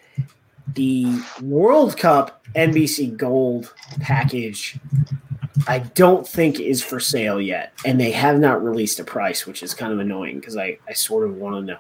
the 0.75 1.21
World 1.43 1.97
Cup 1.99 2.45
NBC 2.55 3.17
Gold 3.17 3.73
package, 4.01 4.79
I 5.69 5.81
don't 5.81 6.27
think 6.27 6.59
is 6.61 6.83
for 6.83 6.99
sale 6.99 7.41
yet, 7.41 7.73
and 7.85 8.01
they 8.01 8.11
have 8.13 8.39
not 8.39 8.63
released 8.65 8.99
a 8.99 9.05
price, 9.05 9.47
which 9.47 9.63
is 9.63 9.75
kind 9.75 9.93
of 9.93 9.99
annoying 10.01 10.41
because 10.41 10.57
I, 10.57 10.79
I 10.89 10.93
sort 10.95 11.29
of 11.29 11.37
want 11.37 11.57
to 11.57 11.73
know. 11.75 11.79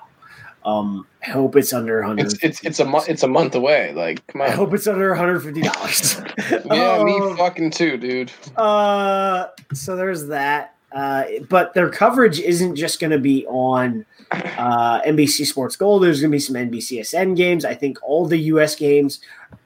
Um, 0.64 1.06
I 1.26 1.30
hope 1.30 1.56
it's 1.56 1.72
under 1.72 1.98
100. 2.00 2.24
it's 2.24 2.34
it's 2.44 2.64
it's 2.64 2.78
a 2.80 2.84
month 2.84 3.08
it's 3.08 3.24
a 3.24 3.28
month 3.28 3.54
away. 3.56 3.92
Like, 3.94 4.24
come 4.28 4.42
on. 4.42 4.48
I 4.48 4.50
hope 4.52 4.72
it's 4.74 4.86
under 4.86 5.08
150 5.08 5.60
dollars. 5.62 6.20
yeah, 6.66 7.02
me 7.02 7.18
Um, 7.20 7.36
fucking 7.36 7.70
too, 7.72 7.96
dude. 7.96 8.30
Uh, 8.56 9.46
so 9.74 9.96
there's 9.96 10.26
that. 10.28 10.76
Uh, 10.94 11.24
but 11.48 11.72
their 11.74 11.88
coverage 11.90 12.38
isn't 12.40 12.76
just 12.76 13.00
going 13.00 13.10
to 13.10 13.18
be 13.18 13.46
on 13.46 14.04
uh, 14.30 15.00
NBC 15.02 15.46
Sports 15.46 15.76
Gold. 15.76 16.02
There's 16.02 16.20
going 16.20 16.30
to 16.30 16.34
be 16.36 16.38
some 16.40 16.56
NBCSN 16.56 17.36
games. 17.36 17.64
I 17.64 17.74
think 17.74 17.98
all 18.02 18.26
the 18.26 18.36
U.S. 18.38 18.74
games 18.76 19.20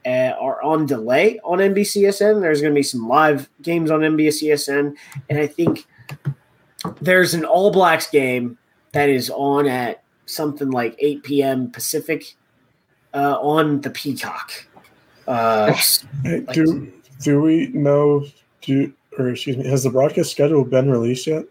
uh, 0.05 0.33
are 0.39 0.61
on 0.61 0.85
delay 0.85 1.39
on 1.43 1.59
NBCSN. 1.59 2.41
There's 2.41 2.61
going 2.61 2.73
to 2.73 2.77
be 2.79 2.83
some 2.83 3.07
live 3.07 3.49
games 3.61 3.91
on 3.91 4.01
NBCSN, 4.01 4.95
and 5.29 5.39
I 5.39 5.47
think 5.47 5.85
there's 7.01 7.33
an 7.33 7.43
All 7.45 7.71
Blacks 7.71 8.09
game 8.09 8.57
that 8.93 9.09
is 9.09 9.29
on 9.29 9.67
at 9.67 10.03
something 10.25 10.69
like 10.71 10.95
8 10.99 11.23
p.m. 11.23 11.71
Pacific 11.71 12.35
uh, 13.13 13.37
on 13.41 13.81
the 13.81 13.89
Peacock. 13.89 14.51
Uh, 15.27 15.75
Like- 16.23 16.51
do 16.53 16.91
do 17.21 17.41
we 17.41 17.67
know? 17.67 18.25
Do 18.61 18.93
or 19.19 19.29
excuse 19.29 19.57
me, 19.57 19.67
has 19.67 19.83
the 19.83 19.89
broadcast 19.89 20.31
schedule 20.31 20.63
been 20.63 20.89
released 20.89 21.27
yet? 21.27 21.45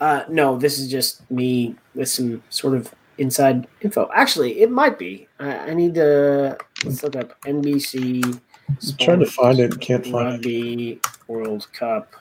Uh, 0.00 0.24
no, 0.28 0.56
this 0.56 0.78
is 0.78 0.90
just 0.90 1.28
me 1.30 1.76
with 1.94 2.08
some 2.08 2.42
sort 2.50 2.74
of 2.74 2.92
inside 3.18 3.66
info. 3.82 4.10
Actually, 4.14 4.60
it 4.60 4.70
might 4.70 4.98
be. 4.98 5.28
I, 5.38 5.70
I 5.70 5.74
need 5.74 5.94
to 5.94 6.56
let's 6.84 7.02
look 7.02 7.16
up 7.16 7.40
NBC. 7.42 8.24
I'm 8.68 8.96
trying 8.98 9.20
to 9.20 9.26
find 9.26 9.60
it, 9.60 9.80
can't 9.80 10.04
find 10.04 10.28
it. 10.28 10.32
Rugby 10.32 11.00
World 11.28 11.68
Cup. 11.72 12.14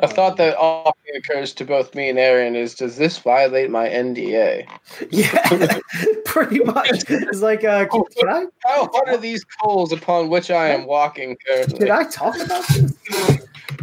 A 0.00 0.08
thought 0.08 0.36
that 0.36 0.56
often 0.58 1.16
occurs 1.16 1.54
to 1.54 1.64
both 1.64 1.94
me 1.94 2.10
and 2.10 2.18
Aaron 2.18 2.54
is: 2.54 2.74
Does 2.74 2.96
this 2.96 3.18
violate 3.18 3.70
my 3.70 3.88
NDA? 3.88 4.66
Yeah, 5.10 5.78
pretty 6.24 6.60
much. 6.60 7.04
It's 7.08 7.40
like, 7.40 7.64
uh, 7.64 7.86
can, 7.86 8.02
can 8.16 8.28
I 8.28 8.44
How 8.64 8.88
hard 8.92 9.08
are 9.08 9.16
these 9.16 9.44
coals 9.44 9.92
upon 9.92 10.28
which 10.28 10.50
I 10.50 10.68
am 10.68 10.86
walking 10.86 11.36
currently? 11.46 11.78
did 11.78 11.90
I 11.90 12.04
talk 12.04 12.34
about 12.38 12.66
this? 12.68 12.92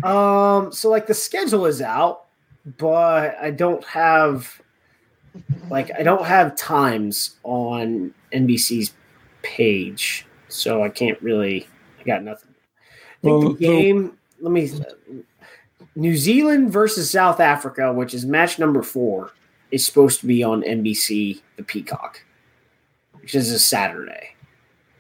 Um, 0.04 0.72
so 0.72 0.90
like 0.90 1.08
the 1.08 1.14
schedule 1.14 1.66
is 1.66 1.82
out, 1.82 2.26
but 2.78 3.38
I 3.42 3.52
don't 3.52 3.84
have 3.86 4.62
like 5.70 5.92
I 5.98 6.04
don't 6.04 6.26
have 6.26 6.56
times 6.56 7.38
on 7.44 8.14
NBC's 8.32 8.94
page, 9.42 10.26
so 10.50 10.84
I 10.84 10.90
can't 10.90 11.22
really. 11.22 11.68
I 12.00 12.04
got 12.04 12.24
nothing. 12.24 12.54
I 13.24 13.28
Well, 13.28 13.42
the 13.42 13.54
game. 13.54 14.18
Let 14.42 14.52
me. 14.52 14.70
New 15.96 16.18
Zealand 16.18 16.72
versus 16.72 17.10
South 17.10 17.40
Africa, 17.40 17.94
which 17.94 18.14
is 18.14 18.26
match 18.26 18.58
number 18.58 18.82
four, 18.82 19.32
is 19.70 19.86
supposed 19.86 20.20
to 20.22 20.26
be 20.26 20.44
on 20.44 20.64
NBC, 20.64 21.42
the 21.56 21.64
Peacock, 21.64 22.24
which 23.22 23.36
is 23.36 23.52
a 23.52 23.60
Saturday. 23.60 24.36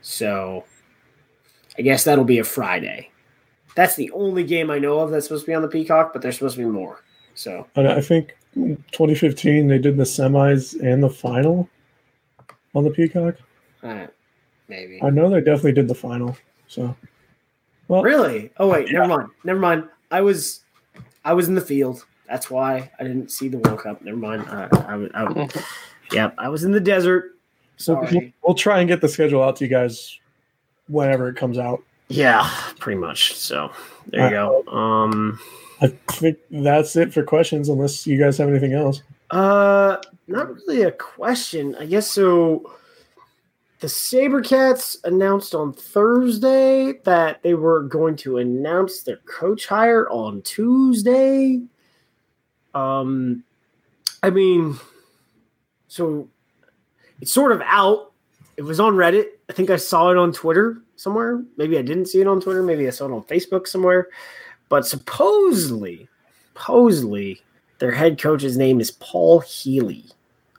So, 0.01 0.65
I 1.77 1.81
guess 1.81 2.03
that'll 2.03 2.25
be 2.25 2.37
a 2.37 2.43
Friday. 2.43 3.09
That's 3.75 3.95
the 3.95 4.11
only 4.11 4.43
game 4.43 4.69
I 4.69 4.79
know 4.79 4.99
of 4.99 5.11
that's 5.11 5.25
supposed 5.25 5.45
to 5.45 5.51
be 5.51 5.55
on 5.55 5.61
the 5.61 5.67
Peacock, 5.67 6.13
but 6.13 6.21
there's 6.21 6.35
supposed 6.35 6.55
to 6.55 6.61
be 6.61 6.69
more. 6.69 7.01
So, 7.35 7.67
And 7.75 7.87
I 7.87 8.01
think 8.01 8.37
2015 8.53 9.67
they 9.67 9.79
did 9.79 9.97
the 9.97 10.03
semis 10.03 10.79
and 10.81 11.01
the 11.01 11.09
final 11.09 11.67
on 12.75 12.83
the 12.83 12.91
Peacock. 12.91 13.35
Uh, 13.81 14.07
maybe. 14.67 15.01
I 15.01 15.09
know 15.09 15.29
they 15.29 15.39
definitely 15.41 15.73
did 15.73 15.87
the 15.87 15.95
final. 15.95 16.37
So, 16.67 16.95
well, 17.87 18.03
really? 18.03 18.51
Oh 18.57 18.67
wait, 18.67 18.87
yeah. 18.87 18.99
never 18.99 19.07
mind. 19.07 19.29
Never 19.43 19.59
mind. 19.59 19.89
I 20.11 20.21
was, 20.21 20.63
I 21.25 21.33
was 21.33 21.47
in 21.47 21.55
the 21.55 21.61
field. 21.61 22.05
That's 22.27 22.49
why 22.49 22.91
I 22.99 23.03
didn't 23.03 23.31
see 23.31 23.47
the 23.47 23.57
World 23.57 23.79
Cup. 23.79 24.01
Never 24.01 24.17
mind. 24.17 24.43
I, 24.43 24.67
I, 24.71 25.23
I, 25.23 25.49
yeah, 26.11 26.31
I 26.37 26.49
was 26.49 26.63
in 26.63 26.71
the 26.71 26.79
desert. 26.79 27.31
So 27.77 27.99
we'll, 27.99 28.21
we'll 28.43 28.55
try 28.55 28.79
and 28.79 28.87
get 28.87 29.01
the 29.01 29.09
schedule 29.09 29.43
out 29.43 29.55
to 29.57 29.65
you 29.65 29.69
guys 29.69 30.19
whenever 30.87 31.27
it 31.29 31.35
comes 31.35 31.57
out. 31.57 31.83
Yeah, 32.13 32.49
pretty 32.79 32.99
much. 32.99 33.35
So 33.35 33.71
there 34.07 34.25
you 34.25 34.29
go. 34.31 34.63
Um, 34.67 35.39
I 35.81 35.87
think 36.11 36.37
that's 36.51 36.95
it 36.95 37.13
for 37.13 37.23
questions, 37.23 37.69
unless 37.69 38.05
you 38.05 38.19
guys 38.19 38.37
have 38.37 38.49
anything 38.49 38.73
else. 38.73 39.01
Uh, 39.31 39.97
not 40.27 40.53
really 40.53 40.83
a 40.83 40.91
question. 40.91 41.75
I 41.75 41.85
guess 41.85 42.09
so. 42.09 42.71
The 43.79 43.87
Sabercats 43.87 44.95
announced 45.03 45.53
on 45.53 45.73
Thursday 45.73 46.93
that 47.03 47.43
they 47.43 47.53
were 47.53 47.81
going 47.81 48.15
to 48.17 48.37
announce 48.37 49.03
their 49.03 49.17
coach 49.25 49.67
hire 49.67 50.07
on 50.09 50.41
Tuesday. 50.43 51.61
Um, 52.73 53.43
I 54.21 54.29
mean, 54.29 54.79
so 55.87 56.29
it's 57.19 57.33
sort 57.33 57.51
of 57.51 57.61
out. 57.65 58.13
It 58.55 58.61
was 58.61 58.79
on 58.79 58.93
Reddit. 58.93 59.25
I 59.53 59.55
think 59.55 59.69
I 59.69 59.75
saw 59.75 60.09
it 60.09 60.17
on 60.17 60.33
Twitter 60.33 60.81
somewhere. 60.95 61.43
Maybe 61.57 61.77
I 61.77 61.83
didn't 61.83 62.07
see 62.07 62.19
it 62.19 62.25
on 62.25 62.41
Twitter. 62.41 62.63
Maybe 62.63 62.87
I 62.87 62.89
saw 62.89 63.05
it 63.05 63.11
on 63.11 63.21
Facebook 63.25 63.67
somewhere. 63.67 64.07
But 64.67 64.87
supposedly, 64.87 66.07
supposedly, 66.53 67.39
their 67.77 67.91
head 67.91 68.19
coach's 68.19 68.57
name 68.57 68.81
is 68.81 68.89
Paul 68.89 69.41
Healy. 69.41 70.05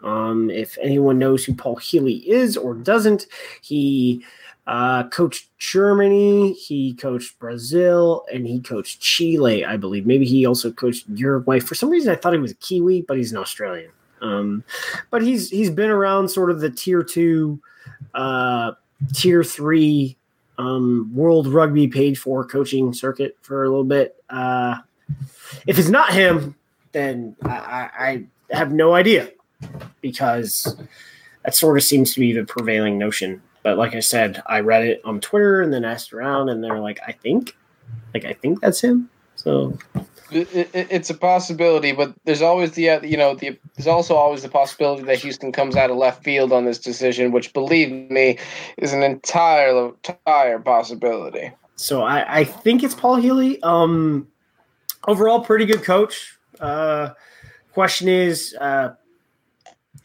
Um, 0.05 0.49
if 0.49 0.79
anyone 0.81 1.19
knows 1.19 1.45
who 1.45 1.57
Paul 1.57 1.75
Healy 1.75 2.19
is 2.31 2.57
or 2.57 2.73
doesn't, 2.73 3.27
he 3.63 4.25
uh, 4.69 5.09
coached 5.09 5.49
Germany, 5.59 6.53
he 6.53 6.95
coached 6.95 7.37
Brazil, 7.41 8.25
and 8.33 8.47
he 8.47 8.61
coached 8.61 9.01
Chile, 9.01 9.65
I 9.65 9.77
believe. 9.77 10.07
Maybe 10.07 10.25
he 10.25 10.47
also 10.47 10.71
coached 10.71 11.09
Uruguay. 11.09 11.59
For 11.59 11.75
some 11.75 11.91
reason, 11.91 12.13
I 12.13 12.17
thought 12.17 12.33
he 12.33 12.39
was 12.39 12.53
a 12.53 12.57
Kiwi, 12.57 13.03
but 13.09 13.17
he's 13.17 13.33
an 13.33 13.39
Australian. 13.39 13.91
Um, 14.21 14.63
but 15.11 15.21
he's 15.21 15.51
he's 15.51 15.71
been 15.71 15.91
around 15.91 16.29
sort 16.29 16.53
of 16.53 16.61
the 16.61 16.71
tier 16.71 17.03
two, 17.03 17.61
uh, 18.15 18.71
tier 19.13 19.45
three 19.45 20.17
um, 20.59 21.11
World 21.15 21.47
Rugby 21.47 21.89
page 21.89 22.19
four 22.19 22.45
coaching 22.45 22.93
circuit 22.93 23.37
for 23.43 23.65
a 23.65 23.69
little 23.69 23.85
bit. 23.85 24.23
Uh, 24.31 24.77
if 25.67 25.79
it's 25.79 25.89
not 25.89 26.13
him, 26.13 26.55
then 26.93 27.37
I, 27.45 27.91
I, 27.99 28.25
have 28.51 28.73
no 28.73 28.95
idea 28.95 29.31
because 30.01 30.77
that 31.45 31.55
sort 31.55 31.77
of 31.77 31.83
seems 31.83 32.15
to 32.15 32.21
be 32.21 32.33
the 32.33 32.45
prevailing 32.45 32.99
notion. 32.99 33.43
But 33.63 33.79
like 33.79 33.95
I 33.95 34.01
said, 34.01 34.43
I 34.47 34.61
read 34.61 34.85
it 34.85 35.01
on 35.05 35.21
Twitter 35.21 35.63
and 35.63 35.73
then 35.73 35.85
asked 35.85 36.13
around, 36.13 36.51
and 36.51 36.63
they're 36.63 36.79
like, 36.79 37.01
I 37.07 37.13
think, 37.13 37.57
like 38.13 38.25
I 38.25 38.35
think 38.35 38.61
that's 38.61 38.81
him. 38.81 39.11
So 39.45 39.77
it, 40.31 40.49
it, 40.55 40.71
it's 40.73 41.11
a 41.11 41.15
possibility, 41.15 41.93
but 41.93 42.15
there's 42.25 42.41
always 42.41 42.73
the 42.73 42.89
uh, 42.89 43.03
you 43.03 43.19
know 43.19 43.35
the 43.35 43.59
there's 43.77 43.87
also 43.87 44.15
always 44.15 44.43
the 44.43 44.49
possibility 44.49 45.03
that 45.03 45.19
Houston 45.19 45.53
comes 45.53 45.77
out 45.77 45.91
of 45.91 45.99
left 45.99 46.25
field 46.25 46.51
on 46.51 46.65
this 46.65 46.79
decision, 46.79 47.31
which 47.31 47.53
believe 47.53 48.11
me 48.11 48.39
is 48.79 48.95
an 48.95 49.03
entire 49.03 49.89
entire 49.89 50.59
possibility. 50.59 51.53
So 51.77 52.03
I, 52.03 52.41
I 52.41 52.45
think 52.45 52.83
it's 52.83 52.95
Paul 52.95 53.17
Healy. 53.17 53.63
Um, 53.63 54.29
overall, 55.07 55.41
pretty 55.41 55.67
good 55.67 55.83
coach. 55.83 56.39
Uh, 56.59 57.11
question 57.73 58.09
is, 58.09 58.57
uh, 58.59 58.95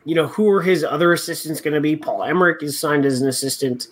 you 0.03 0.15
know, 0.15 0.27
who 0.27 0.49
are 0.49 0.61
his 0.61 0.83
other 0.83 1.13
assistants 1.13 1.61
going 1.61 1.75
to 1.75 1.81
be? 1.81 1.95
Paul 1.95 2.23
Emerick 2.23 2.61
is 2.61 2.77
signed 2.77 3.05
as 3.05 3.21
an 3.21 3.29
assistant. 3.29 3.87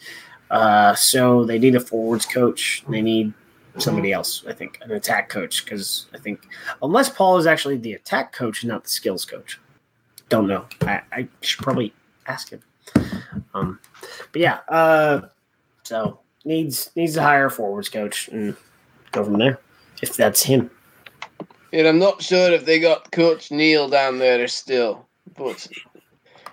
Uh, 0.52 0.94
so 0.96 1.46
they 1.46 1.60
need 1.60 1.76
a 1.76 1.80
forwards 1.80 2.26
coach. 2.26 2.84
They 2.90 3.02
need 3.02 3.34
somebody 3.80 4.12
else, 4.12 4.44
I 4.48 4.54
think, 4.54 4.80
an 4.82 4.92
attack 4.92 5.30
coach, 5.30 5.64
because 5.64 6.08
I 6.14 6.18
think 6.18 6.48
unless 6.82 7.10
Paul 7.10 7.38
is 7.38 7.48
actually 7.48 7.78
the 7.78 7.94
attack 7.94 8.34
coach 8.34 8.64
and 8.64 8.70
not 8.70 8.84
the 8.84 8.90
skills 8.90 9.26
coach, 9.26 9.60
don't 10.30 10.48
know. 10.48 10.66
I, 10.82 11.02
I 11.12 11.28
should 11.42 11.64
probably 11.64 11.94
ask 12.28 12.50
him. 12.50 12.62
Um, 13.54 13.80
but 14.32 14.42
yeah, 14.42 14.60
uh, 14.70 15.22
so 15.84 16.20
needs 16.46 16.92
needs 16.96 17.14
to 17.14 17.22
hire 17.22 17.48
a 17.48 17.52
forwards 17.52 17.90
coach 17.90 18.28
and 18.30 18.56
go 19.12 19.24
from 19.24 19.38
there 19.38 19.60
if 20.02 20.16
that's 20.16 20.44
him. 20.44 20.70
And 21.74 21.88
I'm 21.88 22.00
not 22.00 22.22
sure 22.22 22.52
if 22.52 22.66
they 22.66 22.80
got 22.80 23.12
Coach 23.12 23.52
Neil 23.52 23.90
down 23.90 24.20
there 24.20 24.48
still, 24.48 25.06
but 25.36 25.68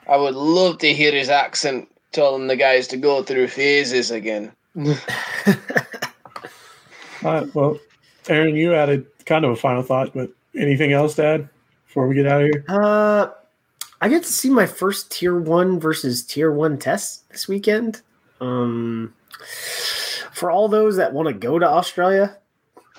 I 0.08 0.16
would 0.16 0.34
love 0.34 0.78
to 0.78 0.92
hear 0.92 1.12
his 1.12 1.28
accent 1.28 1.88
telling 2.12 2.48
the 2.48 2.56
guys 2.56 2.88
to 2.88 2.96
go 2.96 3.22
through 3.22 3.48
phases 3.48 4.10
again. 4.10 4.52
Right. 7.24 7.54
Well, 7.54 7.78
Aaron, 8.28 8.54
you 8.54 8.74
added 8.74 9.06
kind 9.24 9.44
of 9.44 9.52
a 9.52 9.56
final 9.56 9.82
thought, 9.82 10.12
but 10.14 10.30
anything 10.56 10.92
else 10.92 11.18
add 11.18 11.48
before 11.86 12.06
we 12.06 12.14
get 12.14 12.26
out 12.26 12.42
of 12.42 12.50
here? 12.50 12.64
Uh, 12.68 13.28
I 14.00 14.08
get 14.08 14.22
to 14.22 14.32
see 14.32 14.50
my 14.50 14.66
first 14.66 15.10
tier 15.10 15.38
one 15.38 15.80
versus 15.80 16.22
tier 16.22 16.52
one 16.52 16.78
test 16.78 17.28
this 17.30 17.48
weekend. 17.48 18.02
Um, 18.40 19.14
for 20.32 20.50
all 20.50 20.68
those 20.68 20.96
that 20.96 21.12
want 21.12 21.28
to 21.28 21.34
go 21.34 21.58
to 21.58 21.66
Australia, 21.66 22.36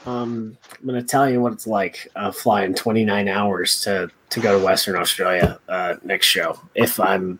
um, 0.05 0.57
I'm 0.79 0.87
going 0.87 0.99
to 0.99 1.07
tell 1.07 1.29
you 1.29 1.41
what 1.41 1.53
it's 1.53 1.67
like 1.67 2.07
uh, 2.15 2.31
flying 2.31 2.73
29 2.73 3.27
hours 3.27 3.81
to 3.81 4.09
to 4.31 4.39
go 4.39 4.57
to 4.57 4.63
Western 4.63 4.95
Australia 4.95 5.59
uh, 5.69 5.95
next 6.03 6.25
show. 6.25 6.59
If 6.73 6.99
I'm 6.99 7.39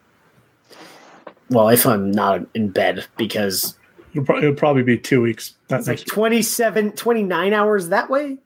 well, 1.49 1.69
if 1.69 1.85
I'm 1.85 2.11
not 2.11 2.41
in 2.53 2.69
bed 2.69 3.05
because 3.17 3.77
It'll 4.15 4.23
probably, 4.23 4.47
it'll 4.47 4.55
probably 4.55 4.83
be 4.83 4.97
two 4.97 5.21
weeks. 5.21 5.55
It's 5.69 5.89
like 5.89 6.05
27, 6.05 6.93
29 6.93 7.53
hours 7.53 7.89
that 7.89 8.09
way 8.09 8.37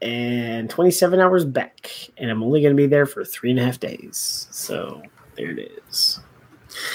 and 0.00 0.70
27 0.70 1.20
hours 1.20 1.44
back. 1.44 1.90
And 2.16 2.30
I'm 2.30 2.42
only 2.42 2.62
going 2.62 2.74
to 2.74 2.76
be 2.76 2.86
there 2.86 3.04
for 3.04 3.26
three 3.26 3.50
and 3.50 3.60
a 3.60 3.64
half 3.64 3.78
days. 3.78 4.48
So 4.50 5.02
there 5.36 5.50
it 5.50 5.70
is. 5.86 6.20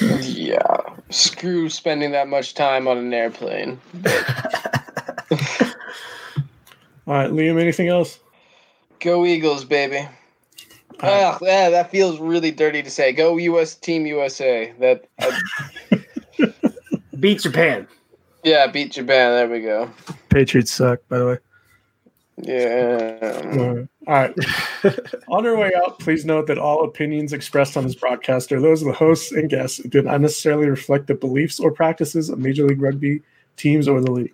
Yeah. 0.01 0.77
Screw 1.11 1.69
spending 1.69 2.11
that 2.13 2.27
much 2.27 2.55
time 2.55 2.87
on 2.87 2.97
an 2.97 3.13
airplane. 3.13 3.79
All 7.05 7.13
right, 7.13 7.29
Liam, 7.29 7.61
anything 7.61 7.89
else? 7.89 8.17
Go 8.99 9.27
Eagles, 9.27 9.63
baby. 9.63 10.07
Oh, 11.01 11.37
yeah, 11.41 11.69
that 11.69 11.91
feels 11.91 12.19
really 12.19 12.49
dirty 12.49 12.81
to 12.81 12.89
say. 12.89 13.11
Go 13.11 13.37
US 13.37 13.75
Team 13.75 14.07
USA. 14.07 14.73
That 14.79 15.05
uh, 15.19 15.97
beat 17.19 17.41
Japan. 17.41 17.87
Yeah, 18.43 18.67
beat 18.67 18.91
Japan. 18.91 19.31
There 19.31 19.49
we 19.49 19.61
go. 19.61 19.89
Patriots 20.29 20.71
suck, 20.71 20.99
by 21.07 21.19
the 21.19 21.25
way. 21.25 21.37
Yeah. 22.41 23.85
All 24.07 24.13
right. 24.13 24.35
on 25.29 25.45
our 25.45 25.55
way 25.55 25.71
out, 25.75 25.99
please 25.99 26.25
note 26.25 26.47
that 26.47 26.57
all 26.57 26.83
opinions 26.83 27.31
expressed 27.31 27.77
on 27.77 27.83
this 27.83 27.95
broadcast 27.95 28.51
are 28.51 28.59
those 28.59 28.81
of 28.81 28.87
the 28.87 28.93
hosts 28.93 29.31
and 29.31 29.49
guests 29.49 29.79
and 29.79 29.91
do 29.91 30.01
not 30.01 30.19
necessarily 30.19 30.67
reflect 30.67 31.07
the 31.07 31.13
beliefs 31.13 31.59
or 31.59 31.71
practices 31.71 32.29
of 32.29 32.39
Major 32.39 32.67
League 32.67 32.81
Rugby 32.81 33.21
teams 33.55 33.87
or 33.87 34.01
the 34.01 34.11
league. 34.11 34.33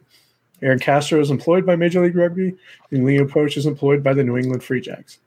Aaron 0.62 0.80
Castro 0.80 1.20
is 1.20 1.32
employed 1.32 1.66
by 1.66 1.76
Major 1.76 2.04
League 2.04 2.16
Rugby, 2.16 2.54
and 2.92 3.06
Leo 3.06 3.26
Poach 3.26 3.56
is 3.56 3.66
employed 3.66 4.04
by 4.04 4.14
the 4.14 4.24
New 4.24 4.38
England 4.38 4.64
Free 4.64 4.82
Jacks. 4.82 5.20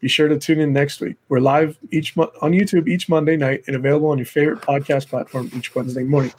Be 0.00 0.08
sure 0.08 0.28
to 0.28 0.38
tune 0.38 0.60
in 0.60 0.72
next 0.72 1.00
week. 1.00 1.16
We're 1.28 1.40
live 1.40 1.78
each 1.90 2.16
mo- 2.16 2.32
on 2.40 2.52
YouTube 2.52 2.88
each 2.88 3.08
Monday 3.08 3.36
night 3.36 3.62
and 3.66 3.76
available 3.76 4.08
on 4.08 4.18
your 4.18 4.26
favorite 4.26 4.62
podcast 4.62 5.08
platform 5.08 5.50
each 5.54 5.74
Wednesday 5.74 6.04
morning. 6.04 6.32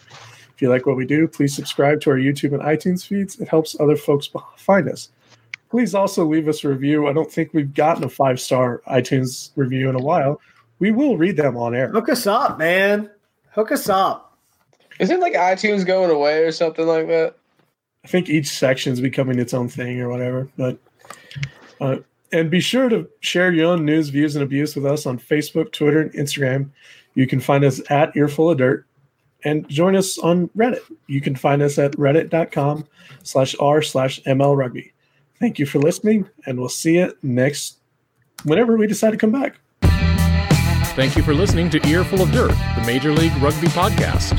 If 0.61 0.65
you 0.65 0.69
like 0.69 0.85
what 0.85 0.95
we 0.95 1.07
do, 1.07 1.27
please 1.27 1.55
subscribe 1.55 2.01
to 2.01 2.11
our 2.11 2.17
YouTube 2.17 2.53
and 2.53 2.61
iTunes 2.61 3.03
feeds. 3.03 3.39
It 3.39 3.47
helps 3.47 3.75
other 3.79 3.95
folks 3.95 4.29
find 4.57 4.87
us. 4.87 5.09
Please 5.71 5.95
also 5.95 6.23
leave 6.23 6.47
us 6.47 6.63
a 6.63 6.69
review. 6.69 7.07
I 7.07 7.13
don't 7.13 7.31
think 7.31 7.51
we've 7.51 7.73
gotten 7.73 8.03
a 8.03 8.09
five 8.09 8.39
star 8.39 8.83
iTunes 8.87 9.49
review 9.55 9.89
in 9.89 9.95
a 9.95 10.03
while. 10.03 10.39
We 10.77 10.91
will 10.91 11.17
read 11.17 11.35
them 11.35 11.57
on 11.57 11.73
air. 11.73 11.87
Hook 11.89 12.09
us 12.09 12.27
up, 12.27 12.59
man. 12.59 13.09
Hook 13.53 13.71
us 13.71 13.89
up. 13.89 14.37
Isn't 14.99 15.19
like 15.19 15.33
iTunes 15.33 15.83
going 15.83 16.11
away 16.11 16.43
or 16.43 16.51
something 16.51 16.85
like 16.85 17.07
that? 17.07 17.37
I 18.05 18.07
think 18.07 18.29
each 18.29 18.49
section 18.49 18.93
is 18.93 19.01
becoming 19.01 19.39
its 19.39 19.55
own 19.55 19.67
thing 19.67 19.99
or 19.99 20.09
whatever. 20.09 20.47
But 20.57 20.77
uh, 21.79 21.97
and 22.31 22.51
be 22.51 22.59
sure 22.59 22.87
to 22.87 23.09
share 23.21 23.51
your 23.51 23.71
own 23.71 23.83
news, 23.83 24.09
views, 24.09 24.35
and 24.35 24.43
abuse 24.43 24.75
with 24.75 24.85
us 24.85 25.07
on 25.07 25.17
Facebook, 25.17 25.71
Twitter, 25.71 26.01
and 26.01 26.13
Instagram. 26.13 26.69
You 27.15 27.25
can 27.25 27.39
find 27.39 27.63
us 27.63 27.81
at 27.89 28.15
Earful 28.15 28.51
of 28.51 28.59
Dirt 28.59 28.85
and 29.43 29.67
join 29.69 29.95
us 29.95 30.17
on 30.17 30.49
Reddit. 30.49 30.81
You 31.07 31.21
can 31.21 31.35
find 31.35 31.61
us 31.61 31.77
at 31.77 31.91
reddit.com 31.93 32.87
slash 33.23 33.55
r 33.59 33.81
slash 33.81 34.21
ML 34.23 34.55
rugby. 34.55 34.93
Thank 35.39 35.59
you 35.59 35.65
for 35.65 35.79
listening, 35.79 36.29
and 36.45 36.59
we'll 36.59 36.69
see 36.69 36.95
you 36.95 37.15
next 37.23 37.79
whenever 38.43 38.77
we 38.77 38.87
decide 38.87 39.11
to 39.11 39.17
come 39.17 39.31
back. 39.31 39.57
Thank 40.95 41.15
you 41.15 41.23
for 41.23 41.33
listening 41.33 41.69
to 41.71 41.87
Earful 41.87 42.21
of 42.21 42.31
Dirt, 42.31 42.51
the 42.75 42.83
Major 42.85 43.13
League 43.13 43.35
Rugby 43.41 43.67
podcast. 43.67 44.37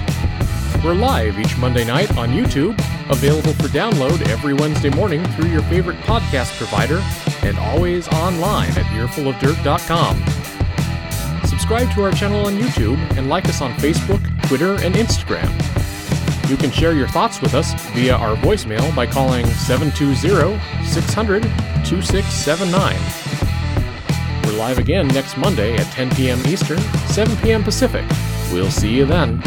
We're 0.85 0.95
live 0.95 1.39
each 1.39 1.57
Monday 1.59 1.85
night 1.85 2.17
on 2.17 2.31
YouTube 2.31 2.79
Available 3.13 3.53
for 3.55 3.69
download 3.69 4.27
every 4.29 4.55
Wednesday 4.55 4.89
morning 4.89 5.25
through 5.33 5.51
your 5.51 5.63
favorite 5.63 5.99
podcast 5.99 6.57
provider 6.57 7.03
and 7.47 7.59
always 7.59 8.09
online 8.09 8.71
at 8.71 8.87
earfulofdirt.com. 8.87 10.25
Subscribe 11.47 11.93
to 11.93 12.03
our 12.03 12.13
channel 12.13 12.47
on 12.47 12.59
YouTube 12.59 12.99
and 13.19 13.29
like 13.29 13.47
us 13.49 13.61
on 13.61 13.73
Facebook, 13.75 14.23
Twitter, 14.49 14.75
and 14.83 14.95
Instagram. 14.95 15.51
You 16.49 16.57
can 16.57 16.71
share 16.71 16.93
your 16.93 17.09
thoughts 17.09 17.41
with 17.41 17.55
us 17.55 17.73
via 17.93 18.15
our 18.15 18.37
voicemail 18.37 18.95
by 18.95 19.07
calling 19.07 19.47
720 19.47 20.59
600 20.85 21.43
2679. 21.85 22.97
We're 24.45 24.59
live 24.59 24.79
again 24.79 25.09
next 25.09 25.37
Monday 25.37 25.77
at 25.77 25.87
10 25.93 26.11
p.m. 26.11 26.41
Eastern, 26.47 26.81
7 27.09 27.37
p.m. 27.39 27.63
Pacific. 27.63 28.05
We'll 28.53 28.71
see 28.71 28.95
you 28.95 29.07
then. 29.07 29.41